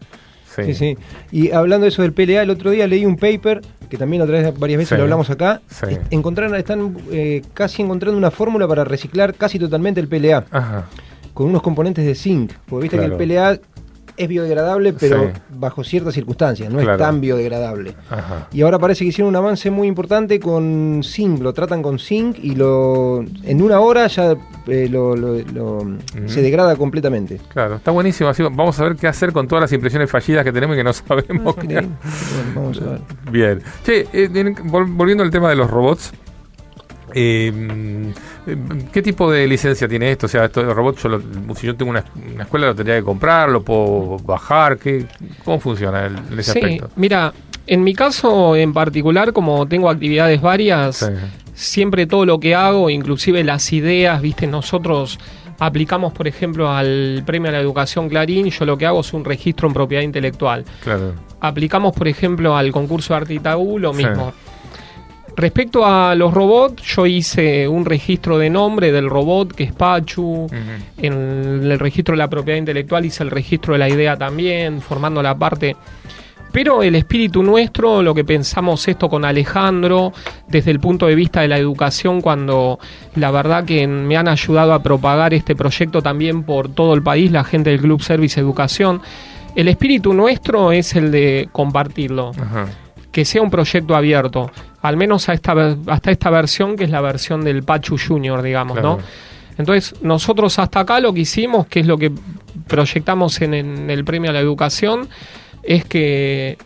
Sí. 0.65 0.73
sí. 0.73 0.97
Y 1.31 1.51
hablando 1.51 1.83
de 1.83 1.89
eso 1.89 2.01
del 2.01 2.13
PLA, 2.13 2.43
el 2.43 2.49
otro 2.49 2.71
día 2.71 2.87
leí 2.87 3.05
un 3.05 3.17
paper, 3.17 3.61
que 3.89 3.97
también 3.97 4.21
otra 4.21 4.41
vez 4.41 4.59
varias 4.59 4.79
veces 4.79 4.97
lo 4.97 5.03
hablamos 5.03 5.29
acá. 5.29 5.61
Encontraron, 6.09 6.55
están 6.55 6.95
casi 7.53 7.81
encontrando 7.81 8.17
una 8.17 8.31
fórmula 8.31 8.67
para 8.67 8.83
reciclar 8.83 9.33
casi 9.33 9.59
totalmente 9.59 9.99
el 9.99 10.07
PLA. 10.07 10.45
Ajá 10.51 10.85
con 11.39 11.47
unos 11.47 11.61
componentes 11.61 12.05
de 12.05 12.15
zinc. 12.15 12.51
Porque 12.67 12.83
viste 12.83 12.97
que 12.97 13.05
el 13.05 13.13
PLA 13.13 13.59
es 14.19 14.27
biodegradable, 14.27 14.91
pero 14.93 15.31
bajo 15.49 15.83
ciertas 15.83 16.13
circunstancias, 16.13 16.71
no 16.71 16.81
es 16.81 16.97
tan 16.97 17.21
biodegradable. 17.21 17.95
Y 18.51 18.61
ahora 18.61 18.77
parece 18.77 19.05
que 19.05 19.09
hicieron 19.09 19.29
un 19.29 19.35
avance 19.37 19.71
muy 19.71 19.87
importante 19.87 20.39
con 20.39 21.01
zinc, 21.03 21.41
lo 21.41 21.53
tratan 21.53 21.81
con 21.81 21.99
zinc 21.99 22.37
y 22.43 22.55
lo 22.55 23.23
en 23.43 23.61
una 23.61 23.79
hora 23.79 24.07
ya 24.07 24.35
eh, 24.67 24.89
lo, 24.89 25.15
se 26.27 26.41
degrada 26.41 26.75
completamente. 26.75 27.39
Claro, 27.53 27.77
está 27.77 27.91
buenísimo. 27.91 28.29
Así 28.29 28.43
vamos 28.43 28.77
a 28.79 28.83
ver 28.83 28.97
qué 28.97 29.07
hacer 29.07 29.31
con 29.31 29.47
todas 29.47 29.61
las 29.61 29.71
impresiones 29.71 30.11
fallidas 30.11 30.43
que 30.43 30.51
tenemos 30.51 30.75
y 30.75 30.79
que 30.79 30.83
no 30.83 30.93
sabemos. 30.93 31.55
vamos 32.53 32.81
a 32.81 32.85
ver. 32.85 33.01
Bien. 33.31 33.61
Che, 33.85 34.07
eh, 34.11 34.55
volviendo 34.65 35.23
al 35.23 35.31
tema 35.31 35.49
de 35.49 35.55
los 35.55 35.69
robots. 35.71 36.11
Eh, 37.13 38.13
¿Qué 38.91 39.01
tipo 39.01 39.31
de 39.31 39.47
licencia 39.47 39.87
tiene 39.87 40.11
esto? 40.11 40.25
O 40.25 40.29
sea, 40.29 40.45
esto 40.45 40.63
de 40.63 40.73
robot, 40.73 40.97
yo 40.97 41.21
si 41.55 41.67
yo 41.67 41.75
tengo 41.75 41.91
una, 41.91 42.03
escuela, 42.39 42.67
lo 42.67 42.75
tendría 42.75 42.97
que 42.97 43.03
comprar, 43.03 43.49
lo 43.49 43.61
puedo 43.61 44.17
bajar. 44.19 44.77
¿qué, 44.77 45.05
¿Cómo 45.43 45.59
funciona 45.59 46.05
en 46.05 46.39
ese 46.39 46.53
sí, 46.53 46.81
Mira, 46.95 47.33
en 47.67 47.83
mi 47.83 47.93
caso 47.93 48.55
en 48.55 48.73
particular, 48.73 49.33
como 49.33 49.67
tengo 49.67 49.89
actividades 49.89 50.41
varias, 50.41 51.11
siempre 51.53 52.07
todo 52.07 52.25
lo 52.25 52.39
que 52.39 52.55
hago, 52.55 52.89
inclusive 52.89 53.43
las 53.43 53.71
ideas, 53.73 54.21
viste, 54.21 54.47
nosotros 54.47 55.19
aplicamos, 55.59 56.13
por 56.13 56.27
ejemplo, 56.27 56.71
al 56.71 57.23
premio 57.25 57.49
a 57.49 57.51
la 57.51 57.59
educación 57.59 58.09
Clarín, 58.09 58.49
yo 58.49 58.65
lo 58.65 58.77
que 58.77 58.85
hago 58.85 59.01
es 59.01 59.13
un 59.13 59.25
registro 59.25 59.67
en 59.67 59.73
propiedad 59.73 60.03
intelectual. 60.03 60.65
Claro. 60.81 61.13
Aplicamos, 61.41 61.93
por 61.93 62.07
ejemplo, 62.07 62.55
al 62.55 62.71
concurso 62.71 63.13
de 63.13 63.17
arte 63.17 63.33
Itaú, 63.33 63.77
lo 63.77 63.93
mismo. 63.93 64.33
Respecto 65.39 65.85
a 65.85 66.15
los 66.15 66.33
robots, 66.33 66.83
yo 66.83 67.05
hice 67.05 67.65
un 67.65 67.85
registro 67.85 68.37
de 68.37 68.49
nombre 68.49 68.91
del 68.91 69.09
robot, 69.09 69.53
que 69.53 69.63
es 69.63 69.71
Pachu. 69.71 70.47
En 70.97 71.13
el 71.63 71.79
registro 71.79 72.11
de 72.11 72.17
la 72.17 72.27
propiedad 72.27 72.59
intelectual 72.59 73.05
hice 73.05 73.23
el 73.23 73.31
registro 73.31 73.71
de 73.71 73.79
la 73.79 73.87
idea 73.87 74.17
también, 74.17 74.81
formando 74.81 75.23
la 75.23 75.37
parte. 75.37 75.77
Pero 76.51 76.83
el 76.83 76.93
espíritu 76.95 77.41
nuestro, 77.41 78.01
lo 78.01 78.13
que 78.13 78.25
pensamos 78.25 78.85
esto 78.89 79.07
con 79.07 79.23
Alejandro, 79.23 80.11
desde 80.49 80.71
el 80.71 80.81
punto 80.81 81.07
de 81.07 81.15
vista 81.15 81.39
de 81.39 81.47
la 81.47 81.57
educación, 81.57 82.19
cuando 82.19 82.77
la 83.15 83.31
verdad 83.31 83.63
que 83.63 83.87
me 83.87 84.17
han 84.17 84.27
ayudado 84.27 84.73
a 84.73 84.83
propagar 84.83 85.33
este 85.33 85.55
proyecto 85.55 86.01
también 86.01 86.43
por 86.43 86.67
todo 86.67 86.93
el 86.93 87.01
país, 87.01 87.31
la 87.31 87.45
gente 87.45 87.69
del 87.69 87.79
Club 87.79 88.01
Service 88.01 88.37
Educación, 88.37 89.01
el 89.55 89.69
espíritu 89.69 90.13
nuestro 90.13 90.73
es 90.73 90.97
el 90.97 91.11
de 91.11 91.47
compartirlo. 91.53 92.33
Que 93.09 93.23
sea 93.23 93.41
un 93.41 93.49
proyecto 93.49 93.95
abierto 93.95 94.51
al 94.81 94.97
menos 94.97 95.29
a 95.29 95.33
esta, 95.33 95.77
hasta 95.87 96.11
esta 96.11 96.29
versión 96.29 96.75
que 96.75 96.85
es 96.85 96.89
la 96.89 97.01
versión 97.01 97.43
del 97.43 97.63
Pachu 97.63 97.97
Junior, 97.97 98.41
digamos, 98.41 98.81
¿no? 98.81 98.99
Entonces, 99.57 99.95
nosotros 100.01 100.57
hasta 100.57 100.79
acá 100.79 100.99
lo 101.01 101.13
que 101.13 101.21
hicimos, 101.21 101.67
que 101.67 101.81
es 101.81 101.85
lo 101.85 101.97
que 101.97 102.11
proyectamos 102.67 103.41
en, 103.41 103.53
en 103.53 103.89
el 103.89 104.05
premio 104.05 104.29
a 104.29 104.33
la 104.33 104.39
educación, 104.39 105.09
es 105.63 105.83
que 105.83 106.57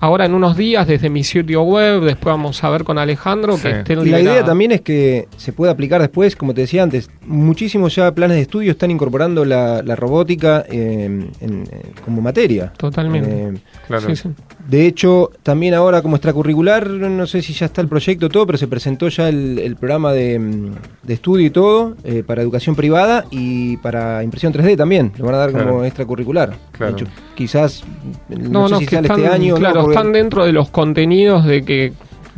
ahora 0.00 0.26
en 0.26 0.34
unos 0.34 0.56
días 0.56 0.86
desde 0.86 1.10
mi 1.10 1.24
sitio 1.24 1.62
web, 1.62 2.02
después 2.02 2.34
vamos 2.34 2.62
a 2.62 2.70
ver 2.70 2.84
con 2.84 2.98
Alejandro 2.98 3.56
que 3.60 3.84
Y 3.88 4.08
la 4.08 4.20
idea 4.20 4.44
también 4.44 4.72
es 4.72 4.80
que 4.80 5.28
se 5.36 5.52
pueda 5.52 5.72
aplicar 5.72 6.00
después, 6.00 6.36
como 6.36 6.54
te 6.54 6.62
decía 6.62 6.82
antes, 6.82 7.10
muchísimos 7.28 7.94
ya 7.94 8.10
planes 8.12 8.36
de 8.36 8.42
estudio 8.42 8.72
están 8.72 8.90
incorporando 8.90 9.44
la, 9.44 9.82
robótica 9.96 10.64
eh, 10.68 11.28
como 12.04 12.22
materia. 12.22 12.72
Totalmente. 12.76 13.30
Eh, 13.30 13.54
claro. 13.86 14.08
De 14.66 14.86
hecho, 14.86 15.30
también 15.42 15.74
ahora 15.74 16.02
como 16.02 16.16
extracurricular, 16.16 16.88
no 16.88 17.26
sé 17.26 17.42
si 17.42 17.52
ya 17.52 17.66
está 17.66 17.80
el 17.80 17.88
proyecto 17.88 18.28
todo, 18.28 18.46
pero 18.46 18.58
se 18.58 18.66
presentó 18.66 19.08
ya 19.08 19.28
el, 19.28 19.76
programa 19.78 20.12
de, 20.12 20.72
estudio 21.06 21.46
y 21.46 21.50
todo 21.50 21.96
eh, 22.04 22.22
para 22.26 22.42
educación 22.42 22.74
privada 22.74 23.24
y 23.30 23.76
para 23.78 24.22
impresión 24.22 24.52
3D 24.52 24.76
también. 24.76 25.12
Lo 25.18 25.26
van 25.26 25.34
a 25.36 25.38
dar 25.38 25.52
como 25.52 25.84
extracurricular. 25.84 26.54
Claro. 26.72 26.94
De 26.94 27.02
hecho, 27.02 27.12
quizás 27.34 27.84
no, 28.28 28.68
sé 28.68 28.78
si 28.78 28.86
sale 28.86 29.08
este 29.08 29.26
año. 29.26 29.56
Claro, 29.56 29.90
están 29.90 30.12
dentro 30.12 30.44
de 30.44 30.52
los 30.52 30.70
contenidos 30.70 31.44
de 31.44 31.64
que, 31.64 31.92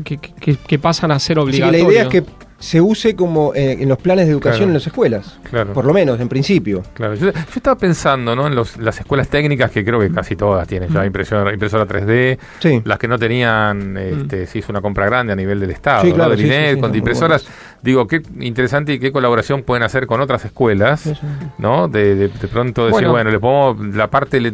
que, 0.04 0.78
pasan 0.78 1.10
a 1.10 1.18
ser 1.18 1.38
obligatorios. 1.38 1.86
la 1.86 1.92
idea 1.92 2.02
es 2.02 2.08
que 2.08 2.24
se 2.60 2.78
use 2.78 3.16
como 3.16 3.54
eh, 3.54 3.78
en 3.80 3.88
los 3.88 3.96
planes 3.96 4.26
de 4.26 4.32
educación 4.32 4.68
en 4.68 4.74
las 4.74 4.86
escuelas. 4.86 5.38
Claro. 5.50 5.72
Por 5.72 5.86
lo 5.86 5.94
menos, 5.94 6.20
en 6.20 6.28
principio. 6.28 6.82
Claro. 6.92 7.14
Yo, 7.14 7.30
estaba 7.30 7.76
pensando 7.76 8.36
¿no? 8.36 8.46
en 8.46 8.54
las 8.54 9.00
escuelas 9.00 9.28
técnicas, 9.28 9.70
que 9.70 9.82
creo 9.82 9.98
que 9.98 10.10
casi 10.10 10.36
todas 10.36 10.68
tienen 10.68 10.92
ya 10.92 11.00
mm. 11.00 11.06
impresora, 11.06 11.52
impresora 11.54 11.86
3D. 11.86 12.38
Sí. 12.58 12.82
Las 12.84 12.98
que 12.98 13.08
no 13.08 13.18
tenían, 13.18 13.96
este, 13.96 14.42
mm. 14.42 14.46
se 14.46 14.58
hizo 14.58 14.72
una 14.72 14.82
compra 14.82 15.06
grande 15.06 15.32
a 15.32 15.36
nivel 15.36 15.58
del 15.58 15.70
Estado, 15.70 16.02
sí, 16.02 16.12
claro, 16.12 16.30
del 16.30 16.44
INED, 16.44 16.80
con 16.80 16.94
impresoras. 16.94 17.46
Digo, 17.82 18.06
qué 18.06 18.20
interesante 18.40 18.92
y 18.92 18.98
qué 18.98 19.10
colaboración 19.10 19.62
pueden 19.62 19.82
hacer 19.82 20.06
con 20.06 20.20
otras 20.20 20.44
escuelas, 20.44 21.10
¿no? 21.56 21.88
De, 21.88 22.14
de, 22.14 22.28
pronto 22.28 22.88
decir, 22.88 23.08
bueno, 23.08 23.30
le 23.30 23.40
pongo 23.40 23.82
la 23.94 24.08
parte, 24.10 24.52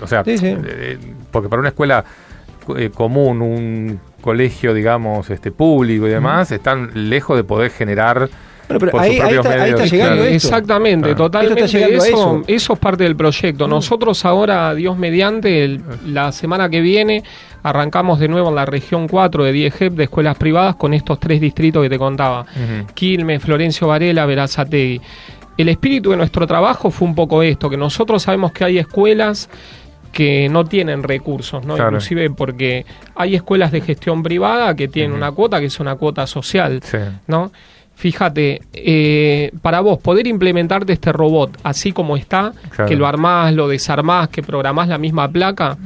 o 0.00 0.06
sea, 0.08 0.24
porque 1.30 1.48
para 1.48 1.60
una 1.60 1.68
escuela 1.68 2.04
eh, 2.76 2.90
común, 2.92 3.40
un 3.40 4.00
colegio, 4.26 4.74
digamos, 4.74 5.30
este 5.30 5.50
público 5.50 6.06
y 6.06 6.10
demás, 6.10 6.52
están 6.52 6.90
lejos 7.08 7.38
de 7.38 7.44
poder 7.44 7.70
generar 7.70 8.28
pero 8.68 8.98
ahí, 8.98 9.16
está, 9.16 9.84
llegando 9.84 10.24
Exactamente, 10.24 11.14
totalmente. 11.14 11.64
eso, 11.64 12.42
eso. 12.46 12.72
es 12.72 12.78
parte 12.78 13.04
del 13.04 13.14
proyecto. 13.14 13.66
Mm. 13.66 13.70
Nosotros 13.70 14.24
ahora, 14.24 14.74
Dios 14.74 14.96
mediante, 14.98 15.80
la 16.04 16.32
semana 16.32 16.68
que 16.68 16.80
viene 16.80 17.22
arrancamos 17.62 18.18
de 18.18 18.28
nuevo 18.28 18.48
en 18.48 18.54
la 18.54 18.66
región 18.66 19.08
4 19.08 19.44
de 19.44 19.52
10 19.52 19.78
de 19.92 20.04
escuelas 20.04 20.36
privadas 20.36 20.76
con 20.76 20.94
estos 20.94 21.18
tres 21.18 21.40
distritos 21.40 21.82
que 21.82 21.90
te 21.90 21.98
contaba. 21.98 22.46
Quilmes, 22.94 23.42
Florencio 23.42 23.88
Varela, 23.88 24.26
Verazategui. 24.26 25.00
El 25.56 25.68
espíritu 25.70 26.10
de 26.10 26.16
nuestro 26.18 26.46
trabajo 26.46 26.90
fue 26.90 27.08
un 27.08 27.14
poco 27.14 27.42
esto, 27.42 27.70
que 27.70 27.76
nosotros 27.76 28.22
sabemos 28.22 28.52
que 28.52 28.64
hay 28.64 28.78
escuelas 28.78 29.48
que 30.16 30.48
no 30.48 30.64
tienen 30.64 31.02
recursos, 31.02 31.66
¿no? 31.66 31.76
Inclusive 31.76 32.30
porque 32.30 32.86
hay 33.14 33.34
escuelas 33.34 33.70
de 33.70 33.82
gestión 33.82 34.22
privada 34.22 34.74
que 34.74 34.88
tienen 34.88 35.12
una 35.12 35.30
cuota 35.30 35.60
que 35.60 35.66
es 35.66 35.78
una 35.78 35.96
cuota 35.96 36.26
social, 36.26 36.80
¿no? 37.26 37.52
Fíjate, 37.94 38.62
eh, 38.72 39.50
para 39.60 39.80
vos 39.80 39.98
poder 39.98 40.26
implementarte 40.26 40.94
este 40.94 41.12
robot 41.12 41.58
así 41.64 41.92
como 41.92 42.16
está, 42.16 42.54
que 42.88 42.96
lo 42.96 43.06
armás, 43.06 43.52
lo 43.52 43.68
desarmás, 43.68 44.30
que 44.30 44.42
programás 44.42 44.88
la 44.88 44.96
misma 44.96 45.30
placa, 45.30 45.76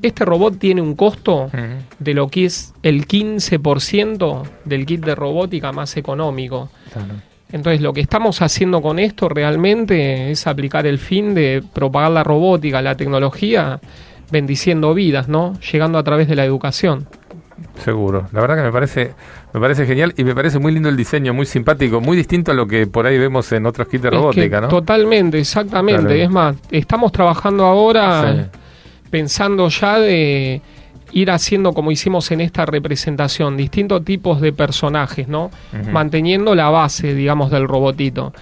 este 0.00 0.24
robot 0.24 0.58
tiene 0.58 0.80
un 0.80 0.94
costo 0.94 1.50
de 1.98 2.14
lo 2.14 2.28
que 2.28 2.46
es 2.46 2.72
el 2.82 3.06
15% 3.06 4.44
del 4.64 4.86
kit 4.86 5.04
de 5.04 5.14
robótica 5.14 5.72
más 5.72 5.94
económico. 5.98 6.70
Entonces 7.52 7.80
lo 7.80 7.92
que 7.92 8.00
estamos 8.00 8.42
haciendo 8.42 8.82
con 8.82 8.98
esto 8.98 9.28
realmente 9.28 10.30
es 10.30 10.46
aplicar 10.46 10.86
el 10.86 10.98
fin 10.98 11.34
de 11.34 11.62
propagar 11.72 12.10
la 12.10 12.24
robótica, 12.24 12.82
la 12.82 12.96
tecnología 12.96 13.80
bendiciendo 14.30 14.94
vidas, 14.94 15.28
¿no? 15.28 15.58
Llegando 15.60 15.98
a 15.98 16.02
través 16.02 16.28
de 16.28 16.34
la 16.34 16.44
educación. 16.44 17.06
Seguro. 17.84 18.26
La 18.32 18.40
verdad 18.40 18.56
que 18.56 18.62
me 18.62 18.72
parece, 18.72 19.14
me 19.52 19.60
parece 19.60 19.86
genial 19.86 20.12
y 20.16 20.24
me 20.24 20.34
parece 20.34 20.58
muy 20.58 20.72
lindo 20.72 20.88
el 20.88 20.96
diseño, 20.96 21.32
muy 21.34 21.46
simpático, 21.46 22.00
muy 22.00 22.16
distinto 22.16 22.50
a 22.50 22.54
lo 22.54 22.66
que 22.66 22.86
por 22.86 23.06
ahí 23.06 23.18
vemos 23.18 23.50
en 23.52 23.66
otros 23.66 23.86
kits 23.88 24.02
de 24.02 24.10
robótica, 24.10 24.60
¿no? 24.60 24.68
Totalmente, 24.68 25.38
exactamente. 25.38 26.22
Es 26.22 26.30
más, 26.30 26.56
estamos 26.70 27.12
trabajando 27.12 27.64
ahora 27.64 28.50
pensando 29.10 29.68
ya 29.68 30.00
de 30.00 30.60
ir 31.14 31.30
haciendo 31.30 31.72
como 31.72 31.92
hicimos 31.92 32.30
en 32.32 32.40
esta 32.40 32.66
representación, 32.66 33.56
distintos 33.56 34.04
tipos 34.04 34.40
de 34.40 34.52
personajes, 34.52 35.28
¿no? 35.28 35.50
Manteniendo 35.92 36.54
la 36.54 36.68
base, 36.70 37.14
digamos, 37.14 37.50
del 37.50 37.68
robotito. 37.68 38.32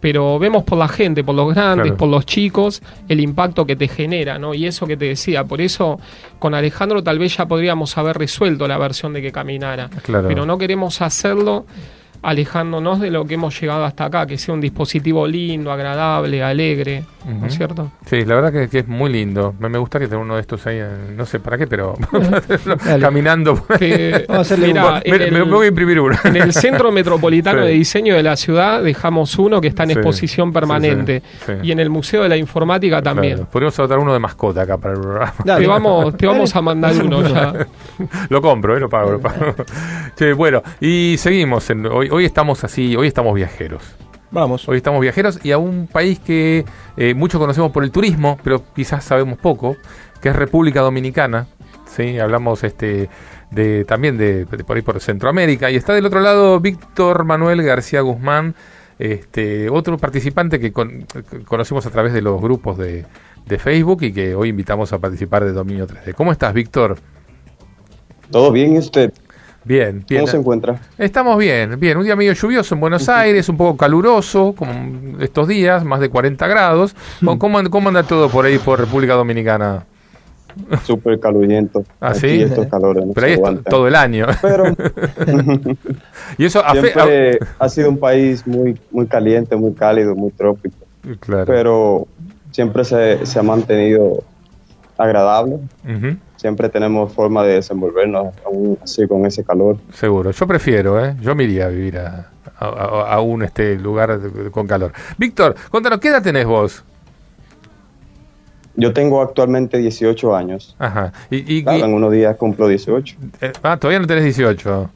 Pero 0.00 0.38
vemos 0.38 0.64
por 0.64 0.78
la 0.78 0.88
gente, 0.88 1.22
por 1.22 1.34
los 1.34 1.54
grandes, 1.54 1.92
por 1.92 2.08
los 2.08 2.26
chicos, 2.26 2.82
el 3.08 3.20
impacto 3.20 3.66
que 3.66 3.76
te 3.76 3.88
genera, 3.88 4.38
¿no? 4.38 4.54
Y 4.54 4.66
eso 4.66 4.86
que 4.86 4.96
te 4.96 5.04
decía, 5.06 5.44
por 5.44 5.60
eso 5.60 6.00
con 6.38 6.54
Alejandro 6.54 7.02
tal 7.02 7.18
vez 7.18 7.36
ya 7.36 7.46
podríamos 7.46 7.96
haber 7.98 8.18
resuelto 8.18 8.66
la 8.66 8.78
versión 8.78 9.12
de 9.12 9.22
que 9.22 9.30
caminara, 9.30 9.90
pero 10.06 10.46
no 10.46 10.58
queremos 10.58 11.02
hacerlo 11.02 11.66
alejándonos 12.24 13.00
de 13.00 13.10
lo 13.10 13.24
que 13.26 13.34
hemos 13.34 13.58
llegado 13.60 13.84
hasta 13.84 14.06
acá, 14.06 14.26
que 14.26 14.38
sea 14.38 14.54
un 14.54 14.60
dispositivo 14.60 15.26
lindo, 15.26 15.70
agradable, 15.70 16.42
alegre, 16.42 17.04
¿no 17.26 17.46
es 17.46 17.56
cierto? 17.56 17.90
Sí, 18.06 18.24
la 18.24 18.34
verdad 18.36 18.68
que, 18.68 18.78
es 18.78 18.88
muy 18.88 19.12
lindo. 19.12 19.54
Me, 19.58 19.78
gustaría 19.78 20.08
tener 20.08 20.22
uno 20.22 20.36
de 20.36 20.40
estos 20.40 20.66
ahí, 20.66 20.80
no 21.16 21.26
sé 21.26 21.40
para 21.40 21.58
qué, 21.58 21.66
pero 21.66 21.94
caminando. 23.00 23.66
me, 23.78 25.42
voy 25.42 25.66
a 25.66 25.68
imprimir 25.68 26.00
uno. 26.00 26.16
en 26.24 26.36
el 26.36 26.52
Centro 26.52 26.90
Metropolitano 26.90 27.60
de 27.64 27.72
Diseño 27.72 28.14
de 28.14 28.22
la 28.22 28.36
ciudad 28.36 28.82
dejamos 28.82 29.38
uno 29.38 29.60
que 29.60 29.68
está 29.68 29.84
en 29.84 29.92
exposición 29.92 30.52
permanente 30.52 31.22
y 31.62 31.72
en 31.72 31.80
el 31.80 31.90
Museo 31.90 32.22
de 32.22 32.28
la 32.28 32.36
Informática 32.36 33.02
también. 33.02 33.46
Podríamos 33.46 33.78
adoptar 33.78 33.98
uno 33.98 34.12
de 34.12 34.18
mascota 34.18 34.62
acá 34.62 34.78
para 34.78 34.94
el 34.94 35.00
programa. 35.00 35.34
te, 35.44 35.66
vamos, 35.66 36.16
te 36.16 36.26
vamos 36.26 36.54
a 36.56 36.62
mandar 36.62 36.94
uno 37.02 37.22
ya. 37.22 37.52
lo 38.28 38.42
compro, 38.42 38.76
¿eh? 38.76 38.80
lo 38.80 38.88
pago. 38.88 39.12
Lo 39.12 39.20
pago. 39.20 39.54
bueno, 40.36 40.62
y 40.80 41.16
seguimos. 41.18 41.68
En, 41.70 41.86
hoy, 41.86 42.08
hoy 42.14 42.24
estamos 42.24 42.62
así, 42.62 42.94
hoy 42.94 43.08
estamos 43.08 43.34
viajeros. 43.34 43.82
Vamos. 44.30 44.68
Hoy 44.68 44.76
estamos 44.76 45.00
viajeros 45.00 45.40
y 45.44 45.50
a 45.50 45.58
un 45.58 45.88
país 45.88 46.20
que 46.20 46.64
eh, 46.96 47.12
muchos 47.14 47.40
conocemos 47.40 47.72
por 47.72 47.82
el 47.82 47.90
turismo, 47.90 48.38
pero 48.42 48.62
quizás 48.74 49.02
sabemos 49.04 49.38
poco, 49.38 49.76
que 50.20 50.28
es 50.28 50.36
República 50.36 50.80
Dominicana. 50.80 51.48
Sí, 51.86 52.18
hablamos 52.20 52.62
este 52.62 53.08
de 53.50 53.84
también 53.84 54.16
de, 54.16 54.46
por 54.46 54.76
ahí 54.76 54.82
por 54.82 55.00
Centroamérica 55.00 55.70
y 55.70 55.76
está 55.76 55.92
del 55.92 56.06
otro 56.06 56.20
lado 56.20 56.60
Víctor 56.60 57.24
Manuel 57.24 57.62
García 57.62 58.00
Guzmán, 58.00 58.54
este 58.98 59.68
otro 59.68 59.98
participante 59.98 60.58
que 60.58 60.72
conocemos 60.72 61.84
a 61.86 61.90
través 61.90 62.12
de 62.12 62.22
los 62.22 62.40
grupos 62.40 62.78
de, 62.78 63.06
de 63.46 63.58
Facebook 63.58 64.02
y 64.02 64.12
que 64.12 64.34
hoy 64.36 64.50
invitamos 64.50 64.92
a 64.92 64.98
participar 64.98 65.44
de 65.44 65.52
Dominio 65.52 65.86
3D. 65.86 66.14
¿Cómo 66.14 66.30
estás, 66.30 66.54
Víctor? 66.54 66.96
Todo 68.30 68.50
bien, 68.52 68.74
¿y 68.74 68.78
usted? 68.78 69.12
Bien, 69.64 70.04
bien. 70.08 70.20
¿Cómo 70.20 70.30
se 70.30 70.36
encuentra? 70.36 70.78
Estamos 70.98 71.38
bien, 71.38 71.78
bien. 71.80 71.96
Un 71.96 72.04
día 72.04 72.16
medio 72.16 72.32
lluvioso 72.32 72.74
en 72.74 72.80
Buenos 72.80 73.08
Aires, 73.08 73.48
un 73.48 73.56
poco 73.56 73.76
caluroso, 73.76 74.54
como 74.56 75.18
estos 75.20 75.48
días, 75.48 75.84
más 75.84 76.00
de 76.00 76.10
40 76.10 76.46
grados. 76.46 76.94
¿Cómo, 77.24 77.70
cómo 77.70 77.88
anda 77.88 78.02
todo 78.02 78.28
por 78.28 78.44
ahí, 78.44 78.58
por 78.58 78.78
República 78.78 79.14
Dominicana? 79.14 79.84
Súper 80.84 81.18
caluriento. 81.18 81.84
¿Ah, 82.00 82.14
sí? 82.14 82.42
Estos 82.42 82.66
calores 82.66 83.04
Pero 83.14 83.26
ahí 83.26 83.32
es 83.32 83.64
todo 83.64 83.88
el 83.88 83.94
año. 83.94 84.26
Pero 84.40 84.64
y 86.38 86.44
eso 86.44 86.62
siempre 86.70 87.38
ha 87.58 87.68
sido 87.68 87.90
un 87.90 87.98
país 87.98 88.46
muy, 88.46 88.78
muy 88.90 89.06
caliente, 89.06 89.56
muy 89.56 89.72
cálido, 89.72 90.14
muy 90.14 90.30
trópico. 90.30 90.76
Claro. 91.20 91.46
Pero 91.46 92.06
siempre 92.50 92.84
se, 92.84 93.24
se 93.26 93.38
ha 93.38 93.42
mantenido 93.42 94.22
agradable. 94.96 95.58
Siempre 96.44 96.68
tenemos 96.68 97.10
forma 97.10 97.42
de 97.42 97.54
desenvolvernos 97.54 98.34
aún 98.44 98.76
así 98.82 99.08
con 99.08 99.24
ese 99.24 99.42
calor. 99.42 99.78
Seguro, 99.94 100.30
yo 100.30 100.46
prefiero, 100.46 101.02
¿eh? 101.02 101.16
yo 101.22 101.34
me 101.34 101.44
iría 101.44 101.64
a 101.64 101.68
vivir 101.68 101.96
a, 101.96 103.20
un 103.22 103.44
este 103.44 103.76
lugar 103.76 104.20
con 104.50 104.66
calor. 104.66 104.92
Víctor, 105.16 105.54
cuéntanos, 105.70 106.00
¿qué 106.00 106.08
edad 106.08 106.22
tenés 106.22 106.44
vos? 106.44 106.84
Yo 108.76 108.92
tengo 108.92 109.22
actualmente 109.22 109.78
18 109.78 110.36
años. 110.36 110.76
Ajá. 110.78 111.14
Y, 111.30 111.66
en 111.66 111.94
unos 111.94 112.12
días 112.12 112.36
cumplo 112.36 112.68
18. 112.68 113.16
Eh, 113.40 113.52
ah, 113.62 113.78
todavía 113.78 114.00
no 114.00 114.06
tenés 114.06 114.24
18. 114.24 114.90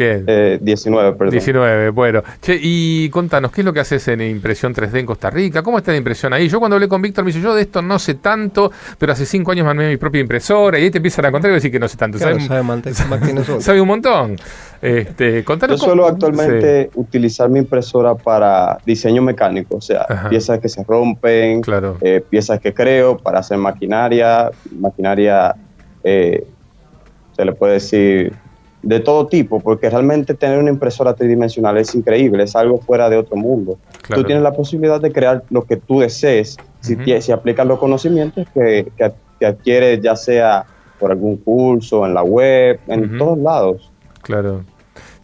Bien. 0.00 0.58
19, 0.60 1.08
eh, 1.08 1.12
perdón. 1.12 1.30
19, 1.32 1.90
bueno. 1.90 2.22
Che, 2.40 2.58
y 2.60 3.10
contanos, 3.10 3.52
¿qué 3.52 3.60
es 3.60 3.64
lo 3.64 3.72
que 3.72 3.80
haces 3.80 4.08
en 4.08 4.22
impresión 4.22 4.74
3D 4.74 5.00
en 5.00 5.06
Costa 5.06 5.28
Rica? 5.28 5.62
¿Cómo 5.62 5.78
está 5.78 5.92
la 5.92 5.98
impresión 5.98 6.32
ahí? 6.32 6.48
Yo 6.48 6.58
cuando 6.58 6.76
hablé 6.76 6.88
con 6.88 7.02
Víctor 7.02 7.24
me 7.24 7.28
dice, 7.28 7.42
yo 7.42 7.54
de 7.54 7.62
esto 7.62 7.82
no 7.82 7.98
sé 7.98 8.14
tanto, 8.14 8.72
pero 8.98 9.12
hace 9.12 9.26
5 9.26 9.52
años 9.52 9.64
me 9.64 9.70
armé 9.70 9.88
mi 9.88 9.96
propia 9.98 10.20
impresora 10.22 10.78
y 10.78 10.84
ahí 10.84 10.90
te 10.90 10.98
empiezan 10.98 11.26
a 11.26 11.32
contar 11.32 11.50
y 11.50 11.54
decir 11.54 11.70
que 11.70 11.78
no 11.78 11.88
sé 11.88 11.98
tanto. 11.98 12.18
sabe, 12.18 12.40
sabe, 12.40 12.94
sabe 13.60 13.80
un 13.80 13.88
montón. 13.88 14.36
Este, 14.80 15.44
contanos 15.44 15.78
yo 15.78 15.86
suelo 15.86 16.06
actualmente 16.06 16.90
utilizar 16.94 17.50
mi 17.50 17.58
impresora 17.58 18.14
para 18.14 18.78
diseño 18.86 19.20
mecánico, 19.20 19.76
o 19.76 19.80
sea, 19.82 20.06
piezas 20.30 20.58
que 20.60 20.70
se 20.70 20.82
rompen, 20.84 21.60
eh, 22.00 22.24
piezas 22.26 22.58
que 22.60 22.72
creo 22.72 23.18
para 23.18 23.40
hacer 23.40 23.58
maquinaria, 23.58 24.50
maquinaria, 24.78 25.54
eh, 26.02 26.46
se 27.36 27.44
le 27.44 27.52
puede 27.52 27.74
decir 27.74 28.32
de 28.82 29.00
todo 29.00 29.26
tipo, 29.26 29.60
porque 29.60 29.90
realmente 29.90 30.34
tener 30.34 30.58
una 30.58 30.70
impresora 30.70 31.14
tridimensional 31.14 31.76
es 31.76 31.94
increíble, 31.94 32.44
es 32.44 32.56
algo 32.56 32.78
fuera 32.78 33.10
de 33.10 33.18
otro 33.18 33.36
mundo. 33.36 33.78
Tú 34.08 34.24
tienes 34.24 34.42
la 34.42 34.52
posibilidad 34.52 35.00
de 35.00 35.12
crear 35.12 35.44
lo 35.50 35.64
que 35.64 35.76
tú 35.76 36.00
desees 36.00 36.56
si, 36.80 36.96
si 37.20 37.32
aplicas 37.32 37.66
los 37.66 37.78
conocimientos 37.78 38.46
que, 38.54 38.90
que, 39.38 39.46
adquieres, 39.46 40.00
ya 40.02 40.16
sea 40.16 40.64
por 40.98 41.10
algún 41.10 41.36
curso, 41.38 42.06
en 42.06 42.14
la 42.14 42.22
web, 42.22 42.80
en 42.86 43.18
todos 43.18 43.38
lados. 43.38 43.90
Claro. 44.22 44.64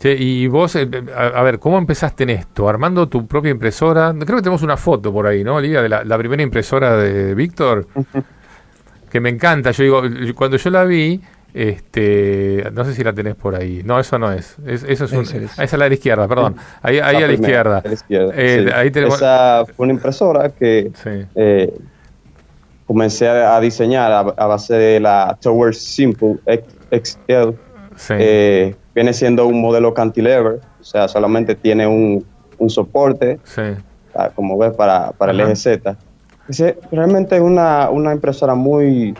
y 0.03 0.47
vos, 0.49 0.77
eh, 0.77 0.89
a, 1.15 1.43
ver, 1.43 1.59
¿cómo 1.59 1.79
empezaste 1.79 2.25
en 2.25 2.31
esto? 2.31 2.69
¿Armando 2.69 3.09
tu 3.09 3.27
propia 3.27 3.51
impresora? 3.51 4.15
Creo 4.19 4.37
que 4.37 4.43
tenemos 4.43 4.63
una 4.63 4.77
foto 4.77 5.13
por 5.13 5.27
ahí, 5.27 5.45
¿no, 5.45 5.57
Olivia? 5.57 5.83
De 5.83 5.89
la, 5.89 6.05
la 6.05 6.19
primera 6.19 6.43
impresora 6.43 6.97
de 6.97 7.35
Víctor, 7.35 7.87
que 9.11 9.21
me 9.21 9.31
encanta. 9.31 9.71
Yo 9.71 9.85
digo, 9.85 10.35
cuando 10.35 10.57
yo 10.57 10.71
la 10.71 10.85
vi, 10.85 11.21
este, 11.57 12.71
no 12.75 12.85
sé 12.85 12.93
si 12.93 13.03
la 13.03 13.15
tenés 13.15 13.35
por 13.35 13.55
ahí. 13.55 13.81
No, 13.83 13.99
eso 13.99 14.19
no 14.19 14.31
es. 14.31 14.57
eso 14.67 15.07
es 15.07 15.13
un, 15.13 15.23
esa 15.23 15.63
es 15.63 15.73
la 15.73 15.85
de 15.85 15.89
la 15.89 15.95
izquierda, 15.95 16.29
perdón. 16.29 16.57
Ahí, 16.83 16.99
ahí 16.99 17.23
a 17.23 17.27
la 17.27 17.33
izquierda. 17.33 17.83
Eh, 18.11 18.71
ahí 18.75 18.91
tenemos... 18.91 19.17
Esa 19.17 19.65
fue 19.65 19.85
una 19.85 19.95
impresora 19.95 20.51
que 20.51 20.93
eh, 21.35 21.75
comencé 22.87 23.27
a, 23.27 23.59
diseñar 23.59 24.13
a, 24.13 24.47
base 24.47 24.75
de 24.75 25.01
la 25.01 25.39
Tower 25.41 25.75
Simple 25.75 26.37
XL. 26.91 27.55
Eh, 28.11 28.75
viene 28.95 29.15
siendo 29.15 29.47
un 29.47 29.59
modelo 29.59 29.95
cantilever, 29.95 30.61
o 30.79 30.85
sea, 30.85 31.09
solamente 31.09 31.55
tiene 31.55 31.87
un, 31.87 32.23
un 32.59 32.69
soporte, 32.69 33.41
ah, 34.15 34.29
como 34.35 34.59
ves, 34.59 34.75
para, 34.75 35.13
para 35.13 35.33
el 35.33 35.41
eje 35.41 35.57
Z. 35.57 35.97
realmente 36.93 37.37
es 37.37 37.41
una, 37.41 37.89
una 37.89 38.13
impresora 38.13 38.55
muy 38.55 39.15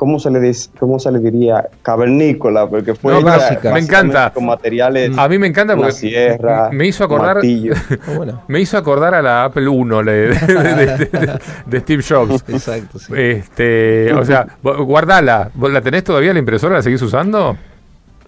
¿cómo 0.00 0.18
se 0.18 0.30
le 0.30 0.40
dice, 0.40 0.70
cómo 0.78 0.98
se 0.98 1.12
le 1.12 1.18
diría? 1.18 1.68
Cavernícola, 1.82 2.66
porque 2.66 2.94
fue 2.94 3.22
básica. 3.22 3.70
Me 3.74 3.80
encanta. 3.80 4.30
Con 4.32 4.46
materiales. 4.46 5.18
A 5.18 5.28
mí 5.28 5.38
me 5.38 5.46
encanta 5.46 5.76
porque 5.76 5.92
sierra, 5.92 6.70
me 6.72 6.86
hizo 6.86 7.04
acordar 7.04 7.42
me 8.48 8.60
hizo 8.60 8.78
acordar 8.78 9.14
a 9.14 9.20
la 9.20 9.44
Apple 9.44 9.68
I 9.70 9.84
de, 11.66 11.80
Steve 11.80 12.02
Jobs. 12.02 12.42
Exacto, 12.48 12.98
sí. 12.98 13.12
Este, 13.14 14.14
o 14.14 14.24
sea, 14.24 14.46
guardala. 14.62 15.50
¿La 15.60 15.82
tenés 15.82 16.02
todavía 16.02 16.32
la 16.32 16.38
impresora? 16.38 16.76
¿La 16.76 16.82
seguís 16.82 17.02
usando? 17.02 17.58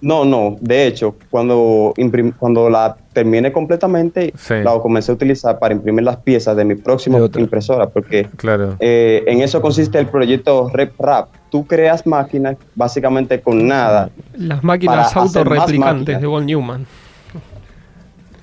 No, 0.03 0.25
no. 0.25 0.57
De 0.59 0.85
hecho, 0.85 1.15
cuando, 1.29 1.93
cuando 2.37 2.69
la 2.69 2.97
terminé 3.13 3.53
completamente, 3.53 4.33
la 4.49 4.77
comencé 4.79 5.13
a 5.13 5.15
utilizar 5.15 5.59
para 5.59 5.73
imprimir 5.73 6.03
las 6.03 6.17
piezas 6.17 6.57
de 6.57 6.65
mi 6.65 6.75
próxima 6.75 7.19
impresora, 7.37 7.87
porque 7.87 8.27
claro. 8.35 8.75
Eh, 8.81 9.23
en 9.27 9.41
eso 9.41 9.61
consiste 9.61 9.97
el 9.97 10.07
proyecto 10.07 10.69
RepRap. 10.73 11.29
Tú 11.49 11.65
creas 11.65 12.05
máquinas 12.05 12.57
básicamente 12.75 13.39
con 13.39 13.65
nada. 13.65 14.09
Las 14.35 14.61
máquinas 14.61 15.15
autorreplicantes 15.15 16.19
de 16.19 16.27
Von 16.27 16.45
Newman. 16.47 16.85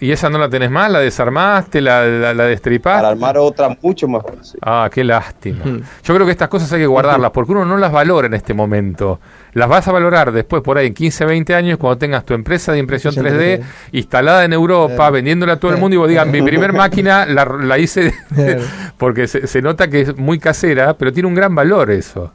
¿Y 0.00 0.12
esa 0.12 0.30
no 0.30 0.38
la 0.38 0.48
tenés 0.48 0.70
más? 0.70 0.90
¿La 0.90 1.00
desarmaste? 1.00 1.82
¿La, 1.82 2.06
la, 2.06 2.44
destripaste? 2.44 3.02
Para 3.02 3.08
armar 3.10 3.36
otra 3.36 3.76
mucho 3.82 4.08
mejor. 4.08 4.38
Ah, 4.62 4.88
qué 4.92 5.04
lástima. 5.04 5.62
Yo 6.02 6.14
creo 6.14 6.24
que 6.24 6.32
estas 6.32 6.48
cosas 6.48 6.72
hay 6.72 6.80
que 6.80 6.86
guardarlas 6.86 7.30
porque 7.32 7.52
uno 7.52 7.66
no 7.66 7.76
las 7.76 7.92
valora 7.92 8.26
en 8.26 8.34
este 8.34 8.54
momento. 8.54 9.20
Las 9.52 9.68
vas 9.68 9.86
a 9.88 9.92
valorar 9.92 10.32
después, 10.32 10.62
por 10.62 10.78
ahí, 10.78 10.86
en 10.86 10.94
15, 10.94 11.24
20 11.26 11.54
años, 11.54 11.78
cuando 11.78 11.98
tengas 11.98 12.24
tu 12.24 12.34
empresa 12.34 12.72
de 12.72 12.78
impresión 12.78 13.14
3D 13.14 13.62
instalada 13.92 14.44
en 14.44 14.52
Europa, 14.52 15.10
vendiéndola 15.10 15.54
a 15.54 15.56
todo 15.56 15.72
el 15.72 15.78
mundo 15.78 15.96
y 15.96 15.98
vos 15.98 16.08
digas, 16.08 16.26
mi 16.26 16.40
primer 16.50 16.72
máquina 16.72 17.26
la, 17.26 17.78
hice 17.78 18.14
porque 18.96 19.26
se, 19.26 19.60
nota 19.60 19.88
que 19.88 20.00
es 20.02 20.16
muy 20.16 20.38
casera, 20.38 20.94
pero 20.94 21.12
tiene 21.12 21.28
un 21.28 21.34
gran 21.34 21.54
valor 21.54 21.90
eso. 21.90 22.32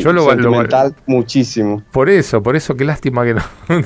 Yo 0.00 0.12
lo, 0.12 0.28
muchísimo. 1.06 1.82
Por 1.90 2.08
eso, 2.08 2.42
por 2.42 2.56
eso, 2.56 2.76
qué 2.76 2.84
lástima 2.84 3.24
que 3.24 3.34
no, 3.34 3.42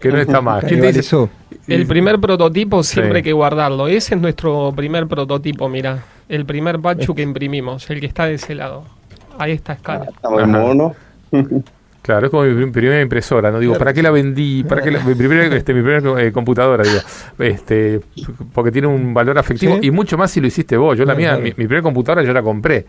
que 0.00 0.10
no 0.10 0.18
está 0.18 0.40
más. 0.40 0.64
¿Quién 0.64 0.80
te 0.80 0.92
dice? 0.92 1.28
El 1.68 1.86
primer 1.86 2.20
prototipo 2.20 2.82
siempre 2.82 3.18
hay 3.18 3.22
que 3.22 3.32
guardarlo. 3.32 3.88
Ese 3.88 4.14
es 4.14 4.20
nuestro 4.20 4.72
primer 4.74 5.06
prototipo, 5.06 5.68
mira. 5.68 6.04
El 6.28 6.44
primer 6.44 6.80
pachu 6.80 7.14
que 7.14 7.22
imprimimos, 7.22 7.88
el 7.90 8.00
que 8.00 8.06
está 8.06 8.26
de 8.26 8.34
ese 8.34 8.54
lado. 8.54 8.84
a 9.38 9.48
esta 9.48 9.74
escala. 9.74 10.06
Está 10.06 10.30
muy 10.30 10.44
mono. 10.46 10.94
Claro, 12.06 12.26
es 12.26 12.30
como 12.30 12.44
mi 12.44 12.70
primera 12.70 13.00
impresora, 13.00 13.50
¿no? 13.50 13.58
Digo, 13.58 13.76
¿para 13.76 13.92
qué 13.92 14.00
la 14.00 14.12
vendí? 14.12 14.62
¿Para 14.62 14.80
qué 14.80 14.92
mi 14.92 15.16
primera, 15.16 15.44
este, 15.56 15.74
mi 15.74 15.82
primera 15.82 16.22
eh, 16.22 16.30
computadora, 16.30 16.84
digo? 16.84 17.00
Este, 17.40 18.00
porque 18.52 18.70
tiene 18.70 18.86
un 18.86 19.12
valor 19.12 19.36
afectivo 19.40 19.78
y 19.82 19.90
mucho 19.90 20.16
más 20.16 20.30
si 20.30 20.40
lo 20.40 20.46
hiciste 20.46 20.76
vos. 20.76 20.96
Yo 20.96 21.04
la 21.04 21.16
mía, 21.16 21.36
mi, 21.36 21.50
primera 21.50 21.82
computadora 21.82 22.22
yo 22.22 22.32
la 22.32 22.42
compré. 22.42 22.86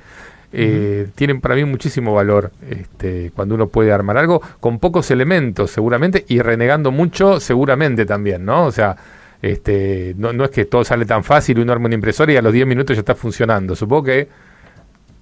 Eh, 0.54 1.08
Tienen 1.16 1.42
para 1.42 1.56
mí 1.56 1.66
muchísimo 1.66 2.14
valor 2.14 2.52
este, 2.70 3.32
cuando 3.36 3.56
uno 3.56 3.68
puede 3.68 3.92
armar 3.92 4.18
algo 4.18 4.42
con 4.60 4.80
pocos 4.80 5.12
elementos, 5.12 5.72
seguramente, 5.72 6.26
y 6.28 6.40
renegando 6.40 6.92
mucho, 6.92 7.40
seguramente 7.40 8.06
también, 8.06 8.46
¿no? 8.46 8.66
O 8.66 8.72
sea, 8.72 8.96
este, 9.42 10.16
no, 10.18 10.34
no 10.34 10.46
es 10.46 10.52
que 10.52 10.66
todo 10.66 10.84
sale 10.84 11.06
tan 11.06 11.24
fácil, 11.24 11.60
uno 11.60 11.74
arma 11.74 11.88
una 11.88 11.96
impresora 11.96 12.32
y 12.32 12.38
a 12.38 12.42
los 12.42 12.54
10 12.54 12.66
minutos 12.66 12.96
ya 12.96 13.02
está 13.02 13.16
funcionando. 13.16 13.76
Supongo 13.76 14.04
que 14.04 14.28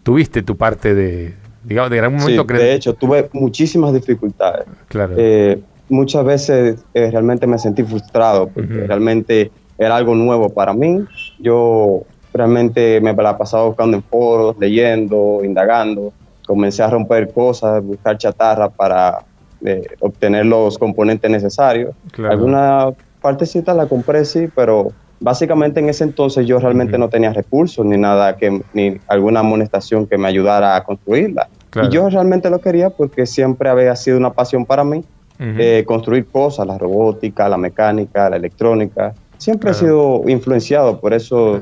tuviste 0.03 0.43
tu 0.43 0.55
parte 0.55 0.93
de, 0.93 1.33
digamos, 1.63 1.89
de 1.89 1.99
algún 1.99 2.19
momento... 2.19 2.43
de 2.43 2.73
hecho, 2.73 2.93
tuve 2.93 3.29
muchísimas 3.33 3.93
dificultades. 3.93 4.65
Claro. 4.87 5.15
Eh, 5.17 5.59
muchas 5.89 6.23
veces 6.23 6.85
eh, 6.93 7.09
realmente 7.11 7.47
me 7.47 7.57
sentí 7.57 7.83
frustrado 7.83 8.47
porque 8.47 8.85
realmente 8.87 9.51
era 9.77 9.95
algo 9.95 10.15
nuevo 10.15 10.49
para 10.49 10.73
mí. 10.73 11.03
Yo 11.39 12.03
realmente 12.35 12.99
me 13.01 13.13
la 13.13 13.37
pasaba 13.37 13.65
buscando 13.65 13.97
en 13.97 14.03
foros, 14.03 14.55
leyendo, 14.59 15.41
indagando. 15.43 16.13
Comencé 16.45 16.83
a 16.83 16.89
romper 16.89 17.31
cosas, 17.31 17.83
buscar 17.83 18.17
chatarra 18.17 18.69
para 18.69 19.19
eh, 19.63 19.83
obtener 19.99 20.45
los 20.45 20.77
componentes 20.77 21.31
necesarios. 21.31 21.95
Alguna 22.29 22.89
partecita 23.21 23.73
la 23.73 23.87
compré, 23.87 24.25
sí, 24.25 24.47
pero 24.53 24.91
básicamente 25.19 25.79
en 25.79 25.89
ese 25.89 26.03
entonces 26.03 26.45
yo 26.45 26.59
realmente 26.59 26.97
no 26.97 27.09
tenía 27.09 27.33
recursos 27.33 27.85
ni 27.85 27.97
nada, 27.97 28.35
que 28.35 28.61
ni 28.73 28.97
alguna 29.07 29.39
amonestación 29.39 30.05
que 30.05 30.17
me 30.17 30.27
ayudara 30.27 30.75
a 30.75 30.83
construirla. 30.83 31.47
Y 31.83 31.89
yo 31.89 32.09
realmente 32.09 32.49
lo 32.49 32.59
quería 32.59 32.89
porque 32.89 33.25
siempre 33.25 33.69
había 33.69 33.95
sido 33.95 34.17
una 34.17 34.31
pasión 34.31 34.65
para 34.65 34.83
mí 34.83 35.03
eh, 35.39 35.83
construir 35.85 36.25
cosas, 36.27 36.65
la 36.65 36.77
robótica, 36.77 37.49
la 37.49 37.57
mecánica, 37.57 38.29
la 38.29 38.37
electrónica. 38.37 39.13
Siempre 39.37 39.71
he 39.71 39.73
sido 39.73 40.21
influenciado 40.27 40.99
por 40.99 41.13
eso, 41.13 41.61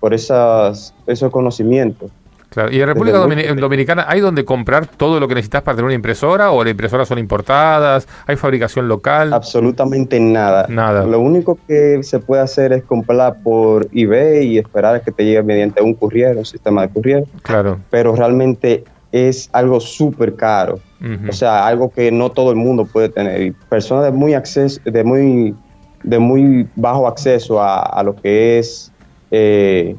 por 0.00 0.14
esas, 0.14 0.94
esos 1.06 1.30
conocimientos. 1.30 2.10
Claro. 2.50 2.72
¿Y 2.72 2.80
en 2.80 2.86
República 2.88 3.18
Dominicana 3.18 4.06
hay 4.08 4.20
donde 4.20 4.44
comprar 4.44 4.86
todo 4.86 5.20
lo 5.20 5.28
que 5.28 5.36
necesitas 5.36 5.62
para 5.62 5.76
tener 5.76 5.86
una 5.86 5.94
impresora 5.94 6.50
o 6.50 6.64
las 6.64 6.72
impresoras 6.72 7.06
son 7.06 7.18
importadas? 7.18 8.08
¿Hay 8.26 8.34
fabricación 8.34 8.88
local? 8.88 9.32
Absolutamente 9.32 10.18
nada. 10.18 10.66
Nada. 10.68 11.04
Lo 11.06 11.20
único 11.20 11.58
que 11.68 12.02
se 12.02 12.18
puede 12.18 12.42
hacer 12.42 12.72
es 12.72 12.82
comprar 12.82 13.40
por 13.42 13.88
eBay 13.92 14.48
y 14.48 14.58
esperar 14.58 14.96
a 14.96 15.00
que 15.00 15.12
te 15.12 15.24
llegue 15.24 15.42
mediante 15.44 15.80
un 15.80 15.94
courier, 15.94 16.36
un 16.36 16.44
sistema 16.44 16.82
de 16.82 16.88
courier. 16.88 17.24
Claro. 17.42 17.78
Pero 17.88 18.16
realmente 18.16 18.82
es 19.12 19.48
algo 19.52 19.78
súper 19.78 20.34
caro. 20.34 20.80
O 21.28 21.32
sea, 21.32 21.66
algo 21.66 21.90
que 21.90 22.12
no 22.12 22.30
todo 22.30 22.50
el 22.50 22.56
mundo 22.56 22.84
puede 22.84 23.08
tener. 23.08 23.40
Y 23.40 23.50
personas 23.52 24.04
de 24.04 24.10
muy 24.10 24.34
acceso, 24.34 24.80
de 24.84 25.02
muy, 25.02 25.54
de 26.02 26.18
muy 26.18 26.68
bajo 26.74 27.06
acceso 27.06 27.62
a, 27.62 27.80
a 27.80 28.02
lo 28.02 28.16
que 28.16 28.58
es 28.58 28.89
eh, 29.30 29.96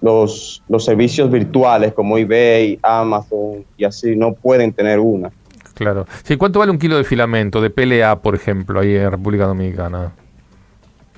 los, 0.00 0.62
los 0.68 0.84
servicios 0.84 1.30
virtuales 1.30 1.92
como 1.92 2.18
eBay, 2.18 2.78
Amazon 2.82 3.64
y 3.76 3.84
así 3.84 4.16
no 4.16 4.34
pueden 4.34 4.72
tener 4.72 5.00
una. 5.00 5.30
Claro. 5.74 6.06
Sí, 6.22 6.36
¿Cuánto 6.36 6.58
vale 6.60 6.72
un 6.72 6.78
kilo 6.78 6.96
de 6.96 7.04
filamento 7.04 7.60
de 7.60 7.68
PLA, 7.68 8.22
por 8.22 8.34
ejemplo, 8.34 8.80
ahí 8.80 8.94
en 8.96 9.10
República 9.10 9.46
Dominicana? 9.46 10.12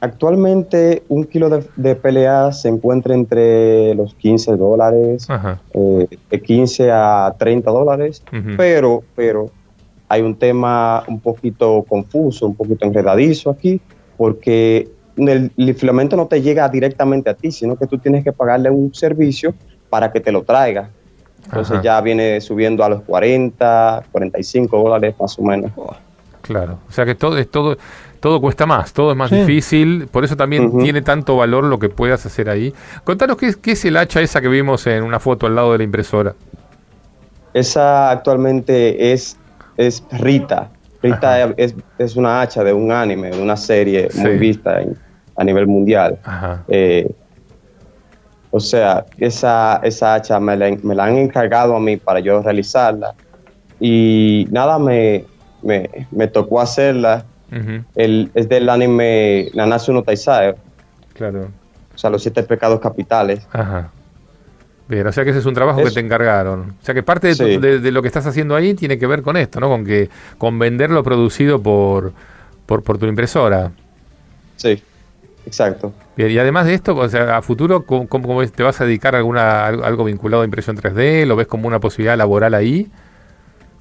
Actualmente 0.01 1.03
un 1.09 1.25
kilo 1.25 1.49
de, 1.49 1.95
PLA 1.97 2.53
se 2.53 2.69
encuentra 2.69 3.15
entre 3.15 3.95
los 3.95 4.15
15 4.15 4.57
dólares, 4.57 5.27
eh, 5.75 6.09
de 6.31 6.41
15 6.41 6.91
a 6.93 7.35
30 7.37 7.71
dólares, 7.71 8.23
pero, 8.57 9.03
pero 9.17 9.51
hay 10.09 10.23
un 10.23 10.37
tema 10.37 11.03
un 11.09 11.21
poquito 11.21 11.85
confuso, 11.89 12.47
un 12.47 12.55
poquito 12.55 12.87
enredadizo 12.87 13.51
aquí, 13.51 13.81
porque 14.17 14.89
el, 15.19 15.75
filamento 15.75 16.17
no 16.17 16.27
te 16.27 16.41
llega 16.41 16.69
directamente 16.69 17.31
a 17.31 17.35
ti, 17.35 17.51
sino 17.51 17.77
que 17.77 17.87
tú 17.87 17.99
tienes 17.99 18.25
que 18.25 18.33
pagarle 18.33 18.71
un 18.71 18.95
servicio 18.95 19.55
para 19.91 20.13
que 20.13 20.21
te 20.21 20.31
lo 20.31 20.43
traiga. 20.43 20.91
Entonces 21.45 21.81
ya 21.83 22.01
viene 22.01 22.41
subiendo 22.41 22.85
a 22.85 22.89
los 22.89 23.03
40, 23.03 24.05
45 24.13 24.83
dólares 24.83 25.15
más 25.19 25.39
o 25.39 25.43
menos. 25.43 25.73
Claro, 26.43 26.79
o 26.89 26.93
sea 26.93 27.05
que 27.05 27.15
todo 27.15 27.39
es 27.39 27.51
todo 27.51 27.77
todo 28.21 28.41
cuesta 28.41 28.67
más, 28.67 28.93
todo 28.93 29.13
es 29.13 29.17
más 29.17 29.31
difícil, 29.31 30.09
por 30.11 30.25
eso 30.25 30.37
también 30.37 30.77
tiene 30.79 31.03
tanto 31.03 31.37
valor 31.37 31.65
lo 31.65 31.79
que 31.79 31.89
puedas 31.89 32.25
hacer 32.27 32.51
ahí. 32.51 32.75
Contanos 33.05 33.37
qué, 33.37 33.55
qué 33.61 33.73
es 33.73 33.85
el 33.85 33.97
hacha 33.97 34.21
esa 34.21 34.41
que 34.41 34.49
vimos 34.49 34.87
en 34.87 35.05
una 35.05 35.21
foto 35.21 35.47
al 35.47 35.55
lado 35.55 35.73
de 35.73 35.79
la 35.79 35.85
impresora. 35.85 36.35
Esa 37.55 38.11
actualmente 38.11 39.13
es, 39.13 39.37
es 39.77 40.03
Rita. 40.11 40.71
Rita 41.03 41.43
es, 41.57 41.75
es, 41.99 42.17
una 42.17 42.41
hacha 42.41 42.65
de 42.65 42.73
un 42.73 42.91
anime, 42.91 43.31
de 43.31 43.41
una 43.41 43.57
serie 43.57 44.09
muy 44.17 44.37
vista 44.37 44.81
en, 44.81 44.99
a 45.39 45.45
nivel 45.45 45.67
mundial. 45.67 46.19
Eh, 46.69 47.11
o 48.51 48.61
sea, 48.61 49.07
esa, 49.19 49.81
esa 49.85 50.15
hacha 50.15 50.41
me 50.41 50.57
la, 50.57 51.05
han 51.05 51.17
encargado 51.17 51.77
a 51.77 51.81
mí 51.81 51.97
para 51.97 52.21
yo 52.21 52.43
realizarla 52.43 53.15
y 53.79 54.49
nada, 54.51 54.79
me, 54.79 55.25
me, 55.63 56.27
tocó 56.27 56.61
hacerla. 56.61 57.25
El, 57.95 58.31
es 58.35 58.49
del 58.49 58.69
anime 58.69 59.51
Nanatsu 59.55 59.93
no 59.93 60.03
Taizai. 60.03 60.55
Claro. 61.15 61.49
O 61.95 61.99
sea, 61.99 62.11
los 62.11 62.23
siete 62.23 62.43
pecados 62.43 62.81
capitales. 62.81 63.47
Ajá. 63.53 63.91
Bien, 64.89 65.07
o 65.07 65.13
sea 65.13 65.23
que 65.23 65.31
ese 65.31 65.39
es 65.41 65.47
un 65.47 65.55
trabajo 65.55 65.85
que 65.85 65.91
te 65.91 66.01
encargaron. 66.01 66.75
O 66.81 66.85
sea 66.85 66.95
que 66.95 67.03
parte 67.03 67.35
de, 67.35 67.59
de, 67.79 67.93
lo 67.93 68.03
que 68.03 68.09
estás 68.09 68.27
haciendo 68.27 68.57
ahí 68.57 68.75
tiene 68.75 68.99
que 68.99 69.07
ver 69.07 69.23
con 69.23 69.37
esto, 69.37 69.61
¿no? 69.61 69.69
Con 69.69 69.85
que 69.85 70.09
con 70.39 70.59
vender 70.59 70.91
lo 70.91 71.05
producido 71.05 71.63
por, 71.63 72.13
por, 72.67 72.83
por 72.83 72.99
tu 72.99 73.07
impresora. 73.07 73.71
Sí. 74.57 74.83
Exacto. 75.49 75.93
y 76.19 76.39
además 76.39 76.67
de 76.67 76.75
esto, 76.75 76.95
o 76.95 77.09
sea, 77.09 77.39
a 77.39 77.43
futuro, 77.43 77.87
¿cómo, 77.87 78.47
te 78.47 78.63
vas 78.63 78.79
a 78.83 78.85
dedicar 78.85 79.15
a 79.15 79.19
alguna, 79.19 79.65
algo 79.67 80.05
vinculado 80.05 80.43
a 80.43 80.45
impresión 80.45 80.77
3D? 80.77 81.25
¿Lo 81.25 81.37
ves 81.37 81.47
como 81.47 81.67
una 81.67 81.81
posibilidad 81.81 82.19
laboral 82.19 82.53
ahí? 82.53 82.87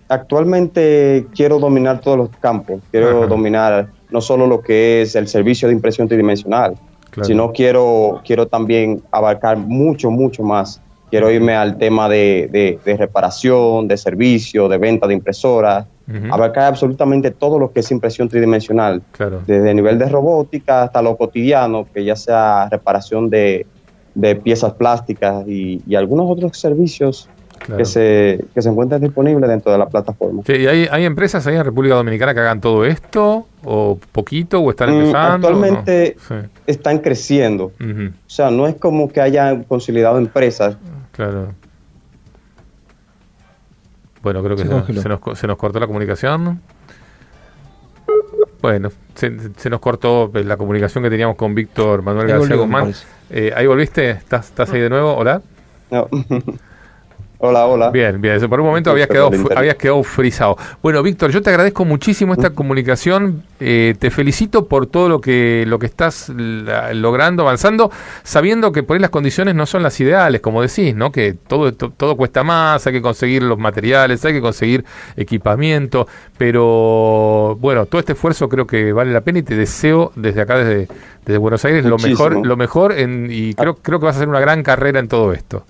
Actualmente 0.08 1.28
quiero 1.36 1.60
dominar 1.60 2.00
todos 2.00 2.18
los 2.18 2.30
campos. 2.40 2.82
Quiero 2.90 3.28
dominar 3.28 3.90
no 4.10 4.22
solo 4.22 4.48
lo 4.48 4.62
que 4.62 5.02
es 5.02 5.16
el 5.16 5.28
servicio 5.28 5.68
de 5.68 5.74
impresión 5.74 6.08
tridimensional, 6.08 6.78
sino 7.24 7.52
quiero, 7.52 8.22
quiero 8.26 8.48
también 8.48 9.04
abarcar 9.12 9.58
mucho, 9.58 10.10
mucho 10.10 10.42
más. 10.42 10.82
Quiero 11.10 11.30
irme 11.30 11.54
al 11.54 11.78
tema 11.78 12.08
de, 12.08 12.80
de 12.86 12.98
reparación, 12.98 13.90
de 13.90 13.98
servicio, 13.98 14.70
de 14.70 14.78
venta 14.78 15.06
de 15.06 15.16
impresoras, 15.16 15.86
abarcar 16.30 16.66
absolutamente 16.66 17.32
todo 17.32 17.60
lo 17.60 17.72
que 17.72 17.82
es 17.82 17.92
impresión 17.92 18.30
tridimensional, 18.30 19.02
desde 19.46 19.70
el 19.70 19.76
nivel 19.76 20.00
de 20.00 20.08
robótica 20.08 20.84
hasta 20.84 21.02
lo 21.02 21.18
cotidiano, 21.18 21.88
que 21.94 22.04
ya 22.04 22.16
sea 22.16 22.70
reparación 22.70 23.30
de, 23.30 23.66
piezas 24.44 24.74
plásticas 24.74 25.48
y, 25.48 25.96
algunos 25.96 26.30
otros 26.30 26.58
servicios 26.58 27.30
que, 27.76 27.86
se, 27.86 28.46
que 28.54 28.62
se 28.62 28.70
encuentran 28.70 29.02
disponibles 29.02 29.50
dentro 29.50 29.72
de 29.72 29.78
la 29.78 29.88
plataforma. 29.88 30.44
¿Y 30.48 30.68
hay, 30.68 30.88
hay, 30.90 31.06
empresas 31.06 31.46
ahí 31.48 31.56
en 31.56 31.66
República 31.66 31.96
Dominicana 31.96 32.34
que 32.34 32.40
hagan 32.40 32.62
todo 32.62 32.86
esto? 32.86 33.48
¿O 33.66 34.00
poquito? 34.12 34.62
¿O 34.62 34.70
están 34.70 34.92
mm, 34.92 35.00
empezando? 35.00 35.48
actualmente 35.48 36.16
están 36.66 37.00
creciendo. 37.00 37.74
O 37.82 38.30
sea, 38.30 38.50
no 38.52 38.68
es 38.68 38.76
como 38.76 39.10
que 39.10 39.20
hayan 39.20 39.64
consolidado 39.64 40.18
empresas. 40.18 40.78
Claro. 41.12 41.54
Bueno, 44.22 44.44
creo 44.44 44.56
que 44.56 44.64
se, 44.64 44.70
nos, 44.70 45.40
se, 45.40 45.48
nos, 45.48 45.58
cortó 45.58 45.80
la 45.80 45.88
comunicación. 45.88 46.62
Bueno, 48.62 48.90
se, 49.16 49.30
nos 49.70 49.80
cortó 49.80 50.30
pues, 50.32 50.46
la 50.46 50.58
comunicación 50.58 51.04
que 51.04 51.10
teníamos 51.10 51.36
con 51.36 51.54
Víctor 51.54 52.02
Manuel 52.02 52.28
García 52.28 52.56
Guzmán. 52.56 52.94
Eh, 53.30 53.54
¿Ahí 53.56 53.68
volviste? 53.68 54.10
¿Estás, 54.12 54.48
¿Estás 54.48 54.72
ahí 54.72 54.82
de 54.82 54.90
nuevo? 54.90 55.16
¿Hola? 55.16 55.42
No. 55.92 56.08
Hola, 57.40 57.68
hola. 57.68 57.92
Bien, 57.92 58.20
bien. 58.20 58.40
Por 58.50 58.60
un 58.60 58.66
momento 58.66 58.90
habías 58.90 59.08
quedado, 59.08 59.30
habías 59.56 59.76
quedado 59.76 60.02
frisado. 60.02 60.58
Bueno, 60.82 61.04
Víctor, 61.04 61.30
yo 61.30 61.44
te 61.44 61.52
agradezco 61.52 61.86
muchísimo 61.86 62.34
esta 62.34 62.50
comunicación. 62.50 63.44
Eh, 63.60 63.94
te 64.00 64.10
felicito 64.10 64.68
por 64.68 64.88
todo 64.88 65.08
lo 65.08 65.22
que, 65.22 65.64
lo 65.68 65.78
que 65.78 65.86
estás 65.86 66.30
logrando, 66.30 67.44
avanzando, 67.44 67.92
sabiendo 68.24 68.72
que 68.72 68.82
por 68.82 68.96
ahí 68.96 69.02
las 69.02 69.12
condiciones 69.12 69.54
no 69.54 69.68
son 69.68 69.84
las 69.84 70.00
ideales, 70.00 70.42
como 70.42 70.64
decís, 70.64 70.96
¿no? 70.96 71.12
Que 71.12 71.34
todo, 71.34 71.72
todo 71.74 72.18
cuesta 72.18 72.44
más, 72.44 72.88
hay 72.88 72.94
que 72.94 73.02
conseguir 73.04 73.44
los 73.44 73.60
materiales, 73.60 74.26
hay 74.26 74.34
que 74.34 74.42
conseguir 74.42 74.84
equipamiento. 75.16 76.08
Pero 76.40 77.56
bueno, 77.60 77.86
todo 77.86 78.00
este 78.00 78.14
esfuerzo 78.14 78.50
creo 78.50 78.66
que 78.66 78.94
vale 78.94 79.14
la 79.14 79.22
pena 79.22 79.40
y 79.40 79.44
te 79.44 79.56
deseo 79.56 80.12
desde 80.16 80.42
acá, 80.42 80.58
desde, 80.58 80.88
desde 81.24 81.38
Buenos 81.38 81.64
Aires, 81.66 81.86
lo 81.86 82.00
mejor, 82.00 82.44
lo 82.44 82.58
mejor 82.58 82.94
en, 82.94 83.28
y 83.30 83.54
creo, 83.54 83.76
creo 83.76 84.00
que 84.00 84.08
vas 84.08 84.16
a 84.16 84.20
hacer 84.20 84.30
una 84.30 84.40
gran 84.40 84.64
carrera 84.64 85.00
en 85.00 85.08
todo 85.08 85.34
esto. 85.34 85.66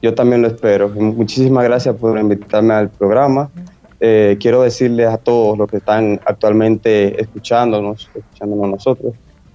Yo 0.00 0.14
también 0.14 0.42
lo 0.42 0.48
espero. 0.48 0.88
Muchísimas 0.88 1.64
gracias 1.64 1.96
por 1.96 2.18
invitarme 2.18 2.74
al 2.74 2.88
programa. 2.88 3.50
Eh, 4.00 4.36
quiero 4.40 4.62
decirles 4.62 5.08
a 5.08 5.18
todos 5.18 5.58
los 5.58 5.68
que 5.68 5.78
están 5.78 6.20
actualmente 6.24 7.20
escuchándonos, 7.20 8.08
escuchándonos 8.14 8.70
nosotros, 8.70 9.14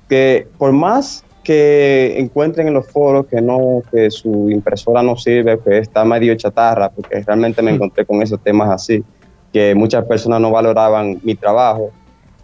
que 0.10 0.48
por 0.58 0.74
más 0.74 1.24
que 1.44 2.20
encuentren 2.20 2.68
en 2.68 2.74
los 2.74 2.88
foros 2.88 3.26
que 3.28 3.42
no, 3.42 3.84
que 3.92 4.10
su 4.12 4.50
impresora 4.50 5.02
no 5.02 5.16
sirve, 5.18 5.60
que 5.60 5.78
está 5.78 6.04
medio 6.04 6.36
chatarra, 6.36 6.90
porque 6.90 7.22
realmente 7.22 7.62
me 7.62 7.72
encontré 7.72 8.06
con 8.06 8.22
esos 8.22 8.42
temas 8.42 8.70
así, 8.70 9.04
que 9.52 9.76
muchas 9.76 10.06
personas 10.06 10.42
no 10.42 10.52
valoraban 10.52 11.20
mi 11.24 11.36
trabajo, 11.36 11.92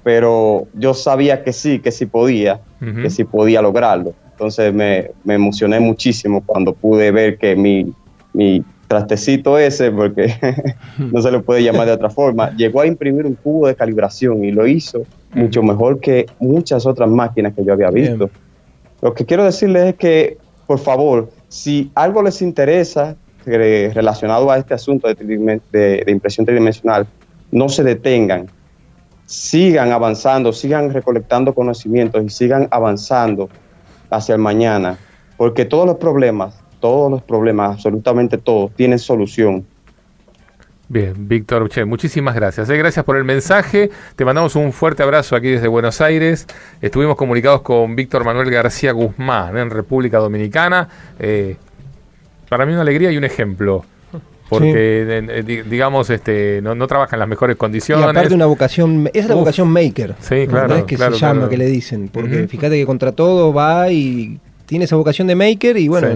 pero 0.04 0.68
yo 0.74 0.94
sabía 0.94 1.44
que 1.44 1.54
sí, 1.54 1.80
que 1.80 1.92
sí 1.92 2.06
podía, 2.06 2.62
que 2.80 3.10
sí 3.10 3.24
podía 3.24 3.62
lograrlo. 3.62 4.14
Entonces 4.40 4.74
me, 4.74 5.12
me, 5.26 5.34
emocioné 5.34 5.82
muchísimo 5.82 6.42
cuando 6.46 6.72
pude 6.72 7.12
ver 7.12 7.38
que 7.38 7.58
mi, 7.58 7.94
mi 8.32 8.64
trastecito 8.88 9.58
ese, 9.58 9.92
porque 9.92 10.34
no 10.98 11.22
se 11.22 11.30
le 11.30 11.40
puede 11.40 11.62
llamar 11.62 11.88
de 11.88 11.92
otra 11.92 12.10
forma, 12.10 12.56
llegó 12.56 12.80
a 12.80 12.88
imprimir 12.88 13.26
un 13.26 13.36
cubo 13.36 13.68
de 13.68 13.76
calibración 13.76 14.46
y 14.46 14.54
lo 14.54 14.66
hizo 14.66 15.04
mucho 15.34 15.62
mejor 15.62 16.00
que 16.00 16.26
muchas 16.40 16.86
otras 16.86 17.10
máquinas 17.10 17.54
que 17.54 17.66
yo 17.66 17.74
había 17.74 17.90
visto. 17.90 18.30
Lo 19.02 19.14
que 19.14 19.26
quiero 19.26 19.44
decirles 19.44 19.90
es 19.90 19.96
que, 19.96 20.38
por 20.66 20.80
favor, 20.80 21.30
si 21.50 21.92
algo 21.94 22.24
les 22.24 22.42
interesa 22.42 23.18
relacionado 23.44 24.50
a 24.50 24.58
este 24.58 24.74
asunto 24.74 25.14
de, 25.14 26.04
impresión 26.08 26.46
tridimensional, 26.46 27.08
no 27.52 27.68
se 27.68 27.84
detengan, 27.84 28.48
sigan 29.26 29.92
avanzando, 29.92 30.54
sigan 30.54 30.94
recolectando 30.94 31.54
conocimientos 31.54 32.24
y 32.24 32.30
sigan 32.30 32.70
avanzando 32.72 33.50
hacia 34.10 34.36
el 34.36 34.42
mañana, 34.42 34.98
porque 35.38 35.66
todos 35.66 35.86
los 35.86 35.98
problemas, 35.98 36.60
todos 36.80 37.12
los 37.12 37.22
problemas, 37.22 37.76
absolutamente 37.76 38.38
todos, 38.38 38.72
tienen 38.76 39.00
solución. 39.00 39.66
Bien, 40.92 41.14
Víctor, 41.28 41.70
muchísimas 41.86 42.34
gracias. 42.34 42.68
Eh, 42.68 42.76
gracias 42.76 43.06
por 43.06 43.16
el 43.16 43.24
mensaje. 43.24 43.92
Te 44.16 44.26
mandamos 44.26 44.56
un 44.56 44.74
fuerte 44.74 45.04
abrazo 45.04 45.36
aquí 45.36 45.50
desde 45.50 45.68
Buenos 45.68 46.02
Aires. 46.02 46.48
Estuvimos 46.82 47.16
comunicados 47.16 47.62
con 47.62 47.96
Víctor 47.96 48.26
Manuel 48.26 48.50
García 48.50 48.92
Guzmán 48.92 49.56
en 49.56 49.70
República 49.70 50.18
Dominicana. 50.18 50.90
Eh, 51.20 51.58
para 52.50 52.66
mí 52.66 52.74
una 52.74 52.82
alegría 52.82 53.12
y 53.12 53.18
un 53.18 53.24
ejemplo. 53.24 53.86
Porque, 54.50 55.64
digamos, 55.70 56.10
este, 56.10 56.62
no, 56.62 56.88
trabaja 56.88 57.16
en 57.16 57.20
las 57.20 57.30
mejores 57.30 57.56
condiciones. 57.56 58.06
Y 58.06 58.10
aparte 58.10 58.34
una 58.34 58.48
vocación, 58.48 59.10
esa 59.14 59.20
es 59.20 59.30
la 59.30 59.36
vocación 59.36 59.68
maker. 59.68 60.16
Sí, 60.20 60.48
claro. 60.48 60.76
Es 60.76 60.84
que 60.86 60.98
se 60.98 61.12
llama, 61.12 61.48
que 61.48 61.58
le 61.58 61.68
dicen. 61.68 62.10
Porque 62.10 62.48
fíjate 62.48 62.78
que 62.78 62.86
contra 62.86 63.12
todo 63.12 63.54
va 63.54 63.92
y 63.92 64.40
tiene 64.70 64.86
esa 64.86 64.96
vocación 64.96 65.28
de 65.28 65.34
maker 65.34 65.78
y 65.78 65.88
bueno, 65.88 66.10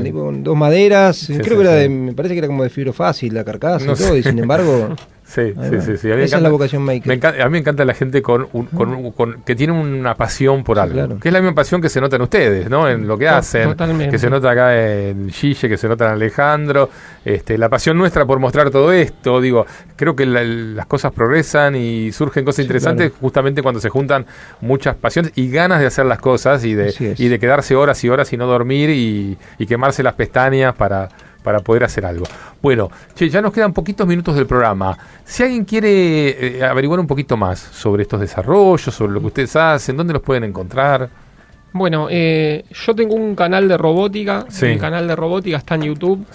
dos 0.44 0.56
maderas, 0.56 1.28
creo 1.28 1.58
que 1.58 1.64
era 1.64 1.74
de, 1.74 1.90
me 1.90 2.14
parece 2.14 2.36
que 2.36 2.38
era 2.38 2.48
como 2.48 2.62
de 2.62 2.70
fibro 2.70 2.94
fácil 2.94 3.34
la 3.34 3.44
carcasa 3.44 3.92
y 3.92 3.96
todo, 3.96 4.16
y 4.16 4.22
sin 4.22 4.38
embargo 4.38 4.90
Sí, 5.34 5.54
sí, 5.82 5.98
sí, 5.98 6.12
Esa 6.12 6.38
es 6.38 6.44
la 6.44 6.50
vocación 6.50 6.84
maker. 6.84 7.26
a 7.42 7.46
mí 7.46 7.52
me 7.52 7.58
encanta 7.58 7.84
la 7.86 7.96
gente 7.96 8.22
con, 8.22 8.46
con, 8.46 9.42
que 9.44 9.56
tiene 9.56 9.74
una 9.74 10.14
pasión 10.14 10.64
por 10.64 10.78
algo. 10.78 11.20
Que 11.20 11.30
es 11.30 11.34
la 11.34 11.42
misma 11.42 11.56
pasión 11.56 11.82
que 11.82 11.90
se 11.90 12.00
nota 12.00 12.18
en 12.18 12.22
ustedes, 12.22 12.70
¿no? 12.70 12.88
En 12.88 13.08
lo 13.08 13.18
que 13.18 13.28
hacen. 13.28 13.70
Totalmente. 13.70 14.12
Que 14.12 14.20
se 14.20 14.30
nota 14.30 14.52
acá 14.52 14.78
en 14.78 15.32
Gille, 15.32 15.68
que 15.68 15.78
se 15.78 15.88
nota 15.88 16.06
en 16.06 16.12
Alejandro. 16.12 16.90
Este, 17.26 17.58
la 17.58 17.68
pasión 17.68 17.98
nuestra 17.98 18.26
por 18.26 18.38
mostrar 18.38 18.70
todo 18.70 18.92
esto. 18.92 19.42
Digo, 19.42 19.66
creo 19.96 20.16
que 20.16 20.26
las 20.28 20.86
cosas 20.86 21.12
progresan 21.12 21.76
y 21.76 22.12
surgen 22.12 22.46
cosas 22.46 22.64
interesantes 22.64 23.12
justamente 23.20 23.64
cuando 23.64 23.82
se 23.82 23.90
juntan 23.90 24.28
muchas 24.62 24.96
pasiones 24.96 25.32
y 25.36 25.50
ganas 25.50 25.80
de 25.80 25.88
hacer 25.88 26.06
las 26.06 26.20
cosas 26.20 26.64
y 26.64 26.76
de, 26.76 27.16
y 27.18 27.28
de 27.28 27.40
quedarse 27.40 27.76
horas 27.76 28.04
y 28.04 28.10
horas 28.10 28.32
y 28.34 28.38
no 28.38 28.46
dormir 28.46 28.92
y, 28.92 29.38
y 29.58 29.66
quemarse 29.66 30.04
las 30.04 30.14
pestañas 30.14 30.76
para 30.76 31.10
para 31.44 31.60
poder 31.60 31.84
hacer 31.84 32.06
algo. 32.06 32.26
Bueno, 32.62 32.90
che, 33.14 33.30
ya 33.30 33.42
nos 33.42 33.52
quedan 33.54 33.74
poquitos 33.74 34.08
minutos 34.08 34.36
del 34.36 34.48
programa. 34.48 34.98
Si 35.24 35.44
alguien 35.44 35.66
quiere 35.66 36.58
eh, 36.58 36.64
averiguar 36.64 37.00
un 37.00 37.08
poquito 37.08 37.38
más 37.38 37.60
sobre 37.60 38.04
estos 38.04 38.20
desarrollos, 38.20 38.94
sobre 38.94 39.14
lo 39.14 39.20
que 39.20 39.28
ustedes 39.28 39.56
hacen, 39.56 39.98
¿dónde 39.98 40.14
los 40.14 40.22
pueden 40.22 40.46
encontrar? 40.46 41.10
Bueno, 41.74 42.08
eh, 42.10 42.66
yo 42.72 42.96
tengo 42.96 43.16
un 43.16 43.36
canal 43.36 43.68
de 43.68 43.78
robótica. 43.78 44.46
El 44.62 44.78
canal 44.78 45.08
de 45.08 45.16
robótica 45.16 45.58
está 45.58 45.76
en 45.76 45.82
YouTube. 45.84 46.26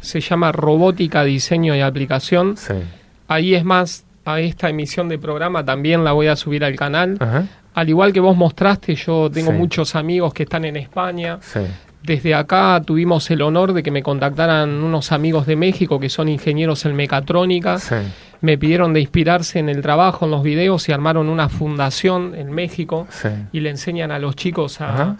Se 0.00 0.20
llama 0.20 0.52
Robótica, 0.52 1.22
Diseño 1.22 1.74
y 1.76 1.80
Aplicación. 1.80 2.56
Ahí 3.28 3.54
es 3.54 3.64
más, 3.64 4.04
a 4.24 4.40
esta 4.40 4.68
emisión 4.68 5.08
de 5.08 5.18
programa 5.18 5.64
también 5.64 6.02
la 6.02 6.12
voy 6.12 6.28
a 6.28 6.36
subir 6.36 6.64
al 6.64 6.76
canal. 6.76 7.18
Al 7.74 7.88
igual 7.90 8.10
que 8.10 8.20
vos 8.20 8.34
mostraste, 8.34 8.94
yo 8.94 9.30
tengo 9.30 9.52
muchos 9.52 9.94
amigos 9.94 10.32
que 10.32 10.44
están 10.44 10.64
en 10.64 10.76
España. 10.78 11.38
Desde 12.06 12.36
acá 12.36 12.80
tuvimos 12.86 13.28
el 13.32 13.42
honor 13.42 13.72
de 13.72 13.82
que 13.82 13.90
me 13.90 14.00
contactaran 14.00 14.70
unos 14.70 15.10
amigos 15.10 15.44
de 15.44 15.56
México 15.56 15.98
que 15.98 16.08
son 16.08 16.28
ingenieros 16.28 16.86
en 16.86 16.94
mecatrónica. 16.94 17.78
Me 18.40 18.56
pidieron 18.56 18.92
de 18.92 19.00
inspirarse 19.00 19.58
en 19.58 19.68
el 19.68 19.82
trabajo, 19.82 20.26
en 20.26 20.30
los 20.30 20.44
videos 20.44 20.88
y 20.88 20.92
armaron 20.92 21.28
una 21.28 21.48
fundación 21.48 22.36
en 22.36 22.52
México 22.52 23.08
y 23.52 23.58
le 23.58 23.70
enseñan 23.70 24.12
a 24.12 24.20
los 24.20 24.36
chicos 24.36 24.80
a, 24.80 25.16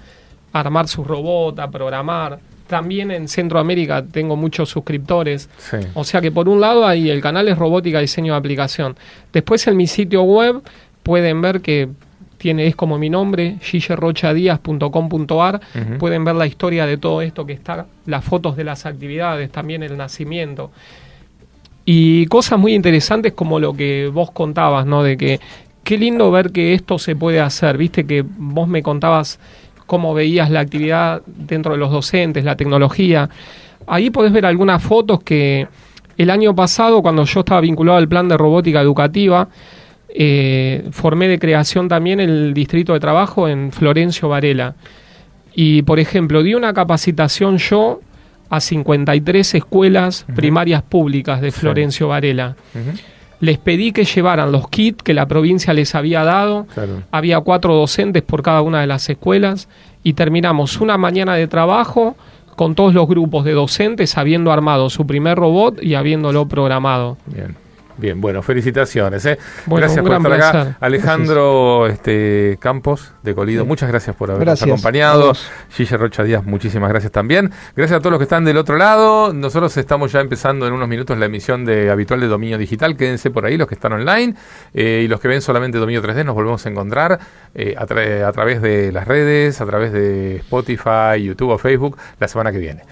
armar 0.52 0.86
su 0.86 1.02
robot, 1.02 1.58
a 1.58 1.68
programar. 1.68 2.38
También 2.68 3.10
en 3.10 3.26
Centroamérica 3.26 4.04
tengo 4.04 4.36
muchos 4.36 4.68
suscriptores. 4.68 5.50
O 5.94 6.04
sea 6.04 6.20
que 6.20 6.30
por 6.30 6.48
un 6.48 6.60
lado 6.60 6.86
ahí 6.86 7.10
el 7.10 7.20
canal 7.20 7.48
es 7.48 7.58
robótica, 7.58 7.98
diseño 7.98 8.34
de 8.34 8.38
aplicación. 8.38 8.96
Después 9.32 9.66
en 9.66 9.76
mi 9.76 9.88
sitio 9.88 10.22
web 10.22 10.62
pueden 11.02 11.40
ver 11.42 11.62
que 11.62 11.88
tiene, 12.38 12.66
es 12.66 12.76
como 12.76 12.98
mi 12.98 13.10
nombre, 13.10 13.56
gillerrochadías.com.ar. 13.60 15.60
Pueden 15.98 16.24
ver 16.24 16.36
la 16.36 16.46
historia 16.46 16.86
de 16.86 16.96
todo 16.96 17.22
esto 17.22 17.46
que 17.46 17.52
está, 17.52 17.86
las 18.06 18.24
fotos 18.24 18.56
de 18.56 18.64
las 18.64 18.86
actividades, 18.86 19.50
también 19.50 19.82
el 19.82 19.96
nacimiento. 19.96 20.70
Y 21.84 22.26
cosas 22.26 22.58
muy 22.58 22.74
interesantes 22.74 23.32
como 23.32 23.60
lo 23.60 23.74
que 23.74 24.10
vos 24.12 24.30
contabas, 24.32 24.86
¿no? 24.86 25.02
De 25.02 25.16
que 25.16 25.40
qué 25.84 25.96
lindo 25.96 26.30
ver 26.32 26.50
que 26.50 26.74
esto 26.74 26.98
se 26.98 27.14
puede 27.14 27.40
hacer. 27.40 27.78
Viste 27.78 28.06
que 28.06 28.24
vos 28.26 28.66
me 28.66 28.82
contabas 28.82 29.38
cómo 29.86 30.14
veías 30.14 30.50
la 30.50 30.60
actividad 30.60 31.22
dentro 31.26 31.72
de 31.72 31.78
los 31.78 31.92
docentes, 31.92 32.44
la 32.44 32.56
tecnología. 32.56 33.30
Ahí 33.86 34.10
podés 34.10 34.32
ver 34.32 34.46
algunas 34.46 34.82
fotos 34.82 35.22
que 35.22 35.68
el 36.18 36.30
año 36.30 36.54
pasado, 36.54 37.02
cuando 37.02 37.24
yo 37.24 37.40
estaba 37.40 37.60
vinculado 37.60 37.98
al 37.98 38.08
plan 38.08 38.28
de 38.28 38.36
robótica 38.36 38.80
educativa, 38.80 39.48
eh, 40.18 40.84
formé 40.92 41.28
de 41.28 41.38
creación 41.38 41.88
también 41.88 42.20
el 42.20 42.54
distrito 42.54 42.94
de 42.94 43.00
trabajo 43.00 43.48
en 43.48 43.70
Florencio 43.70 44.30
Varela. 44.30 44.74
Y, 45.54 45.82
por 45.82 46.00
ejemplo, 46.00 46.42
di 46.42 46.54
una 46.54 46.72
capacitación 46.72 47.58
yo 47.58 48.00
a 48.48 48.60
53 48.60 49.56
escuelas 49.56 50.24
primarias 50.34 50.82
públicas 50.82 51.42
de 51.42 51.50
Florencio 51.52 52.08
Varela. 52.08 52.56
Les 53.40 53.58
pedí 53.58 53.92
que 53.92 54.04
llevaran 54.04 54.52
los 54.52 54.70
kits 54.70 55.02
que 55.02 55.12
la 55.12 55.26
provincia 55.26 55.74
les 55.74 55.94
había 55.94 56.24
dado. 56.24 56.66
Había 57.10 57.40
cuatro 57.40 57.74
docentes 57.74 58.22
por 58.22 58.42
cada 58.42 58.62
una 58.62 58.80
de 58.80 58.86
las 58.86 59.06
escuelas 59.10 59.68
y 60.02 60.14
terminamos 60.14 60.80
una 60.80 60.96
mañana 60.96 61.34
de 61.34 61.46
trabajo 61.46 62.16
con 62.54 62.74
todos 62.74 62.94
los 62.94 63.06
grupos 63.06 63.44
de 63.44 63.52
docentes 63.52 64.16
habiendo 64.16 64.50
armado 64.50 64.88
su 64.88 65.06
primer 65.06 65.36
robot 65.36 65.82
y 65.82 65.94
habiéndolo 65.94 66.48
programado. 66.48 67.18
Bien. 67.26 67.65
Bien, 67.98 68.20
bueno, 68.20 68.42
felicitaciones. 68.42 69.24
¿eh? 69.24 69.38
gracias 69.66 70.04
por 70.04 70.12
estar 70.12 70.32
acá. 70.32 70.76
Alejandro 70.80 71.86
este, 71.86 72.58
Campos 72.60 73.12
de 73.22 73.34
Colido, 73.34 73.64
muchas 73.64 73.88
gracias 73.88 74.14
por 74.14 74.30
habernos 74.30 74.62
acompañado. 74.62 75.32
Gille 75.70 75.96
Rocha 75.96 76.22
Díaz, 76.22 76.44
muchísimas 76.44 76.90
gracias 76.90 77.10
también. 77.12 77.50
Gracias 77.74 77.98
a 77.98 78.00
todos 78.00 78.12
los 78.12 78.18
que 78.18 78.24
están 78.24 78.44
del 78.44 78.58
otro 78.58 78.76
lado. 78.76 79.32
Nosotros 79.32 79.76
estamos 79.76 80.12
ya 80.12 80.20
empezando 80.20 80.66
en 80.66 80.74
unos 80.74 80.88
minutos 80.88 81.16
la 81.18 81.26
emisión 81.26 81.64
de 81.64 81.90
habitual 81.90 82.20
de 82.20 82.26
Dominio 82.26 82.58
Digital. 82.58 82.96
Quédense 82.96 83.30
por 83.30 83.46
ahí 83.46 83.56
los 83.56 83.66
que 83.66 83.74
están 83.74 83.92
online 83.92 84.34
eh, 84.74 85.02
y 85.04 85.08
los 85.08 85.20
que 85.20 85.28
ven 85.28 85.40
solamente 85.40 85.78
Dominio 85.78 86.02
3D. 86.02 86.24
Nos 86.24 86.34
volvemos 86.34 86.64
a 86.66 86.68
encontrar 86.68 87.18
eh, 87.54 87.74
a, 87.78 87.82
a 87.82 88.32
través 88.32 88.60
de 88.60 88.92
las 88.92 89.08
redes, 89.08 89.60
a 89.60 89.66
través 89.66 89.92
de 89.92 90.36
Spotify, 90.36 91.22
YouTube 91.22 91.50
o 91.50 91.58
Facebook 91.58 91.96
la 92.20 92.28
semana 92.28 92.52
que 92.52 92.58
viene. 92.58 92.82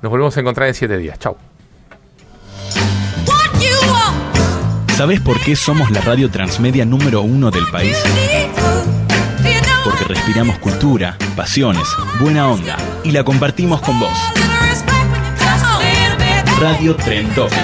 Nos 0.00 0.10
volvemos 0.10 0.36
a 0.36 0.40
encontrar 0.40 0.68
en 0.68 0.74
siete 0.74 0.96
días. 0.96 1.18
Chau. 1.18 1.53
¿Sabes 4.96 5.20
por 5.20 5.40
qué 5.40 5.56
somos 5.56 5.90
la 5.90 6.00
radio 6.02 6.30
transmedia 6.30 6.84
número 6.84 7.20
uno 7.22 7.50
del 7.50 7.66
país? 7.72 8.00
Porque 9.84 10.04
respiramos 10.04 10.56
cultura, 10.60 11.18
pasiones, 11.34 11.82
buena 12.20 12.48
onda 12.48 12.76
y 13.02 13.10
la 13.10 13.24
compartimos 13.24 13.80
con 13.80 13.98
vos. 13.98 14.16
Radio 16.60 16.94
Trend 16.94 17.34
Topic. 17.34 17.58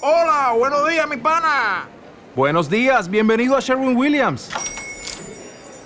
Hola, 0.00 0.54
buenos 0.56 0.88
días, 0.88 1.08
mi 1.10 1.18
pana. 1.18 1.88
Buenos 2.34 2.70
días, 2.70 3.06
bienvenido 3.06 3.54
a 3.54 3.60
Sherwin 3.60 3.94
Williams. 3.94 4.48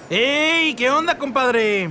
¡Ey! 0.09 0.73
¿Qué 0.75 0.89
onda, 0.89 1.19
compadre? 1.19 1.91